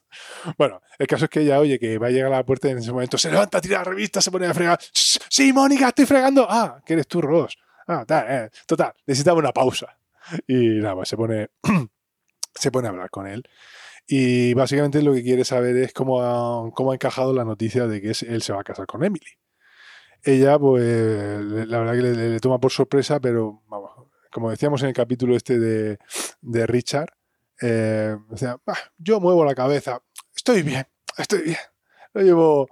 bueno, 0.58 0.82
el 0.98 1.08
caso 1.08 1.26
es 1.26 1.30
que 1.30 1.42
ella 1.42 1.60
oye 1.60 1.80
que 1.80 1.98
va 1.98 2.08
a 2.08 2.12
llegar 2.12 2.32
a 2.32 2.38
la 2.38 2.46
puerta 2.46 2.70
y 2.70 2.72
en 2.72 2.78
ese 2.78 2.92
momento 2.92 3.18
se 3.18 3.30
levanta, 3.30 3.60
tira 3.60 3.80
la 3.80 3.84
revista, 3.84 4.22
se 4.22 4.32
pone 4.32 4.48
a 4.48 4.54
fregar. 4.54 4.80
"Shh, 4.80 5.20
Sí, 5.30 5.52
Mónica, 5.52 5.88
estoy 5.90 6.06
fregando. 6.06 6.46
Ah, 6.50 6.80
que 6.86 6.94
eres 6.94 7.08
tú, 7.08 7.20
Ross. 7.22 7.58
Ah, 7.88 8.06
tal, 8.08 8.26
eh, 8.30 8.50
total, 8.68 8.94
necesitaba 9.06 9.40
una 9.40 9.52
pausa. 9.52 9.98
Y 10.48 10.80
nada, 10.80 10.96
pues 10.96 11.10
se 11.10 11.18
pone, 11.18 11.50
se 12.56 12.72
pone 12.72 12.88
a 12.88 12.92
hablar 12.92 13.10
con 13.10 13.28
él. 13.28 13.44
Y 14.06 14.54
básicamente 14.54 15.02
lo 15.02 15.14
que 15.14 15.24
quiere 15.24 15.46
saber 15.46 15.78
es 15.78 15.94
cómo 15.94 16.22
ha, 16.22 16.72
cómo 16.72 16.92
ha 16.92 16.96
encajado 16.96 17.34
la 17.34 17.46
noticia 17.46 17.88
de 17.88 18.02
que 18.02 18.10
él 18.10 18.42
se 18.42 18.54
va 18.54 18.62
a 18.62 18.64
casar 18.64 18.86
con 18.86 19.04
Emily. 19.04 19.40
Ella, 20.24 20.58
pues, 20.58 20.82
la 20.84 21.80
verdad 21.80 21.94
que 21.94 22.02
le, 22.02 22.40
toma 22.40 22.60
por 22.60 22.72
sorpresa, 22.72 23.20
pero 23.20 23.62
vamos, 23.68 23.92
como 24.32 24.50
decíamos 24.50 24.82
en 24.82 24.90
el 24.90 24.94
capítulo 24.94 25.36
este 25.36 25.60
de, 25.60 25.98
de 26.42 26.68
Richard, 26.68 27.10
eh, 27.62 28.16
decía, 28.30 28.58
"Ah, 28.68 28.78
yo 28.98 29.20
muevo 29.20 29.44
la 29.46 29.56
cabeza, 29.56 30.02
estoy 30.36 30.64
bien, 30.64 30.86
estoy 31.18 31.42
bien, 31.42 31.58
lo 32.14 32.22
llevo 32.22 32.68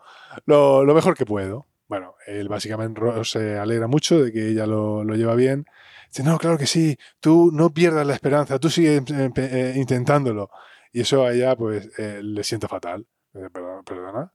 lo, 0.45 0.83
lo 0.85 0.93
mejor 0.93 1.15
que 1.15 1.25
puedo. 1.25 1.67
Bueno, 1.87 2.15
él 2.25 2.47
básicamente 2.47 3.01
se 3.25 3.57
alegra 3.57 3.87
mucho 3.87 4.23
de 4.23 4.31
que 4.31 4.49
ella 4.49 4.65
lo, 4.65 5.03
lo 5.03 5.15
lleva 5.15 5.35
bien. 5.35 5.65
Dice, 6.07 6.23
no, 6.23 6.37
claro 6.37 6.57
que 6.57 6.65
sí, 6.65 6.97
tú 7.19 7.51
no 7.53 7.73
pierdas 7.73 8.07
la 8.07 8.13
esperanza, 8.13 8.59
tú 8.59 8.69
sigue 8.69 8.97
eh, 8.97 9.29
eh, 9.35 9.73
intentándolo. 9.75 10.49
Y 10.91 11.01
eso 11.01 11.25
a 11.25 11.33
ella, 11.33 11.55
pues, 11.55 11.89
eh, 11.97 12.21
le 12.23 12.43
sienta 12.43 12.67
fatal. 12.67 13.07
Eh, 13.33 13.49
Perdona, 13.85 14.33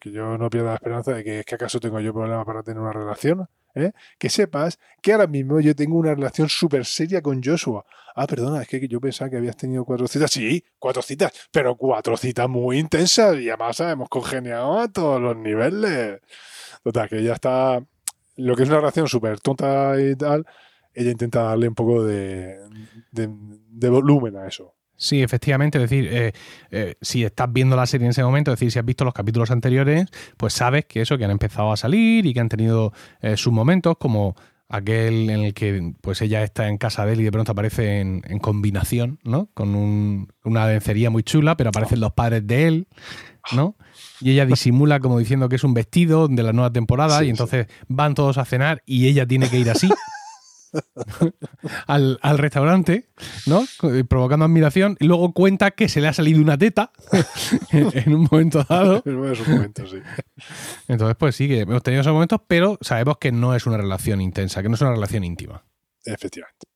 que, 0.00 0.10
yo 0.10 0.36
no 0.38 0.50
pierda 0.50 0.70
la 0.70 0.74
esperanza 0.74 1.12
de 1.12 1.24
que, 1.24 1.40
es 1.40 1.46
que 1.46 1.54
acaso 1.54 1.80
tengo 1.80 2.00
yo 2.00 2.12
problemas 2.12 2.44
para 2.44 2.62
tener 2.62 2.80
una 2.80 2.92
relación. 2.92 3.48
¿eh? 3.74 3.92
Que 4.18 4.28
sepas 4.28 4.78
que 5.02 5.12
ahora 5.12 5.26
mismo 5.26 5.60
yo 5.60 5.74
tengo 5.74 5.96
una 5.96 6.14
relación 6.14 6.48
súper 6.48 6.84
seria 6.84 7.22
con 7.22 7.42
Joshua. 7.42 7.84
Ah, 8.14 8.26
perdona, 8.26 8.62
es 8.62 8.68
que 8.68 8.86
yo 8.88 9.00
pensaba 9.00 9.30
que 9.30 9.36
habías 9.36 9.56
tenido 9.56 9.84
cuatro 9.84 10.08
citas. 10.08 10.30
Sí, 10.30 10.64
cuatro 10.78 11.02
citas, 11.02 11.32
pero 11.52 11.76
cuatro 11.76 12.16
citas 12.16 12.48
muy 12.48 12.78
intensas 12.78 13.38
y 13.38 13.48
además 13.48 13.80
hemos 13.80 14.08
congeniado 14.08 14.78
a 14.80 14.88
todos 14.88 15.20
los 15.20 15.36
niveles. 15.36 16.20
Total, 16.82 17.08
que 17.08 17.22
ya 17.22 17.34
está. 17.34 17.82
Lo 18.36 18.54
que 18.56 18.62
es 18.62 18.68
una 18.68 18.78
relación 18.78 19.08
súper 19.08 19.40
tonta 19.40 20.00
y 20.00 20.14
tal, 20.14 20.46
ella 20.94 21.10
intenta 21.10 21.42
darle 21.42 21.68
un 21.68 21.74
poco 21.74 22.04
de, 22.04 22.56
de 23.10 23.88
volumen 23.88 24.36
a 24.36 24.46
eso. 24.46 24.77
Sí, 25.00 25.22
efectivamente, 25.22 25.78
es 25.78 25.88
decir, 25.88 26.08
eh, 26.12 26.32
eh, 26.72 26.96
si 27.00 27.24
estás 27.24 27.50
viendo 27.52 27.76
la 27.76 27.86
serie 27.86 28.04
en 28.06 28.10
ese 28.10 28.24
momento, 28.24 28.52
es 28.52 28.58
decir, 28.58 28.72
si 28.72 28.78
has 28.80 28.84
visto 28.84 29.04
los 29.04 29.14
capítulos 29.14 29.50
anteriores, 29.52 30.06
pues 30.36 30.52
sabes 30.52 30.86
que 30.86 31.00
eso, 31.02 31.16
que 31.16 31.24
han 31.24 31.30
empezado 31.30 31.70
a 31.72 31.76
salir 31.76 32.26
y 32.26 32.34
que 32.34 32.40
han 32.40 32.48
tenido 32.48 32.92
eh, 33.22 33.36
sus 33.36 33.52
momentos, 33.52 33.96
como 33.98 34.34
aquel 34.68 35.30
en 35.30 35.40
el 35.44 35.54
que 35.54 35.94
pues 36.02 36.20
ella 36.20 36.42
está 36.42 36.68
en 36.68 36.76
casa 36.78 37.06
de 37.06 37.12
él 37.14 37.20
y 37.20 37.24
de 37.24 37.32
pronto 37.32 37.52
aparece 37.52 38.00
en, 38.00 38.22
en 38.26 38.38
combinación, 38.38 39.18
¿no? 39.22 39.48
Con 39.54 39.74
un- 39.76 40.28
una 40.44 40.66
lencería 40.66 41.08
muy 41.10 41.22
chula, 41.22 41.56
pero 41.56 41.70
aparecen 41.70 42.00
los 42.00 42.12
padres 42.12 42.46
de 42.46 42.66
él, 42.66 42.88
¿no? 43.52 43.76
Y 44.20 44.32
ella 44.32 44.44
disimula 44.46 45.00
como 45.00 45.18
diciendo 45.18 45.48
que 45.48 45.56
es 45.56 45.64
un 45.64 45.72
vestido 45.74 46.28
de 46.28 46.42
la 46.42 46.52
nueva 46.52 46.70
temporada 46.72 47.18
Sí, 47.18 47.22
y 47.22 47.26
sí. 47.26 47.30
entonces 47.30 47.66
van 47.86 48.14
todos 48.14 48.36
a 48.36 48.44
cenar 48.44 48.82
y 48.84 49.06
ella 49.06 49.26
tiene 49.26 49.48
que 49.48 49.58
ir 49.58 49.70
así. 49.70 49.88
Al, 51.86 52.18
al 52.22 52.38
restaurante, 52.38 53.08
¿no? 53.46 53.64
Eh, 53.92 54.04
Provocando 54.04 54.44
admiración. 54.44 54.96
Y 55.00 55.06
luego 55.06 55.32
cuenta 55.32 55.70
que 55.70 55.88
se 55.88 56.00
le 56.00 56.08
ha 56.08 56.12
salido 56.12 56.40
una 56.40 56.58
teta 56.58 56.92
en, 57.70 57.90
en 57.94 58.14
un 58.14 58.28
momento 58.30 58.64
dado. 58.64 59.02
En 59.08 59.16
uno 59.16 59.26
de 59.26 59.32
esos 59.32 59.48
momentos, 59.48 59.90
sí. 59.90 59.98
Entonces, 60.88 61.16
pues 61.18 61.36
sí, 61.36 61.48
que 61.48 61.60
hemos 61.60 61.82
tenido 61.82 62.02
esos 62.02 62.12
momentos, 62.12 62.40
pero 62.46 62.78
sabemos 62.80 63.18
que 63.18 63.32
no 63.32 63.54
es 63.54 63.66
una 63.66 63.76
relación 63.76 64.20
intensa, 64.20 64.62
que 64.62 64.68
no 64.68 64.74
es 64.74 64.80
una 64.80 64.92
relación 64.92 65.24
íntima. 65.24 65.64
Efectivamente. 66.04 66.66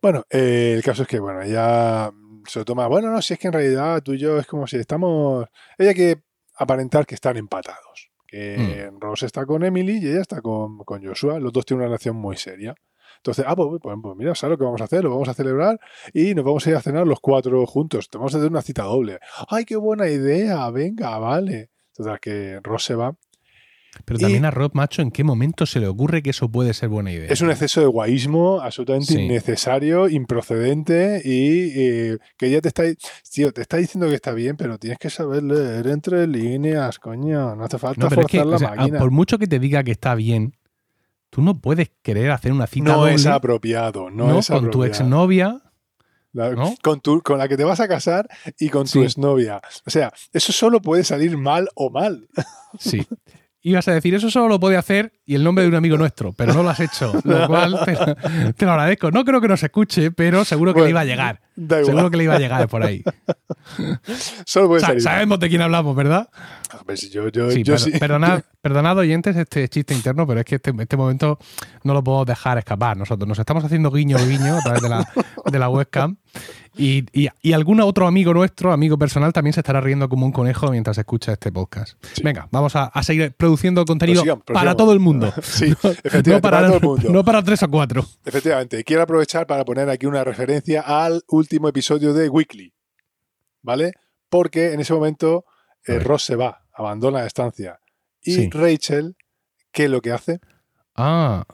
Bueno, 0.00 0.24
eh, 0.30 0.74
el 0.76 0.82
caso 0.82 1.02
es 1.02 1.08
que, 1.08 1.18
bueno, 1.18 1.42
ella 1.42 2.10
mm, 2.10 2.42
se 2.46 2.60
lo 2.60 2.64
toma. 2.64 2.86
Bueno, 2.86 3.10
no, 3.10 3.20
si 3.22 3.34
es 3.34 3.40
que 3.40 3.48
en 3.48 3.52
realidad 3.52 4.02
tú 4.02 4.14
y 4.14 4.18
yo 4.18 4.38
es 4.38 4.46
como 4.46 4.66
si 4.66 4.76
estamos. 4.76 5.46
Ella 5.76 5.94
quiere 5.94 6.22
aparentar 6.56 7.06
que 7.06 7.14
están 7.14 7.36
empatados. 7.36 8.10
Que 8.26 8.90
Ross 9.00 9.22
está 9.22 9.46
con 9.46 9.64
Emily 9.64 10.00
y 10.02 10.10
ella 10.10 10.20
está 10.20 10.42
con, 10.42 10.78
con 10.80 11.02
Joshua. 11.02 11.40
Los 11.40 11.50
dos 11.50 11.64
tienen 11.64 11.80
una 11.80 11.88
relación 11.88 12.14
muy 12.14 12.36
seria. 12.36 12.74
Entonces, 13.18 13.44
ah, 13.46 13.54
pues, 13.54 13.68
pues, 13.82 13.96
pues 14.02 14.16
mira, 14.16 14.34
¿sabes 14.34 14.52
lo 14.54 14.58
que 14.58 14.64
vamos 14.64 14.80
a 14.80 14.84
hacer? 14.84 15.04
Lo 15.04 15.10
vamos 15.10 15.28
a 15.28 15.34
celebrar 15.34 15.78
y 16.14 16.34
nos 16.34 16.44
vamos 16.44 16.66
a 16.66 16.70
ir 16.70 16.76
a 16.76 16.80
cenar 16.80 17.06
los 17.06 17.20
cuatro 17.20 17.64
juntos. 17.66 18.08
Te 18.08 18.18
vamos 18.18 18.34
a 18.34 18.38
hacer 18.38 18.50
una 18.50 18.62
cita 18.62 18.84
doble. 18.84 19.18
¡Ay, 19.48 19.64
qué 19.64 19.76
buena 19.76 20.08
idea! 20.08 20.68
Venga, 20.70 21.18
vale. 21.18 21.70
Total, 21.94 22.18
que 22.20 22.60
Ross 22.62 22.84
se 22.84 22.94
va. 22.94 23.16
Pero 24.04 24.18
Y- 24.18 24.22
también 24.22 24.44
a 24.44 24.50
Rob 24.52 24.70
Macho, 24.74 25.02
¿en 25.02 25.10
qué 25.10 25.24
momento 25.24 25.66
se 25.66 25.80
le 25.80 25.88
ocurre 25.88 26.22
que 26.22 26.30
eso 26.30 26.48
puede 26.48 26.72
ser 26.74 26.88
buena 26.88 27.10
idea? 27.10 27.28
Es 27.32 27.40
un 27.40 27.50
exceso 27.50 27.80
de 27.80 27.86
guaísmo 27.88 28.60
absolutamente 28.60 29.14
Sí. 29.14 29.20
innecesario, 29.20 30.08
improcedente 30.08 31.20
y 31.24 31.72
eh, 31.74 32.18
que 32.36 32.50
ya 32.50 32.60
te 32.60 32.68
está, 32.68 32.84
tío, 33.32 33.52
te 33.52 33.62
está 33.62 33.76
diciendo 33.78 34.08
que 34.08 34.14
está 34.14 34.32
bien, 34.32 34.56
pero 34.56 34.78
tienes 34.78 34.98
que 34.98 35.10
saber 35.10 35.42
leer 35.42 35.86
entre 35.88 36.26
líneas, 36.28 36.98
coño. 36.98 37.56
No 37.56 37.64
hace 37.64 37.78
falta 37.78 38.00
No, 38.04 38.08
pero 38.08 38.20
es 38.22 38.26
forzar 38.30 38.44
que, 38.44 38.50
la 38.50 38.56
o 38.56 38.58
sea, 38.58 38.74
máquina. 38.74 38.98
por 38.98 39.10
mucho 39.10 39.38
que 39.38 39.46
te 39.48 39.58
diga 39.58 39.82
que 39.82 39.90
está 39.92 40.14
bien, 40.14 40.54
tú 41.30 41.42
no 41.42 41.60
puedes 41.60 41.90
querer 42.02 42.30
hacer 42.30 42.52
una 42.52 42.66
cita 42.66 42.92
No 42.92 42.98
doble, 42.98 43.14
es 43.14 43.26
apropiado, 43.26 44.10
no, 44.10 44.28
¿no? 44.28 44.38
es 44.38 44.48
con 44.48 44.70
tu 44.70 44.84
exnovia. 44.84 45.60
La- 46.32 46.50
¿no? 46.50 46.74
con, 46.82 47.00
tu- 47.00 47.22
con 47.22 47.38
la 47.38 47.48
que 47.48 47.56
te 47.56 47.64
vas 47.64 47.80
a 47.80 47.88
casar 47.88 48.28
y 48.58 48.68
con 48.68 48.84
tu 48.84 48.90
Sí. 49.00 49.02
exnovia. 49.02 49.60
O 49.86 49.90
sea, 49.90 50.12
eso 50.32 50.52
solo 50.52 50.80
puede 50.82 51.02
salir 51.04 51.36
mal 51.38 51.68
o 51.74 51.90
mal. 51.90 52.28
Sí. 52.78 53.06
ibas 53.62 53.88
a 53.88 53.92
decir, 53.94 54.14
eso 54.14 54.30
solo 54.30 54.46
lo 54.48 54.60
puede 54.60 54.76
hacer 54.76 55.12
y 55.26 55.34
el 55.34 55.42
nombre 55.42 55.62
de 55.64 55.68
un 55.70 55.74
amigo 55.74 55.96
nuestro, 55.96 56.32
pero 56.34 56.52
no 56.54 56.62
lo 56.62 56.70
has 56.70 56.80
hecho, 56.80 57.12
lo 57.24 57.46
cual 57.48 57.78
te, 57.84 58.52
te 58.52 58.64
lo 58.66 58.72
agradezco. 58.72 59.10
No 59.10 59.24
creo 59.24 59.40
que 59.40 59.48
nos 59.48 59.62
escuche, 59.62 60.10
pero 60.10 60.44
seguro 60.44 60.72
que 60.72 60.80
Bueno, 60.80 60.84
le 60.86 60.90
iba 60.90 61.00
a 61.00 61.04
llegar. 61.04 61.40
Da 61.60 61.80
igual. 61.80 61.86
Seguro 61.94 62.10
que 62.10 62.16
le 62.16 62.24
iba 62.24 62.34
a 62.34 62.38
llegar 62.38 62.68
por 62.68 62.82
ahí. 62.84 63.02
Solo 64.46 64.68
puede 64.68 64.80
Sa- 64.80 64.86
salir. 64.88 65.02
sabemos 65.02 65.40
de 65.40 65.48
quién 65.48 65.60
hablamos, 65.62 65.94
¿verdad? 65.96 66.28
Yo, 67.12 67.28
yo, 67.28 67.50
Sí, 67.50 67.62
yo 67.62 67.78
sí. 67.78 67.92
perdonad, 67.98 68.42
perdonad, 68.62 68.96
oyentes 68.98 69.36
este 69.36 69.68
chiste 69.68 69.94
interno, 69.94 70.26
pero 70.26 70.40
es 70.40 70.46
que 70.46 70.56
este, 70.56 70.72
este 70.78 70.96
momento 70.96 71.38
no 71.82 71.94
lo 71.94 72.02
puedo 72.04 72.24
dejar 72.24 72.58
escapar. 72.58 72.96
Nosotros 72.96 73.26
nos 73.28 73.38
estamos 73.38 73.64
haciendo 73.64 73.90
guiño 73.90 74.18
guiño 74.18 74.56
a 74.58 74.60
través 74.62 74.82
de 74.82 74.88
la, 74.88 75.08
de 75.50 75.58
la 75.58 75.68
webcam 75.68 76.16
y, 76.76 77.04
y, 77.18 77.28
y 77.42 77.52
algún 77.54 77.80
otro 77.80 78.06
amigo 78.06 78.32
nuestro, 78.34 78.72
amigo 78.72 78.98
personal, 78.98 79.32
también 79.32 79.52
se 79.54 79.60
estará 79.60 79.80
riendo 79.80 80.08
como 80.08 80.26
un 80.26 80.32
conejo 80.32 80.70
mientras 80.70 80.96
escucha 80.98 81.32
este 81.32 81.50
podcast. 81.50 81.94
Sí. 82.12 82.22
Venga, 82.22 82.46
vamos 82.52 82.76
a, 82.76 82.84
a 82.84 83.02
seguir 83.02 83.32
produciendo 83.32 83.84
contenido 83.84 84.22
para 84.46 84.76
todo 84.76 84.92
el 84.92 85.00
mundo. 85.00 85.32
Sí, 85.42 85.70
No 85.82 85.90
efectivamente, 85.90 86.40
para, 86.40 86.58
para 86.58 86.66
todo 86.68 86.76
el 86.76 86.82
mundo. 87.02 87.10
no 87.10 87.24
para 87.24 87.42
tres 87.42 87.62
o 87.62 87.70
cuatro. 87.70 88.04
Efectivamente, 88.24 88.84
quiero 88.84 89.02
aprovechar 89.02 89.46
para 89.46 89.64
poner 89.64 89.88
aquí 89.90 90.06
una 90.06 90.22
referencia 90.22 90.82
al 90.82 91.22
último 91.28 91.47
episodio 91.68 92.12
de 92.12 92.28
Weekly, 92.28 92.74
¿vale? 93.62 93.92
Porque 94.28 94.72
en 94.72 94.80
ese 94.80 94.92
momento 94.94 95.44
eh. 95.86 95.98
Ross 95.98 96.24
se 96.24 96.36
va, 96.36 96.64
abandona 96.72 97.20
la 97.20 97.26
estancia. 97.26 97.80
Y 98.20 98.34
Sí. 98.34 98.50
Rachel, 98.50 99.16
¿qué 99.72 99.84
es 99.84 99.90
lo 99.90 100.00
que 100.00 100.12
hace? 100.12 100.40
Ah, 100.94 101.44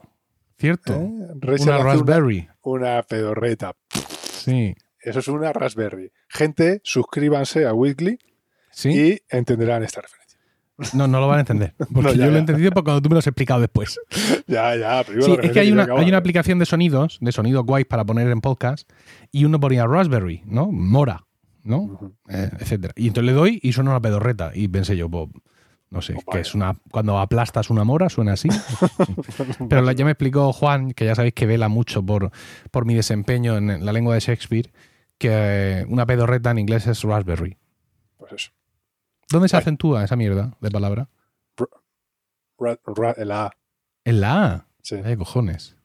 cierto. 0.59 0.94
¿Eh? 0.94 1.11
Rachel 1.37 1.68
Una 1.68 1.78
Raspberry. 1.78 2.48
Una, 2.62 2.90
una 2.94 3.02
pedorreta. 3.02 3.76
Sí. 3.90 4.74
Eso 4.98 5.18
es 5.20 5.28
una 5.28 5.52
Raspberry. 5.52 6.11
Gente, 6.28 6.80
suscríbanse 6.83 7.66
a 7.66 7.74
Weekly 7.74 8.18
Sí. 8.72 8.88
y 8.90 9.22
entenderán 9.28 9.83
esta 9.85 10.00
referencia. 10.00 10.23
No, 10.92 11.06
no 11.06 11.20
lo 11.20 11.28
van 11.28 11.38
a 11.38 11.40
entender. 11.40 11.74
Porque 11.78 12.10
No, 12.10 12.14
ya, 12.14 12.24
yo 12.26 12.30
lo 12.30 12.37
he 12.37 12.40
entendido 12.40 12.70
porque 12.72 12.87
cuando 12.87 13.02
tú 13.02 13.08
me 13.08 13.14
lo 13.14 13.18
has 13.20 13.26
explicado 13.26 13.60
después. 13.60 13.98
Ya, 14.46 14.76
ya, 14.76 15.02
primero 15.04 15.26
Sí, 15.26 15.37
es 15.42 15.52
que 15.52 15.60
hay 15.60 15.72
una, 15.72 15.87
hay 15.96 16.08
una 16.08 16.18
aplicación 16.18 16.58
de 16.58 16.66
sonidos, 16.66 17.18
de 17.20 17.32
sonidos 17.32 17.64
guays 17.64 17.87
para 17.87 18.04
poner 18.04 18.28
en 18.28 18.40
podcast, 18.40 18.90
y 19.32 19.44
uno 19.44 19.58
ponía 19.58 19.87
Raspberry, 19.87 20.42
¿no? 20.44 20.70
Mora, 20.70 21.24
¿no? 21.62 22.12
Eh, 22.28 22.50
etcétera. 22.58 22.92
Y 22.96 23.08
entonces 23.08 23.26
le 23.26 23.32
doy 23.32 23.58
y 23.62 23.72
suena 23.72 23.90
una 23.90 24.00
pedorreta. 24.00 24.50
Y 24.54 24.68
pensé 24.68 24.96
yo, 24.96 25.08
pues, 25.08 25.28
no 25.90 26.02
sé, 26.02 26.14
Pues 26.14 26.24
que 26.30 26.40
es 26.40 26.54
una. 26.54 26.74
Cuando 26.90 27.18
aplastas 27.18 27.70
una 27.70 27.84
mora, 27.84 28.08
suena 28.08 28.32
así. 28.32 28.48
Pero 29.68 29.90
ya 29.92 30.04
me 30.04 30.10
explicó 30.10 30.52
Juan, 30.52 30.92
que 30.92 31.04
ya 31.04 31.14
sabéis 31.14 31.34
que 31.34 31.46
vela 31.46 31.68
mucho 31.68 32.04
por, 32.04 32.30
por 32.70 32.84
mi 32.84 32.94
desempeño 32.94 33.56
en 33.56 33.84
la 33.84 33.92
lengua 33.92 34.14
de 34.14 34.20
Shakespeare, 34.20 34.72
que 35.18 35.87
una 35.88 36.04
pedorreta 36.04 36.50
en 36.50 36.58
inglés 36.58 36.87
es 36.87 37.02
Raspberry. 37.02 37.56
¿Dónde 39.35 39.49
se 39.49 39.57
acentúa 39.57 40.05
esa 40.05 40.16
mierda 40.16 40.57
de 40.61 40.70
palabra? 40.70 41.09
Ra- 42.59 42.79
ra- 42.87 43.14
la 43.25 43.47
A. 43.47 43.51
En 44.05 44.20
la 44.20 44.44
A. 44.55 44.68
Sí, 44.83 44.97
Ay, 45.05 45.16
cojones. 45.16 45.77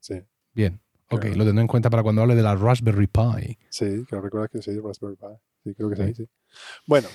sí. 0.00 0.22
Bien. 0.52 0.80
Ok, 1.10 1.22
Claro. 1.22 1.36
lo 1.38 1.44
tendré 1.44 1.62
en 1.62 1.66
cuenta 1.68 1.90
para 1.90 2.02
cuando 2.02 2.22
hable 2.22 2.34
de 2.34 2.42
la 2.42 2.54
Raspberry 2.54 3.06
Pi. 3.06 3.58
Sí, 3.70 4.04
que 4.08 4.20
recuerdas 4.20 4.50
que 4.50 4.60
sí, 4.62 4.78
Raspberry 4.78 5.16
Pi. 5.16 5.26
Sí, 5.64 5.74
creo 5.74 5.90
que 5.90 5.96
sí, 5.96 6.02
Sí. 6.06 6.14
sí. 6.14 6.28
Bueno, 6.86 7.08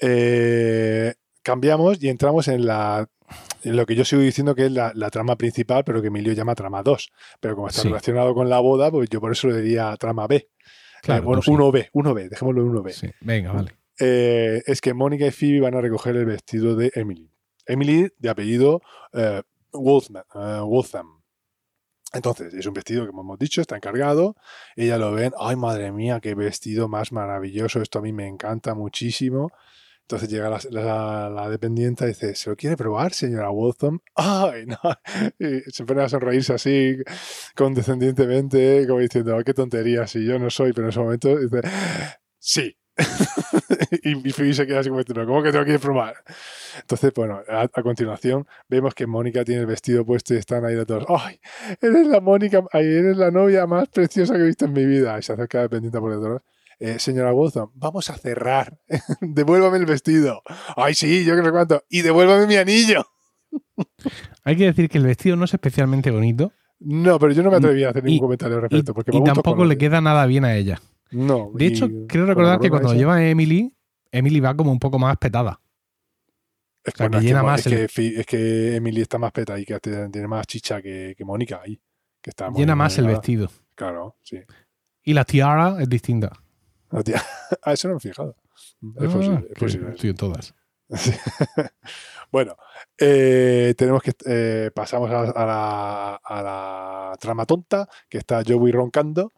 eh, 0.00 1.14
cambiamos 1.42 2.02
y 2.02 2.08
entramos 2.08 2.48
en 2.48 2.66
la 2.66 3.08
en 3.62 3.76
lo 3.76 3.86
que 3.86 3.94
yo 3.94 4.04
sigo 4.04 4.22
diciendo 4.22 4.54
que 4.56 4.66
es 4.66 4.72
la, 4.72 4.90
la 4.94 5.08
trama 5.10 5.36
principal, 5.36 5.84
pero 5.84 6.00
que 6.00 6.08
Emilio 6.08 6.32
llama 6.32 6.54
trama 6.56 6.82
2. 6.82 7.12
Pero 7.40 7.54
como 7.54 7.68
está 7.68 7.82
Sí. 7.82 7.88
relacionado 7.88 8.34
con 8.34 8.48
la 8.48 8.58
boda, 8.58 8.90
pues 8.90 9.08
yo 9.10 9.20
por 9.20 9.30
eso 9.32 9.48
le 9.48 9.60
diría 9.60 9.94
trama 9.98 10.26
B. 10.26 10.48
Claro, 11.02 11.22
Eh, 11.22 11.24
bueno, 11.26 11.42
sí. 11.42 11.50
1B, 11.50 11.90
1B, 11.92 12.28
dejémoslo 12.28 12.62
en 12.62 12.68
1B. 12.68 12.92
Sí, 12.92 13.10
venga, 13.20 13.52
vale. 13.52 13.76
Eh, 14.00 14.62
es 14.66 14.80
que 14.80 14.94
Mónica 14.94 15.26
y 15.26 15.30
Phoebe 15.30 15.60
van 15.60 15.74
a 15.74 15.80
recoger 15.80 16.16
el 16.16 16.24
vestido 16.24 16.74
de 16.74 16.90
Emily. 16.94 17.30
Emily, 17.66 18.08
de 18.18 18.30
apellido 18.30 18.80
eh, 19.12 19.42
eh. 19.72 21.02
Entonces, 22.12 22.54
es 22.54 22.66
un 22.66 22.74
vestido 22.74 23.02
que 23.02 23.10
como 23.10 23.22
hemos 23.22 23.38
dicho, 23.38 23.60
está 23.60 23.76
encargado. 23.76 24.36
Ella 24.74 24.98
lo 24.98 25.12
ven, 25.12 25.32
ay 25.38 25.54
madre 25.54 25.92
mía, 25.92 26.18
qué 26.20 26.34
vestido 26.34 26.88
más 26.88 27.12
maravilloso, 27.12 27.80
esto 27.80 28.00
a 28.00 28.02
mí 28.02 28.12
me 28.12 28.26
encanta 28.26 28.74
muchísimo. 28.74 29.50
Entonces 30.02 30.28
llega 30.28 30.50
la, 30.70 31.48
dependiente 31.48 32.04
y 32.04 32.08
dice, 32.08 32.34
¿se 32.34 32.50
lo 32.50 32.56
quiere 32.56 32.76
probar, 32.76 33.12
señora 33.12 33.50
Waltham? 33.50 34.00
¡Ay, 34.16 34.66
no! 34.66 34.76
Y 35.38 35.60
se 35.70 35.84
pone 35.84 36.02
a 36.02 36.08
sonreírse 36.08 36.54
así, 36.54 36.96
condescendientemente, 37.54 38.86
como 38.88 38.98
diciendo, 38.98 39.36
"Oh, 39.36 39.44
qué 39.44 39.54
tontería, 39.54 40.08
si 40.08 40.26
yo 40.26 40.38
no 40.40 40.50
soy, 40.50 40.72
pero 40.72 40.86
en 40.86 40.90
ese 40.90 41.00
momento 41.00 41.38
dice, 41.38 41.60
sí. 42.40 42.79
y, 44.04 44.28
y 44.28 44.32
Phoebe 44.32 44.54
se 44.54 44.66
queda 44.66 44.80
así 44.80 44.88
como 44.88 45.00
diciendo, 45.00 45.26
¿cómo 45.26 45.42
que 45.42 45.52
te 45.52 45.58
lo 45.58 45.64
quieres 45.64 45.80
probar? 45.82 46.14
Entonces, 46.80 47.12
bueno, 47.14 47.40
a, 47.48 47.62
a 47.62 47.82
continuación 47.82 48.46
vemos 48.68 48.94
que 48.94 49.06
Mónica 49.06 49.44
tiene 49.44 49.62
el 49.62 49.66
vestido 49.66 50.04
puesto 50.04 50.34
y 50.34 50.38
están 50.38 50.64
ahí 50.64 50.74
los 50.74 50.86
dos. 50.86 51.04
¡Ay! 51.08 51.40
Eres 51.80 52.06
la 52.06 52.20
Mónica, 52.20 52.62
ay, 52.72 52.84
eres 52.86 53.16
la 53.16 53.30
novia 53.30 53.66
más 53.66 53.88
preciosa 53.88 54.34
que 54.34 54.40
he 54.40 54.46
visto 54.46 54.64
en 54.66 54.72
mi 54.72 54.84
vida. 54.86 55.18
Y 55.18 55.22
se 55.22 55.32
acerca 55.32 55.60
dependiente 55.62 55.98
por 55.98 56.14
detrás. 56.14 56.42
Eh, 56.78 56.98
señora 56.98 57.32
Watson, 57.34 57.70
vamos 57.74 58.08
a 58.10 58.16
cerrar. 58.16 58.78
devuélvame 59.20 59.76
el 59.78 59.86
vestido. 59.86 60.42
Ay, 60.76 60.94
sí, 60.94 61.24
yo 61.24 61.34
que 61.34 61.40
no 61.40 61.46
sé 61.46 61.52
cuánto. 61.52 61.82
Y 61.90 62.02
devuélvame 62.02 62.46
mi 62.46 62.56
anillo. 62.56 63.04
Hay 64.44 64.56
que 64.56 64.64
decir 64.64 64.88
que 64.88 64.98
el 64.98 65.04
vestido 65.04 65.36
no 65.36 65.44
es 65.44 65.52
especialmente 65.52 66.10
bonito 66.10 66.52
No, 66.78 67.18
pero 67.18 67.32
yo 67.32 67.42
no 67.42 67.50
me 67.50 67.56
atreví 67.56 67.82
a 67.84 67.90
hacer 67.90 68.04
ningún 68.04 68.16
Y- 68.16 68.20
comentario 68.20 68.56
al 68.56 68.60
y, 68.60 68.68
respecto. 68.68 68.94
Porque 68.94 69.10
y 69.10 69.14
va 69.14 69.20
mucho 69.20 69.32
tampoco 69.34 69.64
le 69.64 69.76
queda 69.76 70.00
nada 70.00 70.24
bien 70.26 70.44
a 70.44 70.54
ella. 70.56 70.80
No. 71.12 71.50
De 71.54 71.66
hecho, 71.66 71.88
con 71.88 72.26
recordar 72.26 72.56
la 72.56 72.60
que 72.60 72.70
cuando 72.70 72.88
esa- 72.90 72.96
lleva 72.98 73.16
a 73.16 73.26
Emily, 73.28 73.72
Emily 74.12 74.40
va 74.40 74.54
como 74.56 74.70
un 74.72 74.78
poco 74.78 74.98
más 74.98 75.16
petada. 75.18 75.60
Es, 76.84 76.94
sea, 76.94 77.06
bueno, 77.08 77.18
que 77.20 77.24
es 77.26 77.30
llena 77.30 77.42
más 77.42 77.60
es 77.60 77.66
el- 77.66 77.88
que, 77.88 78.20
es 78.20 78.26
que 78.26 78.76
Emily 78.76 79.02
está 79.02 79.18
más 79.18 79.32
peta 79.32 79.58
y 79.58 79.64
que 79.64 79.78
tiene 79.80 80.26
más 80.28 80.46
chicha 80.46 80.80
que, 80.80 81.14
que 81.16 81.24
Mónica 81.24 81.60
ahí. 81.64 81.80
Que 82.22 82.30
está 82.30 82.50
Llena 82.50 82.74
más 82.74 82.96
el 82.98 83.06
vestido. 83.06 83.50
Claro, 83.74 84.16
sí. 84.22 84.38
Y 85.04 85.14
la 85.14 85.24
tiara 85.24 85.76
es 85.80 85.88
distinta. 85.88 86.30
No, 86.90 87.02
tía. 87.02 87.22
Ah, 87.62 87.72
eso 87.72 87.88
no 87.88 87.94
me 87.94 87.98
he 87.98 88.00
fijado. 88.00 88.36
Es 88.96 89.08
Ah, 89.08 89.12
posible. 89.12 89.46
Es 89.50 89.58
posible. 89.58 89.90
estoy 89.90 90.10
en 90.10 90.16
todas. 90.16 90.54
Sí. 90.94 91.12
bueno, 92.32 92.56
eh, 92.98 93.74
tenemos 93.76 94.02
que 94.02 94.12
eh, 94.26 94.70
pasamos 94.74 95.10
a, 95.10 95.20
a 95.22 95.46
la, 95.46 96.14
a 96.16 96.42
la 96.42 97.16
trama 97.20 97.46
tonta, 97.46 97.88
que 98.08 98.18
está 98.18 98.42
Joey 98.46 98.72
roncando, 98.72 99.32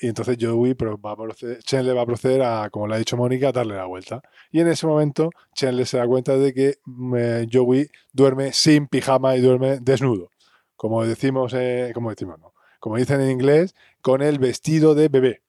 y 0.00 0.08
entonces 0.08 0.36
Joey 0.40 0.74
pro- 0.74 0.98
va 1.00 1.12
a 1.12 1.16
proceder, 1.16 1.62
Chandler 1.62 1.96
va 1.96 2.02
a 2.02 2.06
proceder 2.06 2.42
a, 2.42 2.70
como 2.70 2.86
le 2.86 2.94
ha 2.94 2.98
dicho 2.98 3.16
Mónica, 3.16 3.48
a 3.48 3.52
darle 3.52 3.74
la 3.76 3.86
vuelta. 3.86 4.22
Y 4.50 4.60
en 4.60 4.68
ese 4.68 4.86
momento 4.86 5.30
Chandler 5.54 5.86
se 5.86 5.98
da 5.98 6.06
cuenta 6.06 6.36
de 6.36 6.54
que 6.54 6.78
eh, 7.16 7.46
Joey 7.52 7.90
duerme 8.12 8.52
sin 8.52 8.86
pijama 8.86 9.36
y 9.36 9.40
duerme 9.40 9.78
desnudo. 9.80 10.30
Como 10.76 11.04
decimos, 11.04 11.52
eh, 11.56 11.90
como 11.94 12.10
decimos, 12.10 12.38
no. 12.38 12.52
Como 12.80 12.96
dicen 12.96 13.20
en 13.20 13.30
inglés, 13.32 13.74
con 14.00 14.22
el 14.22 14.38
vestido 14.38 14.94
de 14.94 15.08
bebé. 15.08 15.42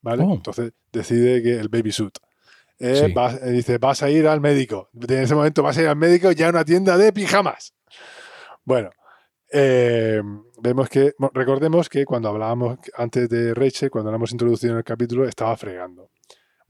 ¿Vale? 0.00 0.24
Oh. 0.26 0.32
Entonces 0.34 0.72
decide 0.92 1.40
que 1.42 1.52
el 1.60 1.68
baby 1.68 1.92
suit. 1.92 2.18
Eh, 2.80 3.04
Sí. 3.06 3.12
vas- 3.12 3.40
eh, 3.40 3.50
dice, 3.50 3.78
vas 3.78 4.02
a 4.02 4.10
ir 4.10 4.26
al 4.26 4.40
médico. 4.40 4.88
En 5.00 5.18
ese 5.18 5.36
momento 5.36 5.62
vas 5.62 5.78
a 5.78 5.82
ir 5.82 5.88
al 5.88 5.94
médico 5.96 6.32
ya 6.32 6.48
a 6.48 6.50
una 6.50 6.64
tienda 6.64 6.96
de 6.98 7.12
pijamas. 7.12 7.72
Bueno, 8.64 8.90
eh, 9.52 10.22
vemos 10.62 10.88
que, 10.88 11.12
recordemos 11.34 11.88
que 11.88 12.04
cuando 12.04 12.28
hablábamos 12.28 12.78
antes 12.96 13.28
de 13.28 13.54
Rachel, 13.54 13.90
cuando 13.90 14.10
la 14.10 14.16
hemos 14.16 14.32
introducido 14.32 14.72
en 14.72 14.78
el 14.78 14.84
capítulo, 14.84 15.28
estaba 15.28 15.56
fregando. 15.56 16.10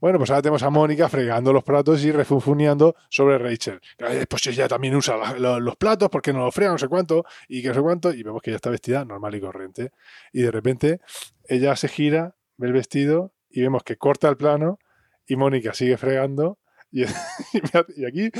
Bueno, 0.03 0.17
pues 0.17 0.31
ahora 0.31 0.41
tenemos 0.41 0.61
a 0.63 0.69
Mónica 0.69 1.07
fregando 1.07 1.53
los 1.53 1.63
platos 1.63 2.03
y 2.03 2.11
refunfuneando 2.11 2.93
sobre 3.09 3.37
Rachel. 3.37 3.79
Eh, 3.99 4.25
Pues 4.29 4.45
ella 4.47 4.67
también 4.67 4.93
usa 4.95 5.15
los 5.39 5.75
platos 5.77 6.09
porque 6.09 6.33
no 6.33 6.39
los 6.39 6.53
frega, 6.53 6.73
no 6.73 6.77
sé 6.77 6.89
cuánto, 6.89 7.23
y 7.47 7.61
que 7.61 7.69
no 7.69 7.73
sé 7.73 7.81
cuánto, 7.81 8.13
y 8.13 8.21
vemos 8.21 8.41
que 8.41 8.49
ella 8.49 8.57
está 8.57 8.69
vestida 8.69 9.05
normal 9.05 9.33
y 9.35 9.39
corriente. 9.39 9.91
Y 10.33 10.41
de 10.41 10.51
repente 10.51 10.99
ella 11.45 11.77
se 11.77 11.87
gira, 11.87 12.35
ve 12.57 12.67
el 12.67 12.73
vestido 12.73 13.33
y 13.49 13.61
vemos 13.61 13.83
que 13.83 13.95
corta 13.95 14.27
el 14.27 14.35
plano 14.35 14.77
y 15.25 15.37
Mónica 15.37 15.73
sigue 15.73 15.95
fregando. 15.95 16.57
Y, 17.97 18.05
aquí 18.05 18.31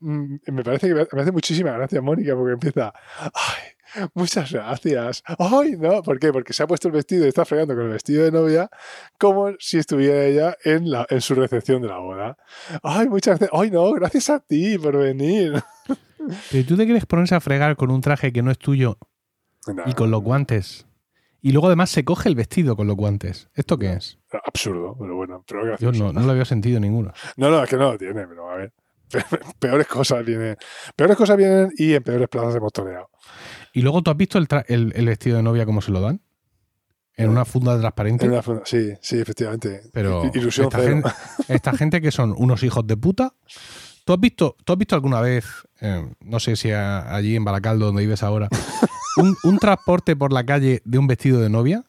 mm, 0.00 0.36
me 0.48 0.64
parece 0.64 0.88
que 0.88 0.94
me 0.94 1.06
me 1.12 1.22
hace 1.22 1.32
muchísima 1.32 1.72
gracia 1.72 2.00
Mónica 2.00 2.34
porque 2.34 2.52
empieza, 2.54 2.92
ay, 3.18 4.10
muchas 4.14 4.52
gracias. 4.52 5.22
Ay, 5.38 5.76
no, 5.78 6.02
¿por 6.02 6.18
qué? 6.18 6.32
Porque 6.32 6.52
se 6.52 6.62
ha 6.62 6.66
puesto 6.66 6.88
el 6.88 6.94
vestido 6.94 7.24
y 7.24 7.28
está 7.28 7.44
fregando 7.44 7.74
con 7.74 7.84
el 7.84 7.90
vestido 7.90 8.24
de 8.24 8.32
novia 8.32 8.68
como 9.18 9.52
si 9.58 9.78
estuviera 9.78 10.24
ella 10.24 10.56
en, 10.64 10.90
la, 10.90 11.06
en 11.08 11.20
su 11.20 11.34
recepción 11.34 11.82
de 11.82 11.88
la 11.88 11.98
boda. 11.98 12.36
Ay, 12.82 13.08
muchas 13.08 13.38
gracias. 13.38 13.60
Ay, 13.60 13.70
no, 13.70 13.92
gracias 13.92 14.30
a 14.30 14.40
ti 14.40 14.78
por 14.78 14.96
venir. 14.96 15.62
Pero 16.50 16.66
tú 16.66 16.76
te 16.76 16.84
quieres 16.84 17.06
ponerse 17.06 17.34
a 17.34 17.40
fregar 17.40 17.76
con 17.76 17.90
un 17.90 18.00
traje 18.00 18.32
que 18.32 18.42
no 18.42 18.50
es 18.50 18.58
tuyo 18.58 18.98
y 19.86 19.94
con 19.94 20.10
los 20.10 20.22
guantes. 20.22 20.86
Y 21.42 21.52
luego 21.52 21.68
además 21.68 21.90
se 21.90 22.04
coge 22.04 22.28
el 22.28 22.34
vestido 22.34 22.76
con 22.76 22.86
los 22.86 22.96
guantes. 22.96 23.48
¿Esto 23.54 23.78
qué 23.78 23.94
es? 23.94 24.18
Absurdo, 24.44 24.94
pero 24.98 25.16
bueno, 25.16 25.42
pero 25.46 25.60
Yo 25.62 25.66
gracioso. 25.68 26.04
no, 26.04 26.12
no 26.12 26.26
le 26.26 26.32
había 26.32 26.44
sentido 26.44 26.78
ninguno. 26.80 27.12
No, 27.36 27.48
no, 27.50 27.62
es 27.62 27.70
que 27.70 27.76
no 27.76 27.92
lo 27.92 27.98
tiene, 27.98 28.26
pero 28.26 28.50
a 28.50 28.56
ver. 28.56 28.72
Peores 29.58 29.86
cosas 29.86 30.24
vienen. 30.24 30.56
Peores 30.94 31.16
cosas 31.16 31.36
vienen 31.36 31.70
y 31.76 31.94
en 31.94 32.02
peores 32.02 32.28
plazas 32.28 32.54
hemos 32.56 32.72
toreado. 32.72 33.08
¿Y 33.72 33.82
luego 33.82 34.02
tú 34.02 34.10
has 34.10 34.16
visto 34.16 34.38
el, 34.38 34.46
el- 34.68 34.92
el 34.94 35.06
vestido 35.06 35.36
de 35.38 35.42
novia 35.42 35.64
cómo 35.66 35.80
se 35.80 35.90
lo 35.92 36.00
dan? 36.00 36.20
En 37.16 37.28
una 37.28 37.44
funda 37.44 37.78
transparente. 37.78 38.24
En 38.26 38.32
una 38.32 38.42
funda- 38.42 38.62
sí, 38.64 38.92
sí, 39.00 39.18
efectivamente. 39.18 39.82
Pero 39.92 40.30
Ilusión 40.32 40.66
esta, 40.68 40.78
cero. 40.78 40.92
gente, 40.94 41.10
esta 41.48 41.72
gente 41.76 42.00
que 42.00 42.10
son 42.10 42.34
unos 42.36 42.62
hijos 42.62 42.86
de 42.86 42.96
puta, 42.96 43.34
¿Tú 44.04 44.14
has 44.14 44.20
visto, 44.20 44.56
tú 44.64 44.72
has 44.72 44.78
visto 44.78 44.94
alguna 44.94 45.20
vez, 45.20 45.44
eh, 45.80 46.02
no 46.20 46.40
sé 46.40 46.56
si 46.56 46.70
a- 46.72 47.14
allí 47.14 47.36
en 47.36 47.44
Baracaldo, 47.44 47.86
donde 47.86 48.02
vives 48.02 48.22
ahora, 48.22 48.48
un, 49.16 49.36
un 49.44 49.58
transporte 49.58 50.14
por 50.16 50.32
la 50.32 50.44
calle 50.44 50.82
de 50.84 50.98
un 50.98 51.06
vestido 51.06 51.40
de 51.40 51.48
novia? 51.50 51.84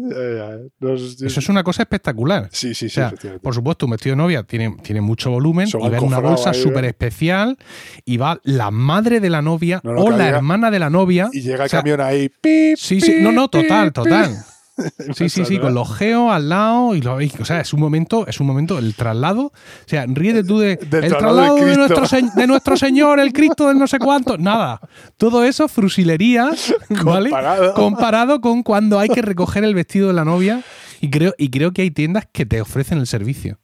Eso 0.00 1.40
es 1.40 1.48
una 1.48 1.62
cosa 1.62 1.82
espectacular. 1.82 2.48
Sí, 2.52 2.74
sí, 2.74 2.88
sí. 2.88 3.00
O 3.00 3.10
sea, 3.10 3.12
por 3.42 3.54
supuesto, 3.54 3.86
un 3.86 3.90
vestido 3.92 4.14
de 4.14 4.22
novia 4.22 4.42
tiene, 4.42 4.76
tiene 4.82 5.00
mucho 5.00 5.30
volumen 5.30 5.68
y 5.68 5.88
va 5.88 5.98
en 5.98 6.04
una 6.04 6.18
bolsa 6.18 6.52
súper 6.54 6.84
¿eh? 6.84 6.88
especial 6.88 7.56
y 8.04 8.16
va 8.16 8.40
la 8.44 8.70
madre 8.70 9.20
de 9.20 9.30
la 9.30 9.42
novia 9.42 9.80
No, 9.82 9.92
no, 9.94 10.00
o 10.02 10.10
la 10.10 10.16
llega- 10.26 10.36
hermana 10.38 10.70
de 10.70 10.78
la 10.78 10.90
novia. 10.90 11.28
Y 11.32 11.40
llega 11.40 11.64
el 11.64 11.66
o 11.66 11.68
sea, 11.68 11.80
camión 11.80 12.00
ahí. 12.00 12.28
pip, 12.28 12.76
Sí, 12.78 13.00
sí, 13.00 13.16
no, 13.20 13.32
no, 13.32 13.48
total, 13.48 13.92
total. 13.92 14.36
Sí, 15.14 15.28
sí, 15.28 15.44
sí, 15.44 15.58
con 15.58 15.74
los 15.74 15.92
geos 15.96 16.30
al 16.30 16.48
lado 16.48 16.94
y 16.94 17.00
lo, 17.00 17.20
y, 17.20 17.32
o 17.40 17.44
sea, 17.44 17.60
es 17.60 17.72
un 17.72 17.80
momento, 17.80 18.26
es 18.26 18.38
un 18.40 18.46
momento, 18.46 18.78
el 18.78 18.94
traslado, 18.94 19.46
o 19.46 19.52
sea, 19.86 20.04
ríete 20.06 20.44
tú 20.44 20.58
de 20.58 20.76
Del 20.76 21.04
el 21.04 21.10
traslado 21.16 21.56
de 21.56 21.76
nuestro, 21.76 22.06
se- 22.06 22.30
de 22.34 22.46
nuestro 22.46 22.76
Señor, 22.76 23.18
el 23.20 23.32
Cristo 23.32 23.68
del 23.68 23.78
no 23.78 23.86
sé 23.86 23.98
cuánto, 23.98 24.38
nada. 24.38 24.80
Todo 25.16 25.44
eso 25.44 25.66
frusilería, 25.68 26.50
¿vale? 27.04 27.30
Comparado. 27.30 27.74
Comparado 27.74 28.40
con 28.40 28.62
cuando 28.62 28.98
hay 28.98 29.08
que 29.08 29.22
recoger 29.22 29.64
el 29.64 29.74
vestido 29.74 30.08
de 30.08 30.14
la 30.14 30.24
novia 30.24 30.62
y 31.00 31.10
creo, 31.10 31.34
y 31.38 31.50
creo 31.50 31.72
que 31.72 31.82
hay 31.82 31.90
tiendas 31.90 32.26
que 32.30 32.46
te 32.46 32.60
ofrecen 32.60 32.98
el 32.98 33.06
servicio. 33.06 33.58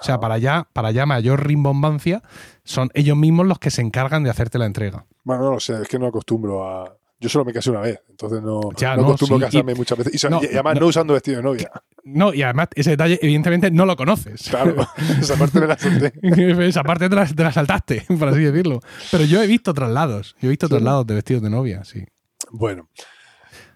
O 0.00 0.04
sea, 0.04 0.20
para 0.20 0.34
allá, 0.34 0.68
para 0.72 0.88
allá 0.88 1.06
mayor 1.06 1.44
rimbombancia, 1.46 2.22
son 2.64 2.90
ellos 2.94 3.16
mismos 3.16 3.46
los 3.46 3.58
que 3.58 3.70
se 3.70 3.80
encargan 3.82 4.22
de 4.22 4.30
hacerte 4.30 4.58
la 4.58 4.66
entrega. 4.66 5.06
Bueno, 5.24 5.44
no 5.44 5.50
lo 5.52 5.60
sé, 5.60 5.80
es 5.82 5.88
que 5.88 5.98
no 5.98 6.06
acostumbro 6.06 6.64
a. 6.68 6.97
Yo 7.20 7.28
solo 7.28 7.44
me 7.44 7.52
casé 7.52 7.70
una 7.70 7.80
vez, 7.80 8.00
entonces 8.08 8.40
no, 8.42 8.60
Ya, 8.76 8.94
no 8.94 9.02
no, 9.02 9.08
acostumbro 9.08 9.38
sí, 9.38 9.44
casarme 9.52 9.72
y- 9.72 9.74
muchas 9.74 9.98
veces. 9.98 10.14
Y, 10.14 10.18
so- 10.18 10.30
no, 10.30 10.40
y 10.42 10.46
además 10.46 10.78
no. 10.78 10.86
usando 10.86 11.14
vestido 11.14 11.38
de 11.38 11.42
novia. 11.42 11.70
No, 12.04 12.32
y 12.32 12.42
además 12.42 12.68
ese 12.76 12.90
detalle, 12.90 13.18
evidentemente, 13.20 13.70
no 13.72 13.86
lo 13.86 13.96
conoces. 13.96 14.48
Claro, 14.48 14.76
esa 15.20 15.36
parte 15.36 15.58
me 15.60 15.66
la 15.66 15.76
solté. 15.78 16.12
Esa 16.68 16.84
parte 16.84 17.08
te 17.08 17.16
la, 17.16 17.26
te 17.26 17.42
la 17.42 17.52
saltaste, 17.52 18.04
por 18.18 18.28
así 18.28 18.40
decirlo. 18.42 18.80
Pero 19.10 19.24
yo 19.24 19.42
he 19.42 19.46
visto 19.48 19.74
traslados. 19.74 20.36
Yo 20.40 20.46
he 20.48 20.50
visto 20.50 20.66
Sí. 20.68 20.70
traslados 20.70 21.06
de 21.06 21.14
vestidos 21.14 21.42
de 21.42 21.50
novia, 21.50 21.82
sí. 21.84 22.04
Bueno, 22.50 22.88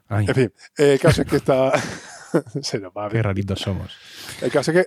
Ay, 0.09 0.27
en 0.29 0.35
fin, 0.35 0.53
el 0.77 1.01
caso 1.01 1.23
es 1.23 1.29
que 1.29 1.37
está. 1.37 1.73
se 2.63 2.79
nos 2.79 2.93
va 2.93 3.07
a 3.07 3.09
qué 3.09 3.23
raritos 3.23 3.59
somos. 3.61 3.93
El 4.41 4.51
caso 4.53 4.71
es 4.71 4.87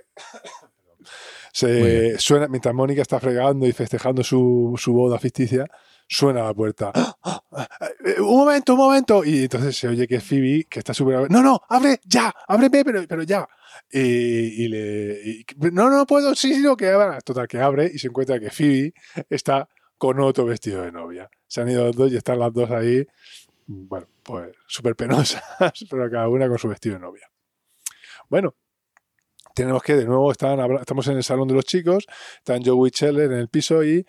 Se 1.52 2.18
suena, 2.18 2.48
mientras 2.48 2.74
Mónica 2.74 3.02
está 3.02 3.18
fregando 3.20 3.66
y 3.66 3.72
festejando 3.72 4.22
su, 4.22 4.74
su 4.76 4.92
boda 4.92 5.18
ficticia, 5.18 5.66
suena 6.08 6.44
la 6.44 6.54
puerta. 6.54 6.92
¡Ah! 6.94 7.16
¡Ah! 7.22 7.42
¡Ah! 7.52 7.68
Eh, 8.04 8.20
Un 8.20 8.36
momento, 8.38 8.72
un 8.74 8.78
momento. 8.78 9.24
Y 9.24 9.42
entonces 9.44 9.76
se 9.76 9.88
oye 9.88 10.06
que 10.06 10.20
Phoebe, 10.20 10.64
que 10.68 10.78
está 10.78 10.92
súper. 10.94 11.30
No, 11.30 11.42
no, 11.42 11.60
abre 11.68 12.00
ya, 12.04 12.32
ábreme, 12.48 12.84
pero, 12.84 13.04
pero 13.08 13.22
ya. 13.22 13.46
Y, 13.90 14.00
y 14.64 14.68
le. 14.68 15.20
y- 15.24 15.44
no, 15.72 15.90
no 15.90 16.06
puedo, 16.06 16.34
sí, 16.34 16.54
sí, 16.54 16.60
no, 16.62 16.76
que 16.76 16.88
abra. 16.88 17.20
Total, 17.20 17.46
que 17.48 17.58
abre 17.58 17.90
y 17.92 17.98
se 17.98 18.08
encuentra 18.08 18.38
que 18.40 18.50
Phoebe 18.50 18.94
está 19.30 19.68
con 19.98 20.20
otro 20.20 20.44
vestido 20.44 20.82
de 20.82 20.92
novia. 20.92 21.28
Se 21.46 21.60
han 21.60 21.68
ido 21.70 21.84
los 21.86 21.96
dos 21.96 22.12
y 22.12 22.16
están 22.16 22.38
las 22.38 22.52
dos 22.52 22.70
ahí. 22.70 23.06
Bueno, 23.66 24.06
pues 24.22 24.54
súper 24.68 24.94
penosas, 24.94 25.42
pero 25.90 26.10
cada 26.10 26.28
una 26.28 26.48
con 26.48 26.58
su 26.58 26.68
vestido 26.68 26.94
de 26.96 27.00
novia. 27.00 27.28
Bueno, 28.28 28.54
tenemos 29.54 29.82
que 29.82 29.94
de 29.94 30.04
nuevo 30.04 30.30
están, 30.32 30.58
estamos 30.80 31.06
en 31.08 31.16
el 31.16 31.24
salón 31.24 31.48
de 31.48 31.54
los 31.54 31.64
chicos, 31.64 32.06
están 32.38 32.62
Joey 32.62 32.90
Scheller 32.90 33.32
en 33.32 33.38
el 33.38 33.48
piso 33.48 33.82
y 33.84 34.04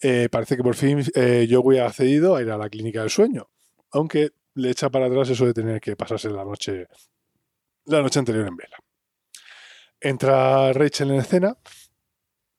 eh, 0.00 0.28
parece 0.30 0.56
que 0.56 0.62
por 0.62 0.74
fin 0.74 1.02
eh, 1.14 1.48
Joey 1.50 1.78
ha 1.78 1.86
accedido 1.86 2.36
a 2.36 2.42
ir 2.42 2.50
a 2.50 2.58
la 2.58 2.68
clínica 2.68 3.00
del 3.00 3.10
sueño, 3.10 3.48
aunque 3.90 4.30
le 4.54 4.70
echa 4.70 4.90
para 4.90 5.06
atrás 5.06 5.30
eso 5.30 5.46
de 5.46 5.54
tener 5.54 5.80
que 5.80 5.96
pasarse 5.96 6.30
la 6.30 6.44
noche, 6.44 6.86
la 7.84 8.02
noche 8.02 8.18
anterior 8.18 8.46
en 8.46 8.56
vela. 8.56 8.76
Entra 10.00 10.72
Rachel 10.72 11.10
en 11.10 11.20
escena 11.20 11.56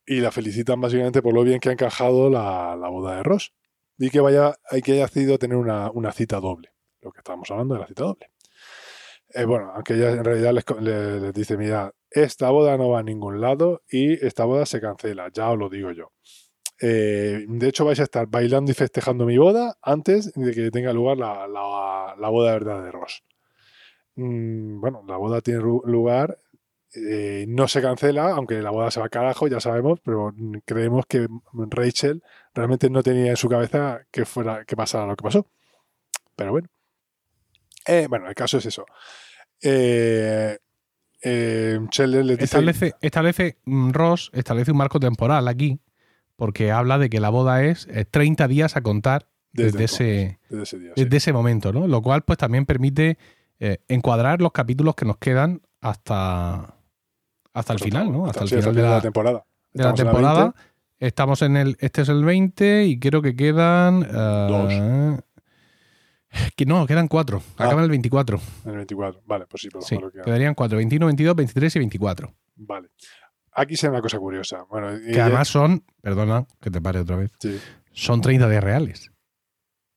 y 0.06 0.20
la 0.20 0.32
felicitan 0.32 0.80
básicamente 0.82 1.22
por 1.22 1.34
lo 1.34 1.44
bien 1.44 1.60
que 1.60 1.70
ha 1.70 1.74
encajado 1.74 2.30
la, 2.30 2.76
la 2.76 2.90
boda 2.90 3.18
de 3.18 3.24
Ross 3.24 3.54
y 3.98 4.10
que 4.10 4.20
vaya, 4.20 4.56
que 4.84 4.94
haya 4.94 5.06
accedido 5.06 5.36
a 5.36 5.38
tener 5.38 5.58
una, 5.58 5.92
una 5.92 6.12
cita 6.12 6.40
doble, 6.40 6.74
lo 7.02 7.12
que 7.12 7.20
estábamos 7.20 7.50
hablando 7.52 7.76
de 7.76 7.82
la 7.82 7.88
cita 7.88 8.04
doble. 8.04 8.32
Eh, 9.30 9.46
bueno, 9.46 9.72
aunque 9.74 9.96
ella 9.96 10.12
en 10.12 10.24
realidad 10.24 10.54
les, 10.54 10.66
les 10.82 11.34
dice, 11.34 11.58
mira, 11.58 11.94
esta 12.10 12.50
boda 12.50 12.78
no 12.78 12.90
va 12.90 13.00
a 13.00 13.04
ningún 13.04 13.42
lado 13.42 13.84
y 13.90 14.26
esta 14.26 14.46
boda 14.46 14.66
se 14.66 14.80
cancela, 14.80 15.30
ya 15.34 15.52
os 15.52 15.60
lo 15.60 15.70
digo 15.70 15.92
yo. 15.92 16.14
Eh, 16.80 17.46
de 17.48 17.68
hecho, 17.68 17.86
vais 17.86 18.00
a 18.00 18.04
estar 18.04 18.28
bailando 18.28 18.72
y 18.72 18.76
festejando 18.76 19.26
mi 19.26 19.38
boda 19.38 19.78
antes 19.82 20.32
de 20.34 20.54
que 20.54 20.70
tenga 20.72 20.94
lugar 20.94 21.18
la, 21.18 21.48
la- 21.48 22.16
la 22.20 22.30
boda 22.30 22.54
verdad 22.54 22.84
de 22.84 22.92
Ross. 22.92 23.24
Mm, 24.16 24.80
bueno, 24.80 25.04
la 25.08 25.18
boda 25.18 25.42
tiene 25.42 25.60
lugar, 25.62 26.40
eh, 26.96 27.46
no 27.48 27.68
se 27.68 27.82
cancela, 27.82 28.32
aunque 28.32 28.62
la 28.62 28.70
boda 28.72 28.90
se 28.92 29.00
va 29.00 29.06
al 29.06 29.10
carajo, 29.10 29.48
ya 29.48 29.60
sabemos, 29.60 30.00
pero 30.04 30.34
creemos 30.66 31.06
que 31.08 31.28
Rachel 31.70 32.24
realmente 32.54 32.90
no 32.90 33.04
tenía 33.04 33.32
en 33.32 33.38
su 33.38 33.50
cabeza 33.50 34.02
que 34.12 34.26
fuera 34.26 34.66
que 34.66 34.76
pasara 34.76 35.06
lo 35.06 35.16
que 35.16 35.24
pasó. 35.24 35.48
Pero 36.36 36.52
bueno. 36.52 36.68
Eh, 37.86 38.08
bueno, 38.10 38.28
el 38.28 38.36
caso 38.36 38.58
es 38.58 38.66
eso. 38.66 38.86
Establece, 42.44 42.94
establece 43.02 43.58
mm, 43.66 43.92
Ross 43.92 44.30
establece 44.34 44.72
un 44.72 44.78
marco 44.78 45.00
temporal 45.00 45.48
aquí, 45.48 45.80
porque 46.38 46.72
habla 46.72 46.98
de 46.98 47.10
que 47.10 47.20
la 47.20 47.30
boda 47.30 47.64
es 47.66 47.88
eh, 47.92 48.06
30 48.06 48.48
días 48.48 48.78
a 48.78 48.82
contar 48.82 49.28
Desde 49.52 49.72
desde, 49.80 49.84
ese, 49.84 50.40
desde 50.50 50.64
ese 50.64 50.80
día. 50.80 50.92
sí. 50.96 51.04
desde 51.04 51.18
ese 51.18 51.34
momento, 51.34 51.74
¿no? 51.74 51.88
Lo 51.88 52.02
cual, 52.02 52.22
pues, 52.22 52.38
también 52.38 52.66
permite 52.66 53.18
eh, 53.60 53.80
encuadrar 53.90 54.40
los 54.42 54.54
capítulos 54.54 54.96
que 54.96 55.04
nos 55.06 55.18
quedan 55.18 55.62
hasta, 55.82 56.76
hasta 57.54 57.74
el 57.74 57.80
final, 57.80 58.12
¿no? 58.12 58.28
Hasta 58.28 58.44
el 58.44 58.50
sí, 58.50 58.56
final 58.56 58.76
de 58.76 58.82
la, 58.84 59.02
temporada. 59.02 59.46
de 59.74 59.84
la 59.84 59.90
Estamos 59.90 60.00
en 60.00 60.06
la 60.06 60.12
temporada. 60.14 60.44
20. 60.44 60.58
Estamos 61.00 61.42
en 61.44 61.58
el. 61.58 61.78
Este 61.80 62.02
es 62.04 62.10
el 62.10 62.24
20 62.24 62.86
y 62.86 63.00
creo 63.00 63.22
que 63.22 63.36
quedan. 63.36 64.04
eh, 64.10 65.18
Que 66.56 66.66
no, 66.66 66.86
quedan 66.88 67.08
cuatro. 67.08 67.42
Ah. 67.58 67.66
Acaban 67.66 67.84
el 67.84 67.90
24. 67.90 68.40
En 68.66 68.72
el 68.72 68.78
24. 68.78 69.22
Vale, 69.26 69.46
pues 69.48 69.62
sí, 69.62 69.70
por 69.70 69.84
Sí, 69.84 69.98
quedarían 70.26 70.54
cuatro: 70.56 70.78
21, 70.78 71.06
22, 71.06 71.36
23 71.36 71.76
y 71.76 71.80
24. 71.80 72.34
Vale. 72.56 72.90
Aquí 73.60 73.76
se 73.76 73.88
ve 73.88 73.94
una 73.94 74.02
cosa 74.02 74.20
curiosa. 74.20 74.64
Bueno, 74.70 74.96
y 74.96 75.12
Que 75.14 75.20
además 75.22 75.48
son. 75.48 75.84
Perdona, 76.02 76.46
que 76.62 76.70
te 76.70 76.80
pare 76.80 77.00
otra 77.00 77.16
vez. 77.16 77.32
sí. 77.40 77.60
Son 77.92 78.22
30 78.22 78.48
días 78.48 78.64
reales. 78.64 79.12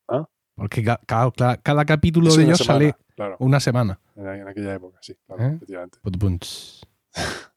Ah. 0.09 0.27
Porque 0.55 0.83
ca- 0.83 0.99
ca- 1.07 1.31
cada, 1.37 1.57
cada 1.59 1.85
capítulo 1.85 2.29
Es 2.29 2.37
de 2.37 2.45
ellos 2.45 2.59
semana, 2.59 2.79
sale 2.79 2.97
Claro, 3.15 3.37
una 3.41 3.61
semana. 3.61 4.01
en, 4.17 4.27
en 4.27 4.49
aquella 4.49 4.75
época, 4.75 4.99
sí, 5.03 5.15
claro, 5.27 5.45
¿Eh? 5.45 5.53
efectivamente. 5.57 5.99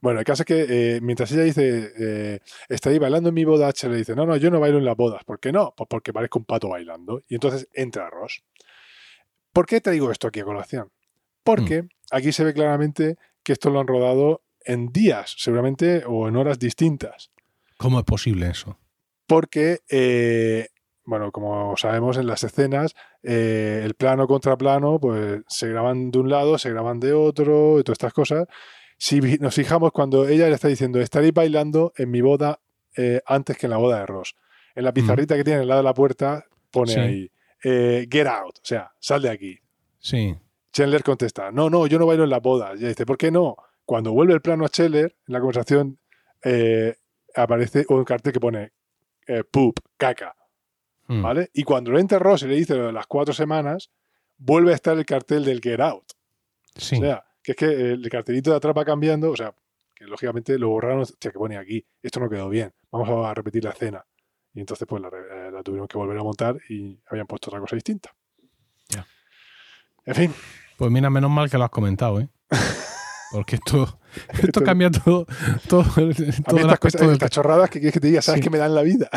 Bueno, 0.00 0.20
el 0.20 0.24
caso 0.24 0.42
es 0.42 0.46
que 0.46 0.66
eh, 0.96 1.00
mientras 1.02 1.30
ella 1.32 1.42
dice, 1.42 1.92
eh, 1.98 2.40
está 2.68 2.90
ahí 2.90 2.98
bailando 2.98 3.28
en 3.28 3.34
mi 3.34 3.44
boda, 3.44 3.68
H 3.68 3.88
le 3.88 3.96
dice, 3.98 4.14
no, 4.14 4.24
no, 4.24 4.36
yo 4.36 4.50
no 4.50 4.58
bailo 4.60 4.78
en 4.78 4.84
las 4.84 4.96
bodas. 4.96 5.22
¿Por 5.24 5.38
qué 5.40 5.52
no? 5.52 5.74
Pues 5.76 5.86
porque 5.90 6.12
parezco 6.12 6.38
un 6.38 6.44
pato 6.44 6.68
bailando. 6.68 7.22
Y 7.28 7.34
entonces 7.34 7.68
entra 7.74 8.08
Ross. 8.08 8.42
¿Por 9.52 9.66
qué 9.66 9.80
traigo 9.80 10.10
esto 10.10 10.28
aquí 10.28 10.40
a 10.40 10.44
colación? 10.44 10.90
Porque 11.42 11.82
Mm. 11.82 11.88
aquí 12.12 12.32
se 12.32 12.44
ve 12.44 12.54
claramente 12.54 13.16
que 13.42 13.52
esto 13.52 13.70
lo 13.70 13.80
han 13.80 13.86
rodado 13.86 14.42
en 14.66 14.88
días, 14.92 15.34
seguramente, 15.38 16.02
o 16.06 16.28
en 16.28 16.36
horas 16.36 16.58
distintas. 16.58 17.30
¿Cómo 17.78 17.98
es 17.98 18.04
posible 18.04 18.48
eso? 18.50 18.78
Porque, 19.26 19.80
eh, 19.88 20.68
bueno, 21.04 21.32
como 21.32 21.76
sabemos 21.76 22.16
en 22.16 22.26
las 22.26 22.44
escenas, 22.44 22.94
eh, 23.22 23.82
el 23.84 23.94
plano 23.94 24.26
contra 24.26 24.56
plano, 24.56 24.98
pues 25.00 25.42
se 25.48 25.68
graban 25.68 26.10
de 26.10 26.18
un 26.18 26.28
lado, 26.30 26.58
se 26.58 26.70
graban 26.70 27.00
de 27.00 27.12
otro, 27.12 27.78
y 27.78 27.82
todas 27.82 27.96
estas 27.96 28.12
cosas. 28.12 28.46
Si 28.98 29.20
nos 29.38 29.54
fijamos 29.54 29.92
cuando 29.92 30.26
ella 30.28 30.48
le 30.48 30.54
está 30.54 30.68
diciendo, 30.68 31.00
estaréis 31.00 31.32
bailando 31.34 31.92
en 31.96 32.10
mi 32.10 32.20
boda 32.20 32.60
eh, 32.96 33.20
antes 33.26 33.58
que 33.58 33.66
en 33.66 33.70
la 33.70 33.76
boda 33.76 34.00
de 34.00 34.06
Ross. 34.06 34.34
En 34.74 34.84
la 34.84 34.92
pizarrita 34.92 35.36
que 35.36 35.44
tiene 35.44 35.60
al 35.60 35.68
lado 35.68 35.80
de 35.80 35.84
la 35.84 35.94
puerta 35.94 36.44
pone 36.70 36.92
Sí. 36.92 36.98
ahí, 37.00 37.30
get 38.10 38.26
out, 38.26 38.56
o 38.58 38.64
sea, 38.64 38.92
sal 39.00 39.22
de 39.22 39.30
aquí. 39.30 39.58
Sí. 39.98 40.34
Chandler 40.72 41.02
contesta, 41.02 41.50
no, 41.50 41.68
no, 41.70 41.86
yo 41.86 41.98
no 41.98 42.06
bailo 42.06 42.24
en 42.24 42.30
las 42.30 42.42
bodas. 42.42 42.72
Y 42.74 42.78
ella 42.80 42.88
dice, 42.88 43.04
¿por 43.06 43.16
qué 43.18 43.30
no? 43.30 43.56
Cuando 43.86 44.12
vuelve 44.12 44.34
el 44.34 44.42
plano 44.42 44.66
a 44.66 44.68
Chandler, 44.68 45.16
en 45.26 45.32
la 45.32 45.38
conversación 45.40 45.98
eh, 46.44 46.96
aparece 47.34 47.86
un 47.88 48.04
cartel 48.04 48.32
que 48.34 48.40
pone 48.40 48.72
eh, 49.26 49.42
poop, 49.50 49.78
caca, 49.96 50.34
Mm. 51.08 51.22
¿vale? 51.22 51.50
Y 51.54 51.62
cuando 51.62 51.96
entra 51.96 52.18
Ross 52.18 52.42
y 52.42 52.48
le 52.48 52.56
dice 52.56 52.74
lo 52.74 52.86
de 52.86 52.92
las 52.92 53.06
cuatro 53.06 53.32
semanas, 53.32 53.92
vuelve 54.38 54.72
a 54.72 54.74
estar 54.74 54.98
el 54.98 55.06
cartel 55.06 55.44
del 55.44 55.60
get 55.60 55.78
out. 55.80 56.02
Sí. 56.74 56.96
O 56.96 57.00
sea, 57.00 57.24
que 57.44 57.52
es 57.52 57.56
que 57.56 57.66
el 57.66 58.08
cartelito 58.10 58.50
de 58.50 58.56
atrás 58.56 58.74
va 58.76 58.84
cambiando, 58.84 59.30
o 59.30 59.36
sea, 59.36 59.54
que 59.94 60.04
lógicamente 60.04 60.58
lo 60.58 60.68
borraron, 60.70 61.02
hostia, 61.02 61.30
que 61.30 61.38
pone 61.38 61.56
aquí, 61.58 61.86
esto 62.02 62.18
no 62.18 62.28
quedó 62.28 62.48
bien, 62.48 62.72
vamos 62.90 63.08
a 63.24 63.32
repetir 63.34 63.62
la 63.62 63.70
escena. 63.70 64.04
Y 64.52 64.58
entonces 64.58 64.84
pues 64.88 65.00
la, 65.00 65.08
eh, 65.08 65.50
la 65.52 65.62
tuvieron 65.62 65.86
que 65.86 65.96
volver 65.96 66.18
a 66.18 66.24
montar 66.24 66.56
y 66.68 66.98
habían 67.08 67.28
puesto 67.28 67.50
otra 67.50 67.60
cosa 67.60 67.76
distinta. 67.76 68.12
Ya. 68.88 69.06
En 70.06 70.14
fin, 70.16 70.34
Pues 70.76 70.90
mira, 70.90 71.08
menos 71.08 71.30
mal 71.30 71.48
que 71.48 71.56
lo 71.56 71.62
has 71.62 71.70
comentado, 71.70 72.20
¿eh? 72.20 72.28
Porque 73.32 73.56
esto, 73.56 73.98
esto 74.42 74.62
cambia 74.62 74.90
todo, 74.90 75.26
todo, 75.68 75.82
todo 75.84 76.10
estas 76.10 76.78
cosas, 76.78 77.00
del- 77.00 77.10
estas 77.12 77.30
chorradas 77.30 77.68
que 77.70 77.80
quieres 77.80 77.92
que 77.94 78.00
te 78.00 78.06
diga, 78.08 78.22
sabes 78.22 78.38
Sí. 78.40 78.44
que 78.44 78.50
me 78.50 78.58
dan 78.58 78.74
la 78.74 78.82
vida. 78.82 79.08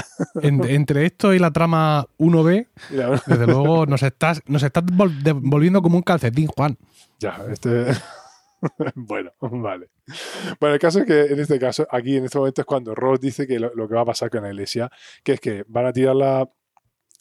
en- 0.41 0.63
entre 0.65 1.05
esto 1.05 1.33
y 1.33 1.39
la 1.39 1.51
trama 1.51 2.05
1B, 2.17 2.67
Y 2.91 2.95
la- 2.95 3.21
desde 3.25 3.45
luego 3.45 3.85
nos 3.85 4.01
estás, 4.03 4.41
nos 4.47 4.63
estás 4.63 4.83
volviendo 4.85 5.81
como 5.81 5.97
un 5.97 6.03
calcetín, 6.03 6.47
Juan. 6.47 6.77
ya, 7.19 7.39
este, 7.51 7.85
bueno, 8.95 9.31
vale. 9.41 9.89
Bueno, 10.59 10.73
el 10.73 10.79
caso 10.79 10.99
es 10.99 11.05
que 11.05 11.25
en 11.33 11.39
este 11.39 11.59
caso, 11.59 11.87
aquí 11.91 12.17
en 12.17 12.25
este 12.25 12.37
momento 12.37 12.61
es 12.61 12.65
cuando 12.65 12.95
Ross 12.95 13.19
dice 13.21 13.45
que 13.47 13.59
lo, 13.59 13.71
que 13.87 13.93
va 13.95 14.01
a 14.01 14.05
pasar 14.05 14.29
con 14.29 14.41
la 14.41 14.49
iglesia, 14.49 14.89
que 15.23 15.33
es 15.33 15.39
que 15.39 15.63
van 15.67 15.85
a 15.85 15.93
tirar 15.93 16.15
la, 16.15 16.49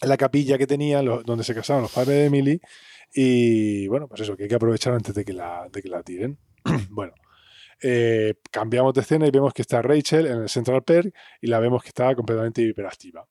la 0.02 0.16
capilla 0.16 0.56
que 0.58 0.66
tenían, 0.66 1.04
donde 1.04 1.44
se 1.44 1.54
casaron 1.54 1.82
los 1.82 1.92
padres 1.92 2.08
de 2.16 2.24
Emily, 2.26 2.60
y 3.12 3.86
bueno, 3.88 4.08
pues 4.08 4.20
eso, 4.22 4.36
que 4.36 4.44
hay 4.44 4.48
que 4.48 4.54
aprovechar 4.54 4.92
antes 4.94 5.14
de 5.14 5.24
que 5.24 5.32
la, 5.32 5.68
de 5.72 5.82
que 5.82 5.88
la 5.88 6.02
tiren. 6.02 6.38
bueno, 6.90 7.12
eh, 7.80 8.34
cambiamos 8.50 8.94
de 8.94 9.02
escena 9.02 9.26
y 9.26 9.30
vemos 9.30 9.52
que 9.52 9.62
está 9.62 9.82
Rachel 9.82 10.26
en 10.26 10.42
el 10.42 10.48
Central 10.48 10.82
Perk 10.82 11.14
y 11.40 11.46
la 11.46 11.60
vemos 11.60 11.82
que 11.82 11.88
está 11.88 12.14
completamente 12.14 12.62
hiperactiva. 12.62 13.26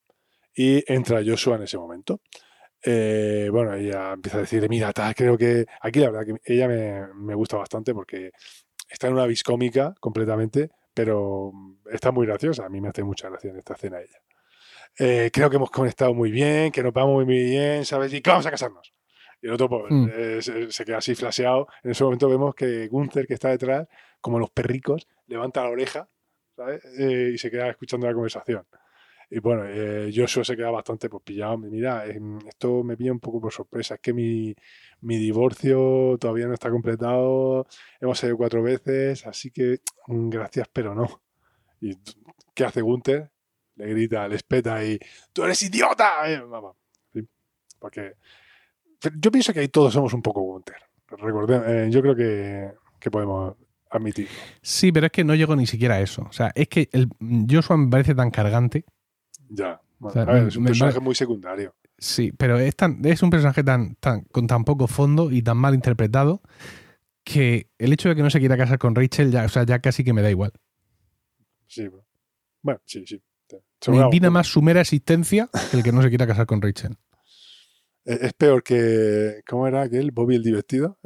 Y 0.56 0.84
entra 0.92 1.22
Joshua 1.26 1.58
en 1.58 1.64
ese 1.64 1.78
momento. 1.78 2.22
Eh, 2.84 3.50
bueno, 3.52 3.74
ella 3.74 4.14
empieza 4.14 4.38
a 4.38 4.42
decir, 4.42 4.68
mira, 4.70 4.94
creo 5.16 5.38
que 5.38 5.66
aquí 5.82 6.00
la 6.00 6.10
verdad 6.10 6.26
que 6.26 6.54
ella 6.54 6.68
me, 6.68 7.36
gusta 7.36 7.58
bastante 7.58 7.94
porque 7.94 8.32
está 8.90 9.08
en 9.08 9.14
una 9.14 9.26
viscómica 9.26 9.94
completamente, 10.00 10.70
pero 10.94 11.52
está 11.92 12.12
muy 12.12 12.26
graciosa. 12.26 12.66
A 12.66 12.70
mí 12.70 12.82
me 12.82 12.90
hace 12.90 13.04
mucha 13.04 13.30
gracia 13.30 13.52
en 13.52 13.58
esta 13.58 13.74
escena 13.74 14.00
ella. 14.00 14.20
Eh, 15.00 15.30
creo 15.32 15.50
que 15.50 15.58
hemos 15.58 15.70
conectado 15.70 16.14
muy 16.14 16.32
bien, 16.32 16.72
que 16.72 16.82
nos 16.82 16.94
vamos 16.94 17.26
muy 17.26 17.26
bien, 17.26 17.86
¿sabes? 17.86 18.14
Y 18.14 18.22
que 18.22 18.30
vamos 18.30 18.46
a 18.46 18.52
casarnos. 18.52 18.97
Y 19.42 19.48
el 19.48 19.54
otro 19.54 19.70
pues, 19.70 19.86
mm. 19.90 20.10
eh, 20.14 20.70
se, 20.70 20.86
queda 20.86 20.98
así 20.98 21.16
flaseado. 21.16 21.68
En 21.84 21.92
ese 21.92 22.04
momento 22.04 22.30
vemos 22.30 22.56
que 22.56 22.88
Gunther, 22.88 23.28
que 23.28 23.36
está 23.36 23.50
detrás, 23.50 23.88
como 24.22 24.40
los 24.40 24.50
perricos, 24.50 25.08
levanta 25.28 25.64
la 25.64 25.70
oreja 25.70 26.10
¿sabes? 26.56 26.84
y 27.00 27.38
se 27.38 27.52
queda 27.52 27.70
escuchando 27.70 28.08
la 28.08 28.14
conversación. 28.14 28.66
Y 29.30 29.40
bueno, 29.40 29.66
eh, 29.66 30.10
Joshua 30.16 30.44
se 30.46 30.56
queda 30.56 30.72
bastante 30.72 31.10
pues, 31.10 31.22
pillado. 31.24 31.58
Mira, 31.58 32.06
esto 32.06 32.84
me 32.84 32.96
pilla 32.96 33.12
un 33.12 33.20
poco 33.20 33.42
por 33.42 33.52
sorpresa. 33.52 33.96
Es 33.96 34.00
que 34.00 34.14
mi, 34.14 34.56
mi 35.02 35.18
divorcio 35.18 36.18
todavía 36.20 36.48
no 36.48 36.54
está 36.54 36.70
completado. 36.70 37.68
Hemos 38.00 38.20
salido 38.20 38.38
cuatro 38.38 38.64
veces, 38.64 39.28
así 39.28 39.52
que 39.52 39.80
mm, 40.08 40.30
gracias, 40.30 40.68
pero 40.72 40.96
no. 40.96 41.22
¿Y 41.82 41.98
qué 42.54 42.66
hace 42.66 42.82
Gunther? 42.82 43.30
Le 43.76 43.88
grita, 43.90 44.28
le 44.28 44.38
espeta 44.38 44.84
y 44.84 44.98
¡Tú 45.34 45.44
eres 45.44 45.62
idiota! 45.62 46.32
Eh, 46.32 46.42
porque 47.80 48.14
yo 49.16 49.32
pienso 49.32 49.54
que 49.54 49.62
ahí 49.62 49.68
todos 49.68 49.94
somos 49.94 50.14
un 50.14 50.22
poco. 50.22 50.62
Recordemos, 51.10 51.68
eh, 51.68 51.88
yo 51.90 52.02
creo 52.02 52.16
que, 52.16 52.72
que 53.00 53.12
podemos 53.12 53.56
admitirlo. 53.90 54.32
Sí, 54.62 54.92
pero 54.92 55.06
es 55.06 55.12
que 55.12 55.24
no 55.24 55.36
llego 55.36 55.56
ni 55.56 55.68
siquiera 55.68 55.96
a 55.96 56.02
eso. 56.02 56.26
O 56.30 56.34
sea, 56.34 56.52
es 56.56 56.68
que 56.68 56.90
el 56.92 57.10
Joshua 57.50 57.78
me 57.78 57.90
parece 57.90 58.14
tan 58.16 58.32
cargante 58.32 58.86
ya. 59.50 59.82
es 60.48 60.58
un 60.58 60.66
personaje 60.66 61.00
muy 61.00 61.16
secundario. 61.16 61.76
Sí, 61.98 62.32
pero 62.32 62.60
es, 62.60 62.76
tan, 62.76 63.04
es 63.06 63.24
un 63.24 63.30
personaje 63.30 63.64
tan, 63.64 63.96
tan, 63.96 64.22
con 64.26 64.46
tan 64.46 64.64
poco 64.64 64.88
fondo 64.88 65.32
y 65.32 65.42
tan 65.42 65.58
mal 65.58 65.74
interpretado 65.74 66.42
que 67.24 67.70
el 67.78 67.92
hecho 67.92 68.10
de 68.10 68.16
que 68.16 68.22
no 68.22 68.30
se 68.30 68.40
quiera 68.40 68.56
casar 68.56 68.78
con 68.78 68.96
Rachel 68.96 69.32
ya, 69.32 69.46
o 69.46 69.50
sea, 69.50 69.64
ya 69.64 69.80
casi 69.80 70.04
que 70.04 70.14
me 70.14 70.22
da 70.22 70.30
igual. 70.30 70.54
Sí, 71.66 71.90
bueno, 72.62 72.80
sí, 72.86 73.06
sí. 73.06 73.22
Me 73.88 73.98
indigna 73.98 74.30
más 74.30 74.48
su 74.48 74.62
mera 74.62 74.82
existencia 74.82 75.50
que 75.72 75.78
el 75.78 75.84
que 75.84 75.92
no 75.92 76.02
se 76.02 76.10
quiera 76.10 76.28
casar 76.28 76.46
con 76.46 76.62
Rachel. 76.62 76.98
Es 78.08 78.34
peor 78.34 78.64
que. 78.64 79.42
¿Cómo 79.46 79.68
era 79.68 79.82
aquel? 79.82 80.12
Bobby 80.12 80.36
el 80.36 80.44
divertido. 80.44 80.98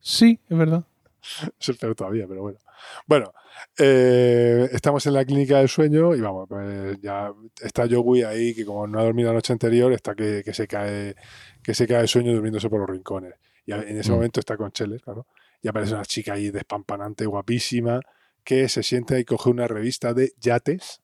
sí, 0.00 0.40
es 0.48 0.56
verdad. 0.56 0.84
Es 1.60 1.76
peor 1.76 1.94
todavía, 1.94 2.26
pero 2.28 2.42
bueno. 2.42 2.58
Bueno, 3.06 3.32
eh, 3.78 4.68
estamos 4.72 5.06
en 5.06 5.14
la 5.14 5.24
clínica 5.24 5.58
del 5.58 5.68
sueño 5.68 6.16
y 6.16 6.20
vamos, 6.20 6.48
pues 6.48 7.00
ya 7.00 7.32
está 7.60 7.86
Joey 7.88 8.22
ahí 8.22 8.54
que 8.54 8.64
como 8.64 8.88
no 8.88 8.98
ha 8.98 9.04
dormido 9.04 9.28
la 9.28 9.34
noche 9.34 9.52
anterior, 9.52 9.92
está 9.92 10.16
que, 10.16 10.42
se 10.52 10.66
cae 10.66 11.14
que 11.62 11.74
se 11.74 11.86
cae 11.86 12.00
el 12.00 12.08
sueño 12.08 12.32
durmiéndose 12.32 12.68
por 12.68 12.80
los 12.80 12.90
rincones. 12.90 13.34
Y 13.64 13.72
en 13.72 13.98
ese 13.98 14.10
mm. 14.10 14.14
momento 14.14 14.40
está 14.40 14.56
con 14.56 14.72
Cheller, 14.72 15.00
claro. 15.00 15.26
Y 15.60 15.68
aparece 15.68 15.94
una 15.94 16.04
chica 16.04 16.34
ahí 16.34 16.50
despampanante, 16.50 17.24
guapísima, 17.26 18.00
que 18.42 18.68
se 18.68 18.82
siente 18.82 19.18
y 19.20 19.24
coge 19.24 19.50
una 19.50 19.68
revista 19.68 20.12
de 20.12 20.32
yates 20.40 21.00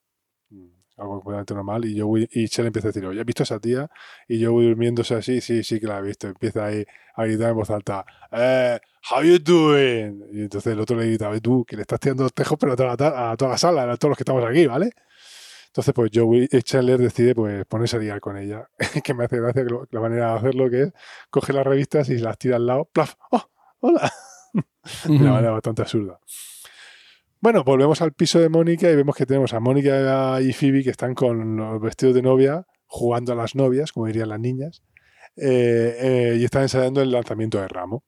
algo 0.98 1.20
completamente 1.20 1.54
normal. 1.54 1.84
Y, 1.84 1.94
yo 1.94 2.08
y 2.16 2.48
Chell 2.48 2.66
empieza 2.66 2.88
a 2.88 2.90
decir, 2.90 3.06
oye, 3.06 3.20
¿has 3.20 3.26
visto 3.26 3.42
a 3.42 3.44
esa 3.44 3.60
tía? 3.60 3.90
Y 4.26 4.38
yo 4.38 4.52
voy 4.52 4.66
durmiéndose 4.66 5.14
así, 5.14 5.40
sí, 5.40 5.62
sí 5.62 5.80
que 5.80 5.86
la 5.86 5.98
he 5.98 6.02
visto. 6.02 6.28
Empieza 6.28 6.66
ahí 6.66 6.84
a 7.14 7.24
gritar 7.24 7.50
en 7.50 7.56
voz 7.56 7.70
alta, 7.70 8.04
eh, 8.32 8.78
how 9.10 9.22
you 9.22 9.38
doing? 9.38 10.24
Y 10.32 10.42
entonces 10.42 10.72
el 10.72 10.80
otro 10.80 10.96
le 10.96 11.06
grita, 11.06 11.30
tú, 11.40 11.64
que 11.64 11.76
le 11.76 11.82
estás 11.82 12.00
tirando 12.00 12.24
los 12.24 12.34
tejos, 12.34 12.58
pero 12.58 12.72
a 12.72 12.76
toda, 12.76 12.96
la, 12.96 13.30
a 13.32 13.36
toda 13.36 13.50
la 13.52 13.58
sala, 13.58 13.82
a 13.90 13.96
todos 13.96 14.10
los 14.10 14.18
que 14.18 14.22
estamos 14.22 14.44
aquí, 14.44 14.66
¿vale? 14.66 14.90
Entonces, 15.68 15.94
pues 15.94 16.10
Joey 16.12 16.48
Chandler 16.62 16.98
decide 16.98 17.34
pues, 17.34 17.64
ponerse 17.66 17.96
a 17.96 18.00
liar 18.00 18.20
con 18.20 18.36
ella. 18.36 18.68
que 19.04 19.14
me 19.14 19.24
hace 19.24 19.40
gracia 19.40 19.64
que 19.64 19.74
la 19.90 20.00
manera 20.00 20.32
de 20.32 20.38
hacerlo 20.38 20.70
que 20.70 20.82
es 20.82 20.92
coge 21.30 21.52
las 21.52 21.66
revistas 21.66 22.08
y 22.08 22.18
las 22.18 22.38
tira 22.38 22.56
al 22.56 22.66
lado, 22.66 22.86
¡plaf! 22.86 23.14
¡Oh! 23.30 23.48
¡Hola! 23.80 24.12
de 25.04 25.12
una 25.16 25.32
manera 25.32 25.52
bastante 25.52 25.82
absurda. 25.82 26.18
Bueno, 27.40 27.62
volvemos 27.62 28.02
al 28.02 28.12
piso 28.12 28.40
de 28.40 28.48
Mónica 28.48 28.90
y 28.90 28.96
vemos 28.96 29.14
que 29.14 29.24
tenemos 29.24 29.54
a 29.54 29.60
Mónica 29.60 30.40
y 30.40 30.52
Phoebe 30.52 30.82
que 30.82 30.90
están 30.90 31.14
con 31.14 31.56
los 31.56 31.80
vestidos 31.80 32.16
de 32.16 32.22
novia, 32.22 32.66
jugando 32.86 33.32
a 33.32 33.36
las 33.36 33.54
novias, 33.54 33.92
como 33.92 34.06
dirían 34.06 34.30
las 34.30 34.40
niñas, 34.40 34.82
eh, 35.36 35.96
eh, 36.00 36.36
y 36.36 36.44
están 36.44 36.62
ensayando 36.62 37.00
el 37.00 37.12
lanzamiento 37.12 37.60
de 37.60 37.68
ramo. 37.68 38.02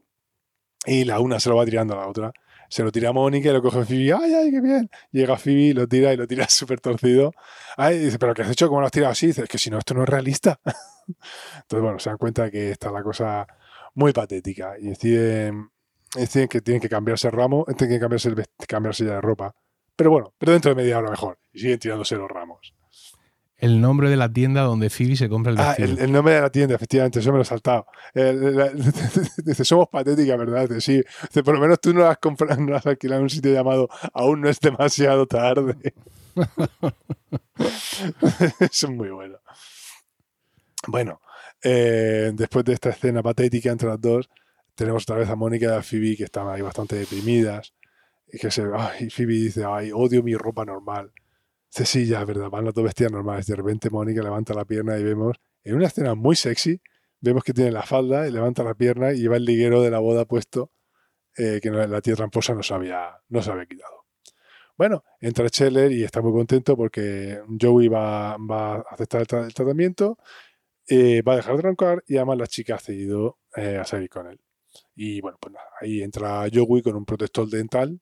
Y 0.84 1.04
la 1.04 1.20
una 1.20 1.38
se 1.38 1.48
lo 1.48 1.56
va 1.56 1.64
tirando 1.64 1.94
a 1.94 1.98
la 1.98 2.08
otra. 2.08 2.32
Se 2.68 2.82
lo 2.82 2.90
tira 2.90 3.10
a 3.10 3.12
Mónica 3.12 3.50
y 3.50 3.52
lo 3.52 3.62
coge 3.62 3.84
Phoebe. 3.84 4.12
¡Ay, 4.14 4.34
ay, 4.34 4.50
qué 4.50 4.60
bien! 4.60 4.90
Llega 5.12 5.36
Phoebe, 5.36 5.74
lo 5.74 5.86
tira 5.86 6.12
y 6.12 6.16
lo 6.16 6.26
tira 6.26 6.46
súper 6.48 6.80
torcido. 6.80 7.32
Ay, 7.76 7.98
dice, 7.98 8.18
¿pero 8.18 8.34
qué 8.34 8.42
has 8.42 8.50
hecho? 8.50 8.66
¿Cómo 8.66 8.80
lo 8.80 8.86
has 8.86 8.92
tirado 8.92 9.12
así? 9.12 9.28
Dice, 9.28 9.42
es 9.42 9.48
que 9.48 9.58
si 9.58 9.70
no, 9.70 9.78
esto 9.78 9.94
no 9.94 10.02
es 10.02 10.08
realista. 10.08 10.58
Entonces, 10.66 11.82
bueno, 11.82 12.00
se 12.00 12.10
dan 12.10 12.18
cuenta 12.18 12.50
que 12.50 12.72
está 12.72 12.90
la 12.90 13.04
cosa 13.04 13.46
muy 13.94 14.12
patética 14.12 14.74
y 14.76 14.88
deciden 14.88 15.70
deciden 16.14 16.48
que 16.48 16.60
tienen 16.60 16.80
que 16.80 16.88
cambiarse 16.88 17.28
el 17.28 17.32
ramo, 17.32 17.64
tienen 17.76 17.96
que 17.96 18.00
cambiarse, 18.00 18.28
el, 18.28 18.44
cambiarse 18.66 19.04
ya 19.04 19.14
de 19.14 19.20
ropa. 19.20 19.54
Pero 19.96 20.10
bueno, 20.10 20.34
pero 20.38 20.52
dentro 20.52 20.70
de 20.70 20.82
media 20.82 20.98
hora 20.98 21.10
mejor. 21.10 21.38
Y 21.52 21.60
siguen 21.60 21.78
tirándose 21.78 22.16
los 22.16 22.30
ramos. 22.30 22.74
El 23.60 23.82
nombre 23.82 24.08
de 24.08 24.16
la 24.16 24.32
tienda 24.32 24.62
donde 24.62 24.88
Phoebe 24.88 25.16
se 25.16 25.28
compra 25.28 25.52
el 25.52 25.58
ah, 25.58 25.74
vestido. 25.76 25.98
Ah, 26.00 26.04
el, 26.04 26.12
nombre 26.12 26.32
de 26.32 26.40
la 26.40 26.50
tienda, 26.50 26.74
efectivamente, 26.74 27.18
eso 27.18 27.30
me 27.30 27.36
lo 27.36 27.42
he 27.42 27.44
saltado. 27.44 27.86
dice, 29.44 29.64
somos 29.66 29.88
patéticas, 29.90 30.38
¿verdad? 30.38 30.66
Dice, 30.66 30.80
sí. 30.80 31.02
Dice, 31.28 31.42
por 31.42 31.54
lo 31.54 31.60
menos 31.60 31.78
tú 31.78 31.92
no 31.92 32.06
has 32.06 32.16
comprado, 32.16 32.58
no 32.62 32.74
has 32.74 32.86
alquilado 32.86 33.18
en 33.18 33.24
un 33.24 33.30
sitio 33.30 33.52
llamado 33.52 33.90
Aún 34.14 34.40
no 34.40 34.48
es 34.48 34.60
demasiado 34.60 35.26
tarde. 35.26 35.76
eso 38.60 38.86
es 38.86 38.90
muy 38.90 39.10
bueno. 39.10 39.36
Bueno, 40.86 41.20
eh, 41.62 42.32
después 42.34 42.64
de 42.64 42.72
esta 42.72 42.88
escena 42.88 43.22
patética 43.22 43.70
entre 43.70 43.88
las 43.88 44.00
dos, 44.00 44.30
tenemos 44.80 45.02
otra 45.02 45.16
vez 45.16 45.28
a 45.28 45.36
Mónica 45.36 45.66
y 45.66 45.78
a 45.78 45.82
Phoebe 45.82 46.16
que 46.16 46.24
están 46.24 46.48
ahí 46.48 46.62
bastante 46.62 46.96
deprimidas. 46.96 47.74
Y 48.32 48.38
que 48.38 48.50
se. 48.50 48.64
Ay, 48.74 49.10
Phoebe 49.10 49.34
dice, 49.34 49.62
ay, 49.66 49.90
odio 49.92 50.22
mi 50.22 50.34
ropa 50.34 50.64
normal. 50.64 51.12
Dice, 51.76 52.24
verdad, 52.24 52.48
van 52.48 52.64
las 52.64 52.72
dos 52.72 52.84
vestidas 52.84 53.12
normales. 53.12 53.46
De 53.46 53.56
repente 53.56 53.90
Mónica 53.90 54.22
levanta 54.22 54.54
la 54.54 54.64
pierna 54.64 54.96
y 54.98 55.04
vemos, 55.04 55.36
en 55.64 55.76
una 55.76 55.86
escena 55.86 56.14
muy 56.14 56.34
sexy, 56.34 56.80
vemos 57.20 57.44
que 57.44 57.52
tiene 57.52 57.72
la 57.72 57.82
falda 57.82 58.26
y 58.26 58.32
levanta 58.32 58.64
la 58.64 58.72
pierna 58.74 59.12
y 59.12 59.18
lleva 59.18 59.36
el 59.36 59.44
liguero 59.44 59.82
de 59.82 59.90
la 59.90 59.98
boda 59.98 60.24
puesto 60.24 60.72
eh, 61.36 61.60
que 61.62 61.70
la 61.70 62.00
tía 62.00 62.16
tramposa 62.16 62.54
no 62.54 62.62
se 62.62 62.72
había, 62.72 63.18
no 63.28 63.40
quitado. 63.68 64.06
Bueno, 64.78 65.04
entra 65.20 65.46
Scheller 65.46 65.92
y 65.92 66.04
está 66.04 66.22
muy 66.22 66.32
contento 66.32 66.74
porque 66.74 67.42
Joey 67.60 67.88
va, 67.88 68.38
va 68.38 68.76
a 68.76 68.84
aceptar 68.92 69.20
el, 69.20 69.52
tratamiento, 69.52 70.16
eh, 70.88 71.20
va 71.20 71.34
a 71.34 71.36
dejar 71.36 71.56
de 71.56 71.62
roncar 71.62 72.02
y 72.06 72.16
además 72.16 72.38
la 72.38 72.46
chica 72.46 72.76
ha 72.76 72.78
cedido 72.78 73.38
eh, 73.54 73.76
a 73.76 73.84
salir 73.84 74.08
con 74.08 74.26
él. 74.26 74.40
Y 74.94 75.20
bueno, 75.20 75.38
pues 75.40 75.55
nada, 75.55 75.66
ahí 75.81 76.03
entra 76.03 76.46
Joey 76.53 76.83
con 76.83 76.96
un 76.96 77.05
protector 77.05 77.48
dental 77.48 78.00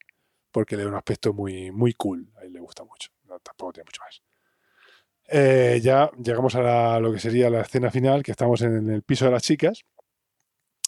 porque 0.50 0.76
le 0.76 0.84
da 0.84 0.88
un 0.88 0.96
aspecto 0.96 1.32
muy, 1.32 1.70
muy 1.70 1.94
cool. 1.94 2.30
A 2.36 2.44
él 2.44 2.52
le 2.52 2.60
gusta 2.60 2.84
mucho. 2.84 3.10
tampoco 3.42 3.72
tiene 3.74 3.86
mucho 3.86 4.00
más. 4.04 4.22
Eh, 5.30 5.80
ya 5.82 6.10
llegamos 6.22 6.54
a 6.54 6.98
lo 7.00 7.12
que 7.12 7.18
sería 7.18 7.50
la 7.50 7.60
escena 7.60 7.90
final, 7.90 8.22
que 8.22 8.30
estamos 8.30 8.62
en, 8.62 8.90
el 8.90 9.02
piso 9.02 9.26
de 9.26 9.30
las 9.30 9.42
chicas. 9.42 9.84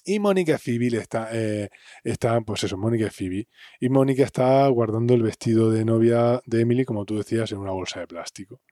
Y 0.06 0.18
Mónica 0.18 0.58
Phoebe 0.58 0.96
está, 0.96 1.28
eh, 1.30 1.68
están, 2.02 2.44
pues 2.44 2.64
eso, 2.64 2.78
Mónica 2.78 3.10
Phoebe. 3.10 3.48
Y 3.78 3.90
Mónica 3.90 4.24
está 4.24 4.66
guardando 4.68 5.14
el 5.14 5.22
vestido 5.22 5.70
de 5.70 5.84
novia 5.84 6.40
de 6.46 6.62
Emily, 6.62 6.86
como 6.86 7.04
tú 7.04 7.18
decías, 7.18 7.52
en 7.52 7.58
una 7.58 7.72
bolsa 7.72 8.00
de 8.00 8.06
plástico. 8.06 8.62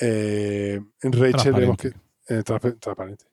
Eh, 0.00 0.80
Rachel 1.02 1.52
vemos 1.52 1.76
que. 1.76 1.92
transparente. 2.44 3.26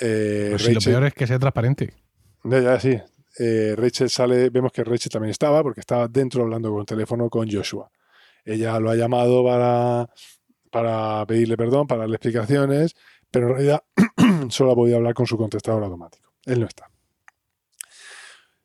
lo 0.00 0.80
peor 0.80 1.04
es 1.04 1.14
que 1.14 1.26
sea 1.26 1.38
transparente. 1.38 2.05
Ya, 2.48 2.78
sí. 2.78 2.96
Eh, 3.38 3.74
Rachel 3.76 4.08
sale, 4.08 4.50
vemos 4.50 4.72
que 4.72 4.84
Rachel 4.84 5.10
también 5.10 5.30
estaba, 5.30 5.62
porque 5.62 5.80
estaba 5.80 6.06
dentro 6.08 6.42
hablando 6.42 6.70
con 6.70 6.86
teléfono 6.86 7.28
con 7.28 7.50
Joshua. 7.50 7.90
Ella 8.44 8.78
lo 8.78 8.90
ha 8.90 8.94
llamado 8.94 9.44
para, 9.44 10.08
para 10.70 11.26
pedirle 11.26 11.56
perdón, 11.56 11.86
para 11.86 12.02
darle 12.02 12.16
explicaciones, 12.16 12.94
pero 13.30 13.48
en 13.48 13.54
realidad 13.54 13.82
solo 14.48 14.72
ha 14.72 14.74
podido 14.76 14.96
hablar 14.98 15.14
con 15.14 15.26
su 15.26 15.36
contestador 15.36 15.82
automático. 15.82 16.32
Él 16.44 16.60
no 16.60 16.66
está. 16.66 16.88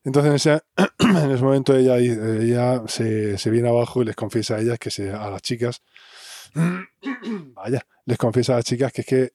Entonces, 0.03 0.29
en 0.29 0.35
ese, 0.35 0.63
en 0.99 1.31
ese 1.31 1.43
momento 1.43 1.75
ella, 1.75 1.97
ella 1.97 2.83
se, 2.87 3.37
se, 3.37 3.49
viene 3.49 3.69
abajo 3.69 4.03
y 4.03 4.05
les 4.05 4.15
confiesa 4.15 4.55
a 4.55 4.59
ellas 4.59 4.77
que 4.77 4.91
se, 4.91 5.11
a 5.11 5.29
las 5.29 5.41
chicas, 5.41 5.81
vaya, 7.55 7.85
les 8.05 8.17
confiesa 8.17 8.53
a 8.53 8.55
las 8.57 8.65
chicas 8.65 8.93
que 8.93 9.01
es 9.01 9.07
que, 9.07 9.33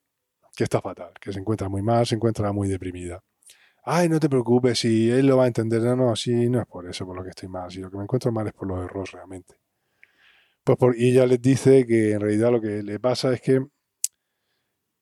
que 0.57 0.64
está 0.64 0.81
fatal, 0.81 1.12
que 1.20 1.33
se 1.33 1.41
encuentra 1.41 1.68
muy 1.68 1.83
mal, 1.83 2.07
se 2.07 2.14
encuentra 2.14 2.53
muy 2.53 2.68
deprimida. 2.68 3.23
Ay, 3.87 4.09
no 4.09 4.20
te 4.20 4.28
preocupes, 4.28 4.80
si 4.80 5.11
él 5.11 5.26
lo 5.26 5.37
va 5.39 5.45
a 5.45 5.47
entender. 5.47 5.80
No, 5.82 5.97
no, 5.97 6.16
sí, 6.16 6.49
no 6.51 6.61
es 6.61 6.66
por 6.66 6.89
eso 6.89 7.07
por 7.07 7.16
lo 7.16 7.22
que 7.22 7.30
estoy 7.30 7.49
mal. 7.49 7.70
Si 7.70 7.80
lo 7.80 7.91
que 7.91 7.97
me 7.97 8.03
encuentro 8.03 8.32
mal 8.32 8.47
es 8.47 8.53
por 8.53 8.68
lo 8.68 8.80
de 8.80 8.89
Ross 8.89 9.12
realmente. 9.12 9.55
Pues 10.64 10.76
por, 10.78 10.97
y 10.99 11.11
ella 11.11 11.26
les 11.26 11.41
dice 11.41 11.87
que 11.87 12.12
en 12.12 12.20
realidad 12.20 12.51
lo 12.51 12.61
que 12.61 12.82
le 12.82 12.99
pasa 12.99 13.32
es 13.32 13.41
que, 13.41 13.64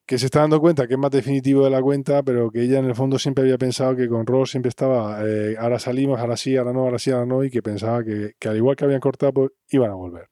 que 0.07 0.18
se 0.18 0.26
está 0.26 0.41
dando 0.41 0.61
cuenta 0.61 0.87
que 0.87 0.95
es 0.95 1.01
más 1.01 1.11
definitivo 1.11 1.64
de 1.64 1.70
la 1.70 1.80
cuenta, 1.80 2.22
pero 2.22 2.51
que 2.51 2.62
ella 2.62 2.78
en 2.78 2.85
el 2.85 2.95
fondo 2.95 3.18
siempre 3.18 3.45
había 3.45 3.57
pensado 3.57 3.97
que 3.97 4.07
con 4.07 4.26
Ross 4.26 4.51
siempre 4.51 4.68
estaba, 4.68 5.26
eh, 5.26 5.57
ahora 5.59 5.78
salimos, 5.78 6.20
ahora 6.20 6.37
sí, 6.37 6.57
ahora 6.57 6.74
no, 6.74 6.80
ahora 6.80 6.99
sí, 6.99 7.11
ahora 7.11 7.24
no, 7.26 7.43
y 7.43 7.51
que 7.51 7.62
pensaba 7.62 8.05
que, 8.05 8.35
que 8.39 8.49
al 8.49 8.57
igual 8.57 8.76
que 8.76 8.85
habían 8.85 9.01
cortado, 9.01 9.32
pues 9.32 9.53
iban 9.70 9.91
a 9.91 9.95
volver. 9.95 10.28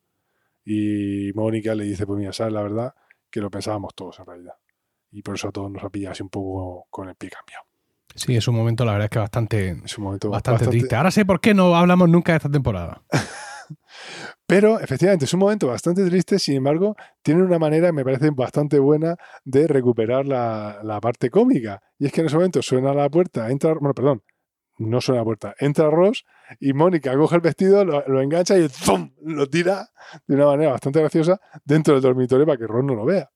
Y 0.64 1.32
Mónica 1.34 1.74
le 1.74 1.84
dice, 1.84 2.07
pues 2.07 2.18
mira, 2.18 2.32
sabes 2.34 2.53
la 2.53 2.62
verdad, 2.62 2.94
que 3.30 3.40
lo 3.40 3.50
pensábamos 3.50 3.94
todos 3.94 4.18
en 4.20 4.26
realidad. 4.26 4.55
Y 5.11 5.22
por 5.22 5.36
eso 5.36 5.48
a 5.48 5.53
todos 5.53 5.70
nos 5.70 5.82
ha 5.82 5.90
pillado 5.90 6.12
así 6.12 6.22
un 6.22 6.30
poco 6.30 6.86
con 6.90 7.09
el 7.09 7.16
pie 7.16 7.30
cambiado. 7.30 7.72
Sí, 8.14 8.36
es 8.36 8.46
un 8.48 8.56
momento, 8.56 8.84
la 8.84 8.92
verdad 8.92 9.06
es 9.06 9.10
que 9.10 9.18
bastante, 9.18 9.76
Es 9.84 9.98
un 9.98 10.04
momento 10.04 10.30
bastante, 10.30 10.66
triste. 10.66 10.94
Ahora 10.94 11.10
sé 11.10 11.24
por 11.24 11.40
qué 11.40 11.54
no 11.54 11.74
hablamos 11.74 12.08
nunca 12.08 12.32
de 12.32 12.36
esta 12.36 12.50
temporada. 12.50 13.02
Pero 14.46 14.80
efectivamente 14.80 15.24
es 15.24 15.32
un 15.32 15.40
momento 15.40 15.68
bastante 15.68 16.04
triste, 16.04 16.38
sin 16.38 16.56
embargo, 16.56 16.94
tienen 17.22 17.44
una 17.44 17.58
manera, 17.58 17.92
me 17.92 18.04
parece 18.04 18.30
bastante 18.30 18.78
buena, 18.78 19.16
de 19.44 19.66
recuperar 19.66 20.26
la, 20.26 20.80
la 20.82 21.00
parte 21.00 21.30
cómica. 21.30 21.80
Y 21.98 22.06
es 22.06 22.12
que 22.12 22.20
en 22.20 22.26
ese 22.26 22.36
momento 22.36 22.60
suena 22.60 22.92
la 22.92 23.08
puerta, 23.08 23.50
entra, 23.50 23.72
bueno, 23.74 23.94
perdón, 23.94 24.22
no 24.78 25.00
suena 25.00 25.20
la 25.20 25.24
puerta, 25.24 25.54
entra 25.58 25.90
Ross 25.90 26.24
y 26.60 26.72
Mónica 26.72 27.16
coge 27.16 27.36
el 27.36 27.40
vestido, 27.40 27.84
lo, 27.84 28.06
lo 28.06 28.20
engancha 28.20 28.58
y 28.58 28.68
¡zum! 28.68 29.12
lo 29.22 29.48
tira 29.48 29.88
de 30.26 30.34
una 30.34 30.46
manera 30.46 30.72
bastante 30.72 31.00
graciosa 31.00 31.40
dentro 31.64 31.94
del 31.94 32.02
dormitorio 32.02 32.46
para 32.46 32.58
que 32.58 32.66
Ross 32.66 32.84
no 32.84 32.94
lo 32.94 33.04
vea. 33.04 33.30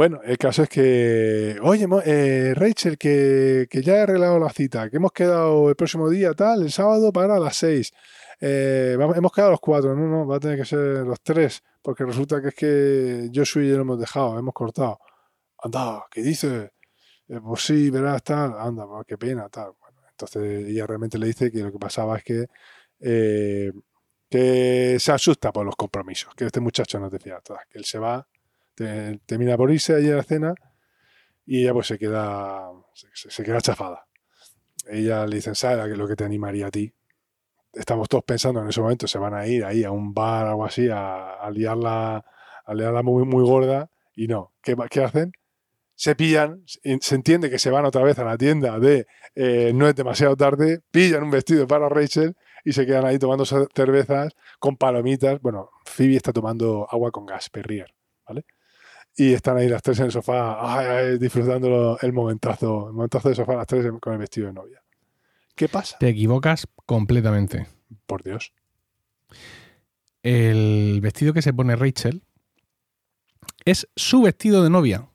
Bueno, 0.00 0.22
el 0.24 0.38
caso 0.38 0.62
es 0.62 0.70
que, 0.70 1.58
oye, 1.60 1.86
eh, 2.06 2.54
Rachel, 2.56 2.96
que, 2.96 3.66
que 3.68 3.82
ya 3.82 3.96
he 3.96 4.00
arreglado 4.00 4.38
la 4.38 4.48
cita, 4.48 4.88
que 4.88 4.96
hemos 4.96 5.12
quedado 5.12 5.68
el 5.68 5.76
próximo 5.76 6.08
día, 6.08 6.32
tal, 6.32 6.62
el 6.62 6.72
sábado 6.72 7.12
para 7.12 7.38
las 7.38 7.56
seis. 7.56 7.92
Eh, 8.40 8.96
hemos 8.98 9.30
quedado 9.30 9.50
los 9.50 9.60
cuatro, 9.60 9.94
no, 9.94 10.06
no, 10.06 10.26
va 10.26 10.36
a 10.36 10.40
tener 10.40 10.56
que 10.56 10.64
ser 10.64 11.04
los 11.04 11.20
tres, 11.20 11.62
porque 11.82 12.06
resulta 12.06 12.40
que 12.40 12.48
es 12.48 12.54
que 12.54 13.30
Joshua 13.34 13.62
y 13.62 13.68
yo 13.68 13.76
lo 13.76 13.82
hemos 13.82 14.00
dejado, 14.00 14.38
hemos 14.38 14.54
cortado. 14.54 15.00
Anda, 15.58 16.06
¿qué 16.10 16.22
dices? 16.22 16.70
Eh, 17.28 17.40
pues 17.44 17.62
sí, 17.62 17.90
verás, 17.90 18.22
tal, 18.22 18.54
anda, 18.58 18.86
pues 18.86 19.04
qué 19.06 19.18
pena, 19.18 19.50
tal. 19.50 19.72
Bueno, 19.78 20.00
entonces 20.08 20.66
ella 20.66 20.86
realmente 20.86 21.18
le 21.18 21.26
dice 21.26 21.52
que 21.52 21.58
lo 21.58 21.70
que 21.70 21.78
pasaba 21.78 22.16
es 22.16 22.24
que, 22.24 22.46
que 24.30 24.96
se 24.98 25.12
asusta 25.12 25.52
por 25.52 25.66
los 25.66 25.76
compromisos, 25.76 26.34
que 26.34 26.46
este 26.46 26.60
muchacho 26.60 26.98
no 26.98 27.10
te 27.10 27.18
fía, 27.18 27.42
que 27.68 27.78
él 27.78 27.84
se 27.84 27.98
va, 27.98 28.26
te- 28.84 29.18
termina 29.26 29.56
por 29.58 29.70
irse 29.70 29.94
allí 29.94 30.10
a 30.10 30.16
la 30.16 30.22
cena 30.22 30.54
y 31.46 31.62
ella 31.62 31.72
pues 31.74 31.86
se 31.88 31.98
queda, 31.98 32.70
se, 33.14 33.42
queda 33.44 33.60
chafada. 33.60 34.06
Ella 34.88 35.26
le 35.26 35.36
dice, 35.36 35.54
¿sabes 35.54 35.96
lo 35.98 36.08
que 36.08 36.16
te 36.16 36.24
animaría 36.24 36.68
a 36.68 36.70
ti? 36.70 36.92
Estamos 37.72 38.08
todos 38.08 38.24
pensando 38.24 38.60
en 38.62 38.68
ese 38.68 38.80
momento, 38.80 39.06
se 39.06 39.18
van 39.18 39.34
a 39.34 39.46
ir 39.46 39.64
ahí 39.64 39.84
a 39.84 39.90
un 39.90 40.14
bar 40.14 40.46
o 40.46 40.50
algo 40.50 40.64
así, 40.64 40.88
a, 40.90 41.48
liarla, 41.52 42.24
a 42.64 42.74
liarla 42.74 43.02
muy, 43.02 43.24
muy 43.24 43.44
gorda 43.44 43.90
y 44.14 44.26
no. 44.28 44.52
¿Qué, 44.62 44.76
qué 44.90 45.04
hacen? 45.04 45.32
Se 45.94 46.16
pillan, 46.16 46.62
se 46.66 47.14
entiende 47.14 47.50
que 47.50 47.58
se 47.58 47.70
van 47.70 47.84
otra 47.84 48.02
vez 48.02 48.18
a 48.18 48.24
la 48.24 48.38
tienda 48.38 48.78
de 48.78 49.06
eh, 49.34 49.72
no 49.74 49.88
es 49.88 49.94
demasiado 49.94 50.36
tarde, 50.36 50.80
pillan 50.90 51.24
un 51.24 51.30
vestido 51.30 51.66
para 51.66 51.88
Rachel 51.90 52.36
y 52.64 52.72
se 52.72 52.86
quedan 52.86 53.04
ahí 53.06 53.18
tomando 53.18 53.44
ce- 53.44 53.68
cervezas 53.74 54.34
con 54.58 54.76
palomitas. 54.76 55.40
Bueno, 55.42 55.70
Phoebe 55.84 56.16
está 56.16 56.32
tomando 56.32 56.88
agua 56.90 57.10
con 57.10 57.26
gas, 57.26 57.50
Perrier, 57.50 57.94
¿vale? 58.26 58.44
Y 59.20 59.34
están 59.34 59.58
ahí 59.58 59.68
las 59.68 59.82
tres 59.82 59.98
en 59.98 60.06
el 60.06 60.12
sofá, 60.12 60.56
ay, 60.62 60.86
ay, 60.86 61.18
disfrutando 61.18 61.98
el 62.00 62.10
momentazo, 62.14 62.86
el 62.88 62.94
momentazo 62.94 63.28
de 63.28 63.34
sofá 63.34 63.54
las 63.54 63.66
tres 63.66 63.86
con 64.00 64.14
el 64.14 64.18
vestido 64.18 64.46
de 64.46 64.54
novia. 64.54 64.82
¿Qué 65.54 65.68
pasa? 65.68 65.98
Te 65.98 66.08
equivocas 66.08 66.66
completamente. 66.86 67.66
Por 68.06 68.22
Dios. 68.22 68.54
El 70.22 71.00
vestido 71.02 71.34
que 71.34 71.42
se 71.42 71.52
pone 71.52 71.76
Rachel 71.76 72.22
es 73.66 73.86
su 73.94 74.22
vestido 74.22 74.64
de 74.64 74.70
novia. 74.70 75.06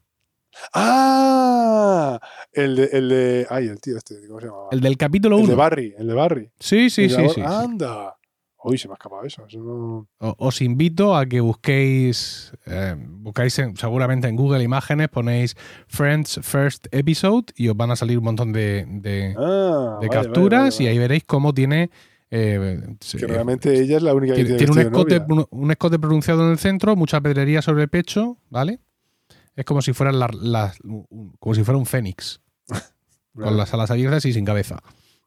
¡Ah! 0.76 2.20
El 2.54 2.76
de, 2.76 2.90
el 2.94 3.10
de. 3.10 3.48
Ay, 3.50 3.70
el 3.70 3.82
tío 3.82 3.98
este, 3.98 4.28
¿cómo 4.28 4.40
se 4.40 4.46
llamaba? 4.46 4.68
El 4.72 4.82
del 4.82 4.98
capítulo 4.98 5.40
El 5.40 5.48
de 5.48 5.54
1. 5.54 5.58
Barry, 5.58 5.96
el 5.98 6.06
de 6.06 6.14
Barry. 6.14 6.52
Sí, 6.60 6.92
sí, 6.92 7.10
sí, 7.10 7.16
sí. 7.16 7.30
sí. 7.34 7.42
¡Anda! 7.42 8.16
Uy, 8.68 8.78
se 8.80 8.88
me 8.88 8.94
ha 8.94 8.96
escapado 8.96 9.24
eso. 9.24 9.46
eso 9.48 9.60
no... 9.60 10.08
O- 10.20 10.36
Os 10.40 10.62
invito 10.62 11.16
a 11.16 11.26
que 11.28 11.40
busquéis, 11.40 12.52
eh, 12.66 12.96
buscáis 12.98 13.58
en- 13.60 13.78
seguramente 13.78 14.28
en 14.28 14.36
Google 14.36 14.64
Imágenes, 14.64 15.08
ponéis 15.10 15.56
Friends 15.88 16.40
First 16.42 16.88
Episode 16.92 17.46
y 17.56 17.68
os 17.70 17.78
van 17.78 17.92
a 17.92 17.96
salir 17.96 18.18
un 18.18 18.24
montón 18.24 18.52
de, 18.54 18.86
de- 18.88 19.36
Ah, 19.38 19.98
de 20.02 20.08
vale, 20.08 20.10
capturas 20.10 20.60
vale, 20.62 20.72
vale, 20.72 20.84
y 20.84 20.88
ahí 20.88 20.98
veréis 20.98 21.24
cómo 21.26 21.54
tiene... 21.54 21.90
eh, 22.32 22.82
Que 23.18 23.28
realmente 23.28 23.80
ella 23.80 23.98
es 23.98 24.04
la 24.04 24.14
única 24.16 24.34
que 24.34 24.44
tiene, 24.46 24.58
tiene, 24.58 24.72
un, 24.74 24.80
escote, 24.80 25.22
un, 25.30 25.46
un 25.50 25.72
escote 25.72 26.00
pronunciado 26.00 26.44
en 26.46 26.52
el 26.52 26.58
centro, 26.58 26.96
mucha 26.96 27.22
pedrería 27.22 27.62
sobre 27.62 27.84
el 27.84 27.90
pecho, 27.90 28.38
¿vale? 28.50 28.80
Es 29.56 29.64
como 29.64 29.82
si 29.82 29.94
fuera, 29.94 30.12
la- 30.12 30.74
como 31.40 31.54
si 31.56 31.64
fuera 31.64 31.78
un 31.78 31.86
fénix, 31.86 32.42
con 33.36 33.56
las 33.56 33.74
alas 33.74 33.92
abiertas 33.92 34.26
y 34.26 34.34
sin 34.34 34.44
cabeza. 34.44 34.80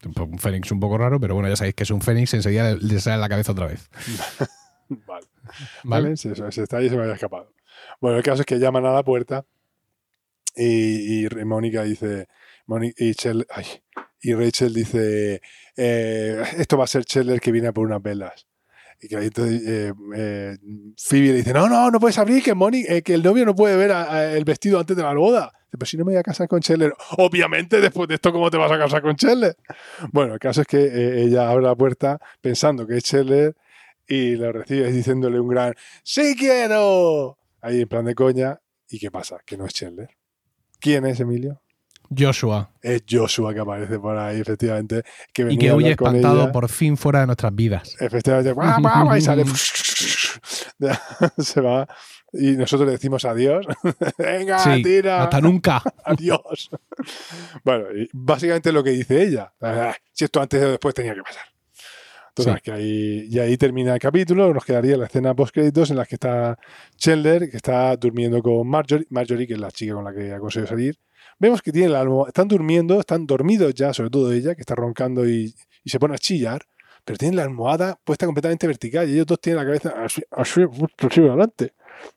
Un 0.05 0.13
po- 0.15 0.25
Un 0.25 0.39
fénix 0.39 0.71
un 0.71 0.81
poco 0.81 0.97
raro, 0.99 1.19
pero 1.21 1.35
bueno, 1.35 1.49
ya 1.49 1.57
sabéis 1.57 1.75
que 1.75 1.83
es 1.83 1.91
un 1.91 2.01
fénix, 2.01 2.33
enseguida 2.35 2.75
le- 2.75 2.81
le 2.81 3.01
sale 3.01 3.19
la 3.21 3.29
cabeza 3.29 3.53
otra 3.53 3.67
vez. 3.67 3.89
Vale. 4.89 5.27
¿vale? 5.85 6.03
Vale, 6.05 6.17
se, 6.17 6.35
se- 6.35 6.53
se 6.53 6.63
está 6.63 6.79
ahí 6.79 6.87
y 6.87 6.89
se 6.91 6.97
me 6.97 7.03
había 7.03 7.15
escapado. 7.15 7.53
Bueno, 8.01 8.17
el 8.19 8.23
caso 8.23 8.43
es 8.43 8.47
que 8.47 8.59
llaman 8.59 8.87
a 8.87 8.93
la 8.93 9.03
puerta 9.03 9.45
y, 10.57 11.27
y 11.27 11.29
Mónica 11.45 11.83
dice. 11.85 12.27
Moni- 12.67 12.93
y, 12.97 13.13
Chel- 13.15 13.47
ay, 13.51 13.65
y 14.21 14.35
Rachel 14.35 14.75
dice: 14.75 15.41
eh, 15.77 16.43
Esto 16.59 16.77
va 16.77 16.85
a 16.85 16.89
ser 16.89 17.05
Cheller 17.05 17.41
que 17.41 17.53
viene 17.53 17.69
a 17.69 17.73
por 17.73 17.87
unas 17.87 18.03
velas. 18.03 18.47
Y 19.01 19.09
que 19.09 19.17
ahí 19.17 19.27
entonces, 19.27 19.63
eh, 19.67 19.93
eh, 20.17 20.57
Phoebe 20.97 21.29
le 21.29 21.35
dice: 21.35 21.53
No, 21.53 21.69
no, 21.69 21.91
no 21.91 22.01
puedes 22.01 22.19
abrir, 22.19 22.43
que, 22.43 22.55
Moni- 22.55 22.85
eh, 22.89 23.03
que 23.03 23.15
el 23.15 23.23
novio 23.23 23.45
no 23.45 23.55
puede 23.55 23.77
ver 23.77 23.93
el 24.37 24.45
vestido 24.45 24.81
antes 24.81 24.97
de 24.97 25.03
la 25.03 25.15
boda. 25.15 25.53
Pero 25.71 25.85
si 25.87 25.97
no 25.99 26.05
me 26.05 26.13
voy 26.13 26.19
a 26.19 26.23
casar 26.23 26.49
con 26.49 26.61
Cheller. 26.61 26.93
Obviamente, 27.19 27.81
después 27.81 28.09
de 28.09 28.15
esto, 28.17 28.33
¿cómo 28.33 28.51
te 28.51 28.57
vas 28.57 28.73
a 28.73 28.79
casar 28.79 29.03
con 29.03 29.15
Cheller? 29.17 29.55
Bueno, 30.13 30.35
el 30.35 30.41
caso 30.41 30.63
es 30.63 30.67
que 30.67 30.79
eh, 30.79 31.23
ella 31.25 31.51
abre 31.51 31.65
la 31.65 31.77
puerta 31.77 32.19
pensando 32.41 32.87
que 32.87 32.97
es 32.97 33.05
Cheller 33.05 33.55
y 34.07 34.37
lo 34.37 34.51
recibe 34.51 34.91
diciéndole 34.91 35.39
un 35.39 35.49
gran 35.49 35.75
¡Sí 36.03 36.35
quiero! 36.39 37.37
Ahí 37.61 37.83
en 37.83 37.89
plan 37.89 38.05
de 38.07 38.15
coña. 38.15 38.59
¿Y 38.89 38.99
qué 38.99 39.11
pasa? 39.11 39.37
Que 39.45 39.59
no 39.59 39.67
es 39.67 39.75
Chandler. 39.75 40.09
¿Quién 40.81 41.05
es 41.05 41.21
Emilio? 41.21 41.61
Joshua, 42.17 42.71
Es 42.83 43.03
Joshua 43.09 43.53
que 43.55 43.61
aparece 43.61 43.99
por 43.99 44.17
ahí, 44.17 44.41
efectivamente. 44.41 45.03
Que 45.33 45.43
y 45.43 45.45
venía 45.47 45.59
que 45.61 45.69
a 45.71 45.75
huye 45.75 45.91
espantado 45.91 46.43
ella. 46.45 46.53
por 46.53 46.69
fin 46.69 46.97
fuera 46.97 47.21
de 47.21 47.27
nuestras 47.27 47.55
vidas. 47.55 47.97
Efectivamente, 48.01 48.53
¡guau, 48.53 48.81
guau, 48.81 49.05
guau! 49.05 49.17
y 49.17 49.21
sale. 49.21 49.45
se 51.39 51.61
va. 51.61 51.87
Y 52.33 52.53
nosotros 52.53 52.87
le 52.87 52.93
decimos 52.93 53.25
adiós. 53.25 53.67
Venga, 54.19 54.59
Sí, 54.59 54.83
tira. 54.83 55.23
hasta 55.25 55.41
nunca. 55.41 55.83
Adiós. 56.05 56.71
bueno, 57.65 57.87
y 57.97 58.09
básicamente 58.13 58.71
lo 58.71 58.85
que 58.85 58.91
dice 58.91 59.23
ella. 59.23 59.53
Ah, 59.63 59.95
Si 60.13 60.25
esto 60.25 60.41
antes 60.41 60.63
o 60.63 60.71
después 60.71 60.95
tenía 60.95 61.15
que 61.15 61.23
pasar. 61.23 61.43
Entonces, 62.29 62.55
Sí. 62.57 62.61
que 62.63 62.73
ahí, 62.73 63.27
y 63.31 63.39
ahí 63.39 63.57
termina 63.57 63.95
el 63.95 63.99
capítulo. 64.01 64.53
Nos 64.53 64.65
quedaría 64.65 64.97
la 64.97 65.07
escena 65.07 65.35
post 65.35 65.55
créditos 65.55 65.91
en 65.91 65.97
la 65.97 66.05
que 66.07 66.17
está 66.17 66.59
Chandler, 66.97 67.51
que 67.51 67.57
está 67.57 67.97
durmiendo 67.97 68.43
con 68.43 68.69
Marjorie, 68.69 69.07
Marjorie, 69.11 69.47
que 69.47 69.55
es 69.55 69.61
la 69.61 69.71
chica 69.71 69.95
con 69.95 70.05
la 70.05 70.13
que 70.15 70.33
ha 70.33 70.39
conseguido 70.39 70.69
salir. 70.69 70.99
Vemos 71.39 71.63
que 71.63 71.71
tienen 71.73 71.93
la 71.93 72.01
almohada, 72.01 72.29
están 72.29 72.49
durmiendo, 72.49 72.99
están 73.01 73.27
dormidos 73.27 73.75
ya, 73.75 73.93
sobre 73.95 74.11
todo 74.11 74.33
ella, 74.33 74.55
que 74.55 74.63
está 74.63 74.75
roncando 74.75 75.29
y, 75.29 75.55
y 75.85 75.91
se 75.91 75.99
pone 76.01 76.15
a 76.15 76.19
chillar, 76.19 76.63
pero 77.05 77.17
tienen 77.17 77.37
la 77.37 77.45
almohada 77.45 77.99
puesta 78.05 78.27
completamente 78.27 78.67
vertical 78.67 79.09
y 79.09 79.15
ellos 79.15 79.27
dos 79.27 79.41
tienen 79.41 79.59
la 79.59 79.65
cabeza 79.67 79.95
así, 80.05 80.23
así, 80.31 80.63
así 80.99 81.21
adelante. 81.21 81.75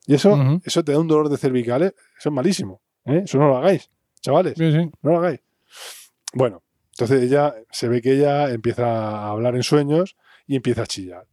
Y 0.07 0.15
eso, 0.15 0.33
Ujú. 0.33 0.61
eso 0.63 0.83
te 0.83 0.91
da 0.91 0.99
un 0.99 1.07
dolor 1.07 1.29
de 1.29 1.37
cervicales, 1.37 1.93
eso 2.17 2.29
es 2.29 2.33
malísimo. 2.33 2.81
¿eh? 3.05 3.21
Eso 3.25 3.37
no 3.37 3.47
lo 3.47 3.57
hagáis, 3.57 3.89
chavales. 4.21 4.55
Sí, 4.57 4.71
sí. 4.71 4.89
No 5.01 5.11
lo 5.11 5.17
hagáis. 5.19 5.39
Bueno, 6.33 6.63
entonces 6.91 7.23
ella 7.23 7.53
se 7.71 7.87
ve 7.87 8.01
que 8.01 8.13
ella 8.13 8.49
empieza 8.51 8.85
a 8.85 9.29
hablar 9.29 9.55
en 9.55 9.63
sueños 9.63 10.15
y 10.47 10.55
empieza 10.55 10.83
a 10.83 10.87
chillar. 10.87 11.27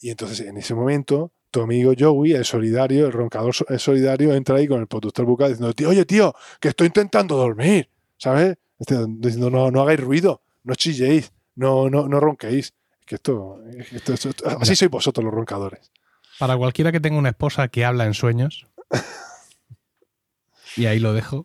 Y 0.00 0.10
entonces 0.10 0.40
en 0.40 0.56
ese 0.56 0.74
momento, 0.74 1.32
tu 1.54 1.62
amigo 1.62 1.92
Joey, 1.96 2.32
el 2.32 2.44
solidario, 2.44 3.06
el 3.06 3.12
roncador 3.12 3.54
el 3.68 3.78
solidario, 3.78 4.34
entra 4.34 4.56
ahí 4.56 4.66
con 4.66 4.80
el 4.80 4.88
protector 4.88 5.24
bucal 5.24 5.50
diciendo, 5.50 5.72
tío, 5.72 5.88
oye, 5.88 6.04
tío, 6.04 6.34
que 6.60 6.68
estoy 6.68 6.88
intentando 6.88 7.36
dormir. 7.36 7.88
¿Sabes? 8.18 8.56
Este, 8.78 8.96
Diciendo, 9.08 9.50
no, 9.50 9.70
no 9.70 9.82
hagáis 9.82 10.00
ruido, 10.00 10.42
no 10.64 10.74
chilléis, 10.74 11.32
no, 11.54 11.88
no, 11.88 12.08
no 12.08 12.18
ronquéis. 12.18 12.74
Es 13.00 13.06
que 13.06 13.14
esto, 13.16 13.60
esto- 13.78 14.12
esto- 14.14 14.28
esto- 14.30 14.48
así 14.60 14.74
sois 14.74 14.90
vosotros 14.90 15.24
los 15.24 15.32
roncadores. 15.32 15.92
Para 16.40 16.56
cualquiera 16.56 16.90
que 16.90 16.98
tenga 17.00 17.18
una 17.18 17.28
esposa 17.28 17.68
que 17.68 17.84
habla 17.84 18.04
en 18.06 18.14
sueños, 18.14 18.66
y 20.76 20.86
ahí 20.86 20.98
lo 20.98 21.12
dejo, 21.12 21.44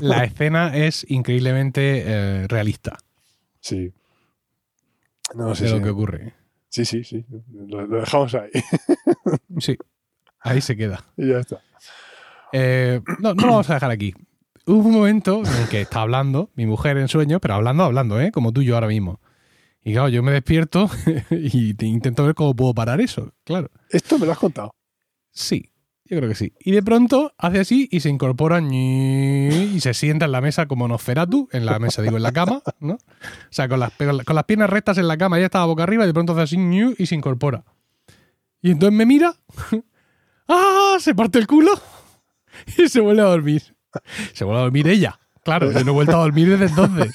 la 0.00 0.22
escena 0.24 0.76
es 0.76 1.04
increíblemente 1.10 2.04
eh, 2.06 2.46
realista 2.48 2.98
Sí. 3.60 3.92
No, 5.34 5.54
sí, 5.56 5.64
de 5.64 5.68
sí. 5.70 5.74
lo 5.76 5.82
que 5.82 5.90
ocurre. 5.90 6.34
Sí, 6.84 7.04
sí, 7.04 7.04
sí. 7.04 7.24
Lo, 7.68 7.86
lo 7.86 8.00
dejamos 8.00 8.34
ahí 8.34 8.50
Sí, 9.58 9.76
ahí 10.40 10.60
se 10.60 10.76
queda. 10.76 11.04
y 11.16 11.28
ya 11.28 11.38
está. 11.38 11.60
Eh, 12.52 13.00
no, 13.20 13.34
no 13.34 13.42
lo 13.46 13.52
vamos 13.52 13.70
a 13.70 13.74
dejar 13.74 13.90
aquí. 13.90 14.14
hubo 14.66 14.88
un 14.88 14.94
momento 14.94 15.42
en 15.44 15.62
el 15.62 15.68
que 15.68 15.80
está 15.82 16.00
hablando, 16.02 16.50
mi 16.54 16.66
mujer 16.66 16.96
en 16.98 17.08
sueño, 17.08 17.40
pero 17.40 17.54
hablando, 17.54 17.84
hablando, 17.84 18.20
¿eh? 18.20 18.32
Como 18.32 18.52
tú 18.52 18.62
y 18.62 18.66
yo 18.66 18.74
ahora 18.74 18.86
mismo. 18.88 19.20
Y 19.82 19.92
claro, 19.92 20.08
yo 20.08 20.22
me 20.22 20.32
despierto 20.32 20.88
y 21.30 21.74
te 21.74 21.86
intento 21.86 22.24
ver 22.24 22.34
cómo 22.34 22.54
puedo 22.54 22.74
parar 22.74 23.00
eso, 23.00 23.32
claro. 23.44 23.70
Esto 23.90 24.18
me 24.18 24.26
lo 24.26 24.32
has 24.32 24.38
contado. 24.38 24.70
Sí, 25.30 25.70
yo 26.08 26.16
creo 26.16 26.28
que 26.28 26.34
sí. 26.34 26.54
Y 26.60 26.72
de 26.72 26.82
pronto 26.82 27.34
hace 27.36 27.60
así 27.60 27.88
y 27.90 28.00
se 28.00 28.08
incorpora 28.08 28.60
y 28.60 29.78
se 29.80 29.92
sienta 29.92 30.24
en 30.24 30.32
la 30.32 30.40
mesa 30.40 30.66
como 30.66 30.88
Nosferatu, 30.88 31.48
en 31.52 31.66
la 31.66 31.78
mesa, 31.78 32.00
digo, 32.00 32.16
en 32.16 32.22
la 32.22 32.32
cama, 32.32 32.62
¿no? 32.80 32.94
O 32.94 32.98
sea, 33.50 33.68
con 33.68 33.78
las, 33.80 33.92
con 33.92 34.34
las 34.34 34.44
piernas 34.44 34.70
rectas 34.70 34.96
en 34.98 35.06
la 35.06 35.18
cama, 35.18 35.36
ella 35.36 35.46
estaba 35.46 35.66
boca 35.66 35.82
arriba 35.82 36.04
y 36.04 36.06
de 36.06 36.14
pronto 36.14 36.32
hace 36.32 36.42
así 36.42 36.56
y 36.98 37.06
se 37.06 37.14
incorpora. 37.14 37.64
Y 38.62 38.70
entonces 38.70 38.96
me 38.96 39.06
mira, 39.06 39.34
¡ah! 40.48 40.96
Se 40.98 41.14
parte 41.14 41.38
el 41.38 41.46
culo 41.46 41.72
y 42.76 42.88
se 42.88 43.00
vuelve 43.00 43.22
a 43.22 43.26
dormir. 43.26 43.76
Se 44.32 44.44
vuelve 44.44 44.60
a 44.60 44.64
dormir 44.64 44.88
ella. 44.88 45.20
Claro, 45.44 45.70
yo 45.70 45.84
no 45.84 45.90
he 45.92 45.94
vuelto 45.94 46.16
a 46.16 46.20
dormir 46.20 46.48
desde 46.50 46.66
entonces. 46.66 47.14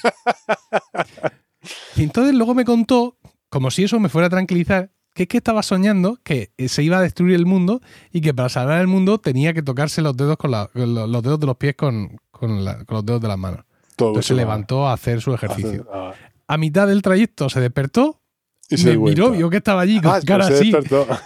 Y 1.96 2.02
entonces 2.02 2.34
luego 2.34 2.54
me 2.54 2.64
contó, 2.64 3.18
como 3.48 3.70
si 3.70 3.84
eso 3.84 4.00
me 4.00 4.08
fuera 4.08 4.26
a 4.26 4.30
tranquilizar, 4.30 4.90
que 5.14 5.22
es 5.24 5.28
que 5.28 5.38
estaba 5.38 5.62
soñando 5.62 6.18
que 6.22 6.50
se 6.68 6.82
iba 6.82 6.98
a 6.98 7.00
destruir 7.02 7.34
el 7.36 7.46
mundo 7.46 7.80
y 8.12 8.20
que 8.20 8.34
para 8.34 8.48
salvar 8.48 8.80
el 8.80 8.86
mundo 8.88 9.18
tenía 9.18 9.54
que 9.54 9.62
tocarse 9.62 10.02
los 10.02 10.16
dedos 10.16 10.36
con, 10.36 10.50
la, 10.50 10.66
con 10.72 10.94
los, 10.94 11.22
dedos 11.22 11.40
de 11.40 11.46
los 11.46 11.56
pies 11.56 11.74
con, 11.76 12.18
con, 12.30 12.64
la- 12.64 12.84
con 12.84 12.96
los 12.96 13.06
dedos 13.06 13.20
de 13.20 13.28
las 13.28 13.38
manos. 13.38 13.64
Todo 13.96 14.08
Entonces 14.08 14.26
se 14.26 14.34
levantó 14.34 14.86
a 14.88 14.92
hacer 14.92 15.20
su 15.20 15.32
ejercicio. 15.32 15.86
ah, 15.92 16.12
A 16.48 16.58
mitad 16.58 16.86
del 16.88 17.00
trayecto 17.00 17.48
se 17.48 17.60
despertó, 17.60 18.20
y 18.68 18.76
se 18.76 18.90
me 18.90 18.98
miró, 18.98 19.30
vio 19.30 19.48
que 19.50 19.58
estaba 19.58 19.82
allí 19.82 20.00
con 20.00 20.10
Ah, 20.12 20.20
cara 20.26 20.46
así. 20.48 20.72
despertó. 20.72 21.06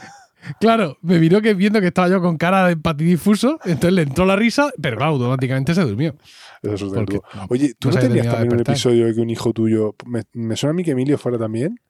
Claro, 0.61 0.97
me 1.03 1.19
miró 1.19 1.43
que 1.43 1.53
viendo 1.53 1.81
que 1.81 1.89
estaba 1.89 2.09
yo 2.09 2.23
con 2.23 2.39
cara 2.39 2.69
de 2.69 2.77
patidifuso, 2.77 3.59
entonces 3.65 3.93
le 3.93 4.03
entró 4.03 4.25
la 4.25 4.37
risa, 4.37 4.71
pero 4.81 4.97
claro, 4.97 5.13
automáticamente 5.13 5.75
se 5.75 5.83
durmió. 5.83 6.15
Eso 6.63 6.87
es 6.87 6.93
Porque. 6.93 7.21
Oye, 7.51 7.75
¿tú 7.79 7.89
no 7.89 7.97
no 7.97 8.01
tenías 8.01 8.27
también 8.29 8.55
un 8.55 8.61
episodio 8.61 9.07
de 9.07 9.15
que 9.15 9.21
un 9.21 9.31
hijo 9.31 9.53
tuyo. 9.53 9.95
Me, 10.07 10.23
me 10.33 10.57
suena 10.57 10.71
a 10.71 10.75
mí 10.75 10.85
que 10.85 10.93
Emilio 10.93 11.19
fuera 11.19 11.39
también. 11.39 11.81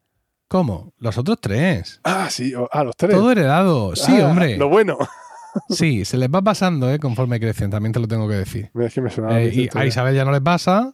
¿Cómo? 0.48 0.92
Los 0.98 1.18
otros 1.18 1.38
tres. 1.40 2.00
Ah, 2.04 2.28
sí, 2.30 2.54
o- 2.54 2.68
ah, 2.72 2.82
los 2.84 2.96
tres. 2.96 3.14
Todo 3.14 3.30
heredado. 3.30 3.94
Sí, 3.94 4.12
Ah, 4.20 4.28
hombre. 4.28 4.56
Lo 4.56 4.68
bueno. 4.68 4.96
Sí, 5.70 6.04
se 6.04 6.18
les 6.18 6.28
va 6.28 6.40
pasando, 6.42 6.92
¿eh? 6.92 6.98
Conforme 7.00 7.40
crecen, 7.40 7.70
también 7.70 7.92
te 7.92 7.98
lo 7.98 8.06
tengo 8.06 8.28
que 8.28 8.34
decir. 8.34 8.70
Mira, 8.74 8.86
es 8.86 8.94
que 8.94 9.00
me 9.00 9.10
sonaba. 9.10 9.40
Eh, 9.40 9.50
y 9.52 9.68
a. 9.76 9.86
Isabel 9.86 10.14
ya 10.14 10.24
no 10.24 10.30
les 10.30 10.42
pasa, 10.42 10.92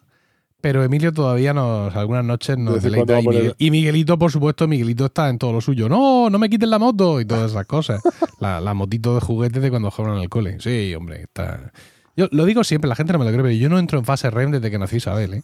pero 0.61 0.83
Emilio 0.83 1.13
todavía 1.13 1.53
nos, 1.53 1.95
algunas 1.97 2.25
noches 2.25 2.57
nos 2.57 2.83
deleita. 2.83 3.21
Y, 3.21 3.27
a 3.27 3.31
Miguel- 3.31 3.55
y 3.59 3.71
Miguelito, 3.71 4.17
por 4.19 4.31
supuesto, 4.31 4.67
Miguelito 4.67 5.07
está 5.07 5.29
en 5.29 5.39
todo 5.39 5.53
lo 5.53 5.61
suyo. 5.61 5.89
No, 5.89 6.31
no 6.31 6.39
me 6.39 6.49
quiten 6.49 6.71
la 6.71 6.79
moto 6.79 7.21
y 7.21 7.27
todas 7.27 7.51
esas 7.51 7.67
cosas. 7.67 8.01
La, 8.41 8.61
la 8.61 8.73
motito 8.75 9.15
de 9.17 9.21
juguete 9.21 9.61
de 9.61 9.71
cuando 9.71 9.91
juegan 9.91 10.17
al 10.17 10.29
cole. 10.31 10.57
Sí, 10.61 10.95
hombre, 10.95 11.23
está. 11.23 11.73
Yo 12.17 12.29
lo 12.31 12.45
digo 12.47 12.63
siempre, 12.65 12.89
la 12.89 12.95
gente 12.97 13.13
no 13.13 13.19
me 13.19 13.25
lo 13.27 13.33
cree, 13.33 13.43
pero 13.43 13.55
yo 13.55 13.69
no 13.69 13.79
entro 13.79 13.99
en 13.99 14.05
fase 14.05 14.31
REM 14.31 14.53
desde 14.53 14.71
que 14.71 14.79
nací 14.79 14.97
Isabel, 14.97 15.35
¿eh? 15.35 15.43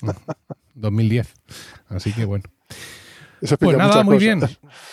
2010. 0.74 1.34
Así 1.88 2.12
que 2.12 2.24
bueno. 2.24 2.44
Eso 3.44 3.58
Pues 3.58 3.76
nada, 3.76 4.02
muy 4.02 4.14
cosas. 4.16 4.20
bien. 4.20 4.40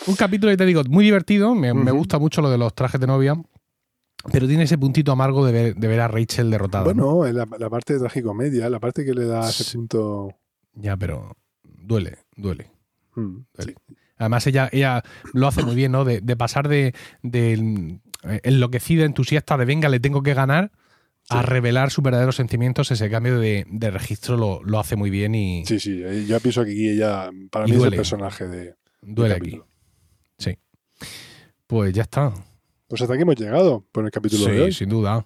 Un 0.07 0.15
capítulo, 0.15 0.51
ya 0.51 0.57
te 0.57 0.65
digo, 0.65 0.83
muy 0.89 1.05
divertido. 1.05 1.55
Me, 1.55 1.71
gusta 1.91 2.19
mucho 2.19 2.41
lo 2.41 2.49
de 2.49 2.57
los 2.57 2.73
trajes 2.75 2.99
de 2.99 3.07
novia. 3.07 3.35
Pero 4.31 4.45
tiene 4.47 4.63
ese 4.63 4.77
puntito 4.77 5.11
amargo 5.13 5.45
de 5.45 5.51
ver, 5.51 5.75
de 5.75 5.87
ver 5.87 6.01
a 6.01 6.07
Rachel 6.07 6.51
derrotada. 6.51 6.93
¿no? 6.93 7.15
Bueno, 7.15 7.25
en 7.27 7.37
la, 7.37 7.57
la 7.57 7.69
parte 7.69 7.93
de 7.93 7.99
tragicomedia, 7.99 8.69
la 8.69 8.79
parte 8.79 9.03
que 9.05 9.13
le 9.13 9.25
da 9.25 9.49
ese 9.49 9.75
punto. 9.77 10.35
Ya, 10.73 10.95
pero 10.97 11.35
duele, 11.63 12.17
duele. 12.35 12.69
mm, 13.15 13.37
duele. 13.55 13.75
Además, 14.17 14.45
ella, 14.45 14.69
ella 14.71 15.01
lo 15.33 15.47
hace 15.47 15.63
muy 15.63 15.73
bien, 15.75 15.93
¿no? 15.93 16.03
De, 16.05 16.21
de 16.21 16.35
pasar 16.35 16.67
de, 16.67 16.93
de 17.23 17.99
enloquecida, 18.43 19.05
entusiasta, 19.05 19.57
de 19.57 19.65
venga, 19.65 19.89
le 19.89 19.99
tengo 19.99 20.21
que 20.21 20.33
ganar, 20.35 20.71
a 21.29 21.41
revelar 21.43 21.91
sus 21.91 22.03
verdaderos 22.03 22.35
sentimientos. 22.35 22.91
Ese 22.91 23.09
cambio 23.09 23.39
de, 23.39 23.65
de 23.69 23.91
registro 23.91 24.37
lo, 24.37 24.63
lo 24.63 24.79
hace 24.79 24.95
muy 24.95 25.09
bien 25.09 25.33
y 25.35 25.65
Sí, 25.65 25.79
sí, 25.79 26.01
eh, 26.03 26.25
yo 26.27 26.39
pienso 26.39 26.63
que 26.65 26.71
aquí 26.71 26.89
ella, 26.89 27.29
para 27.49 27.65
mí, 27.65 27.71
es 27.71 27.77
duele. 27.77 27.95
el 27.95 27.99
personaje 27.99 28.47
de. 28.47 28.75
duele 29.01 29.35
aquí. 29.35 29.61
Sí. 30.37 30.57
Pues 31.67 31.93
ya 31.93 32.01
está. 32.03 32.33
Pues 32.87 33.01
hasta 33.01 33.13
aquí 33.13 33.21
hemos 33.23 33.35
llegado 33.37 33.85
por 33.91 34.03
el 34.03 34.11
capítulo 34.11 34.45
de 34.45 34.53
Sí, 34.53 34.59
hoy. 34.59 34.73
sin 34.73 34.89
duda. 34.89 35.25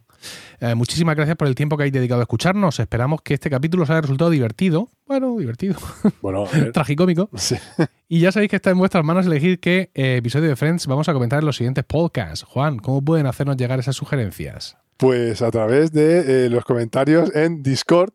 Eh, 0.60 0.76
muchísimas 0.76 1.16
gracias 1.16 1.36
por 1.38 1.48
el 1.48 1.56
tiempo 1.56 1.76
que 1.78 1.84
habéis 1.84 1.94
dedicado 1.94 2.22
a 2.22 2.24
escucharnos. 2.24 2.80
Esperamos 2.80 3.22
que 3.22 3.34
este 3.34 3.50
capítulo 3.50 3.84
os 3.84 3.90
haya 3.90 4.02
resultado 4.02 4.30
divertido. 4.30 4.90
Bueno, 5.06 5.36
divertido. 5.38 5.76
Bueno, 6.22 6.46
ver, 6.52 6.72
Tragicómico. 6.72 7.30
sí. 7.36 7.56
Y 8.08 8.20
ya 8.20 8.32
sabéis 8.32 8.50
que 8.50 8.56
está 8.56 8.70
en 8.72 8.78
vuestras 8.78 9.04
manos 9.04 9.26
elegir 9.26 9.60
qué 9.60 9.92
eh, 9.94 10.18
episodio 10.18 10.50
de 10.50 10.56
Friends 10.56 10.88
vamos 10.88 11.10
a 11.10 11.14
comentar 11.14 11.40
en 11.40 11.46
los 11.46 11.56
siguientes 11.58 11.84
podcasts. 11.84 12.44
Juan, 12.44 12.80
¿cómo 12.80 13.02
pueden 13.04 13.26
hacernos 13.28 13.58
llegar 13.58 13.80
esas 13.80 13.96
sugerencias? 13.96 14.78
Pues 14.98 15.42
a 15.42 15.52
través 15.52 15.92
de 15.92 16.46
eh, 16.46 16.50
los 16.50 16.64
comentarios 16.64 17.36
en 17.36 17.62
Discord, 17.64 18.12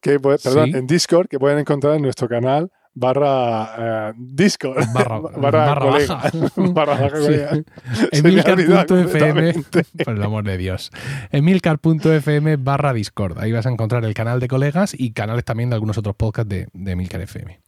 que 0.00 0.18
perdón, 0.20 0.70
Sí. 0.72 0.76
en 0.76 0.86
Discord, 0.86 1.28
que 1.28 1.38
pueden 1.38 1.58
encontrar 1.58 1.94
en 1.94 2.02
nuestro 2.02 2.28
canal 2.28 2.70
barra 2.94 4.08
eh, 4.10 4.12
Discord, 4.16 4.84
Barra, 4.94 5.18
barra, 5.20 5.66
barra 5.66 5.80
colega. 5.90 6.14
baja. 6.14 6.30
barra 6.56 6.98
baja 7.00 7.16
Sí. 7.16 7.64
Emilcar.fm, 8.12 9.54
por 10.04 10.14
el 10.14 10.22
amor 10.22 10.44
de 10.44 10.56
Dios. 10.56 10.90
Emilcar.fm 11.30 12.56
barra 12.56 12.92
Discord. 12.92 13.38
Ahí 13.38 13.52
vas 13.52 13.66
a 13.66 13.70
encontrar 13.70 14.04
el 14.04 14.14
canal 14.14 14.40
de 14.40 14.48
colegas 14.48 14.94
y 14.96 15.12
canales 15.12 15.44
también 15.44 15.70
de 15.70 15.74
algunos 15.74 15.98
otros 15.98 16.16
podcasts 16.16 16.48
de, 16.48 16.68
de 16.72 16.92
Emilcar 16.92 17.20
FM. 17.20 17.60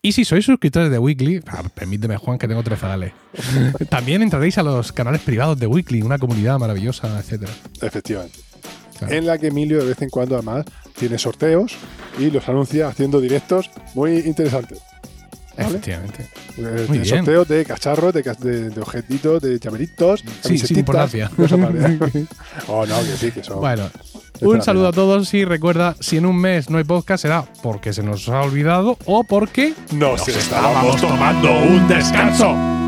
Y 0.00 0.12
si 0.12 0.24
sois 0.24 0.44
suscriptores 0.44 0.90
de 0.90 0.98
Weekly, 0.98 1.40
ah, 1.48 1.62
permíteme 1.74 2.16
Juan 2.16 2.38
que 2.38 2.46
tengo 2.46 2.62
tres 2.62 2.78
zagales. 2.78 3.12
También 3.88 4.22
entraréis 4.22 4.58
a 4.58 4.62
los 4.62 4.92
canales 4.92 5.20
privados 5.22 5.58
de 5.58 5.66
Weekly, 5.66 6.02
una 6.02 6.18
comunidad 6.18 6.58
maravillosa, 6.58 7.18
etcétera. 7.18 7.50
Efectivamente. 7.82 8.38
Claro. 8.98 9.12
En 9.14 9.26
la 9.26 9.38
que 9.38 9.48
Emilio 9.48 9.78
de 9.78 9.86
vez 9.88 10.00
en 10.02 10.08
cuando 10.08 10.36
además 10.36 10.64
tiene 10.98 11.18
sorteos 11.18 11.76
y 12.18 12.30
los 12.30 12.48
anuncia 12.48 12.88
haciendo 12.88 13.20
directos 13.20 13.70
muy 13.94 14.18
interesantes. 14.18 14.80
¿Vale? 15.56 15.68
Efectivamente. 15.68 16.28
Eh, 16.58 16.84
Muy 16.88 16.98
bien. 16.98 17.16
sorteos 17.16 17.48
de 17.48 17.64
cacharros, 17.64 18.12
de, 18.12 18.22
de, 18.22 18.70
de 18.70 18.80
objetitos, 18.80 19.40
de 19.40 19.58
llaveritos, 19.58 20.22
Sí, 20.42 20.58
sin 20.58 20.78
importancia. 20.80 21.30
oh, 22.68 22.84
no, 22.84 23.00
que 23.00 23.16
sí, 23.18 23.30
que 23.32 23.42
son. 23.42 23.60
Bueno, 23.60 23.88
un 24.42 24.60
saludo 24.62 24.88
a 24.88 24.92
todos 24.92 25.32
y 25.32 25.46
recuerda, 25.46 25.96
si 26.00 26.18
en 26.18 26.26
un 26.26 26.36
mes 26.36 26.68
no 26.68 26.76
hay 26.76 26.84
podcast 26.84 27.22
será 27.22 27.44
porque 27.62 27.94
se 27.94 28.02
nos 28.02 28.28
ha 28.28 28.42
olvidado 28.42 28.98
o 29.06 29.24
porque 29.24 29.72
Nos 29.92 30.28
estábamos 30.28 31.00
tomando 31.00 31.50
un 31.52 31.88
descanso. 31.88 32.85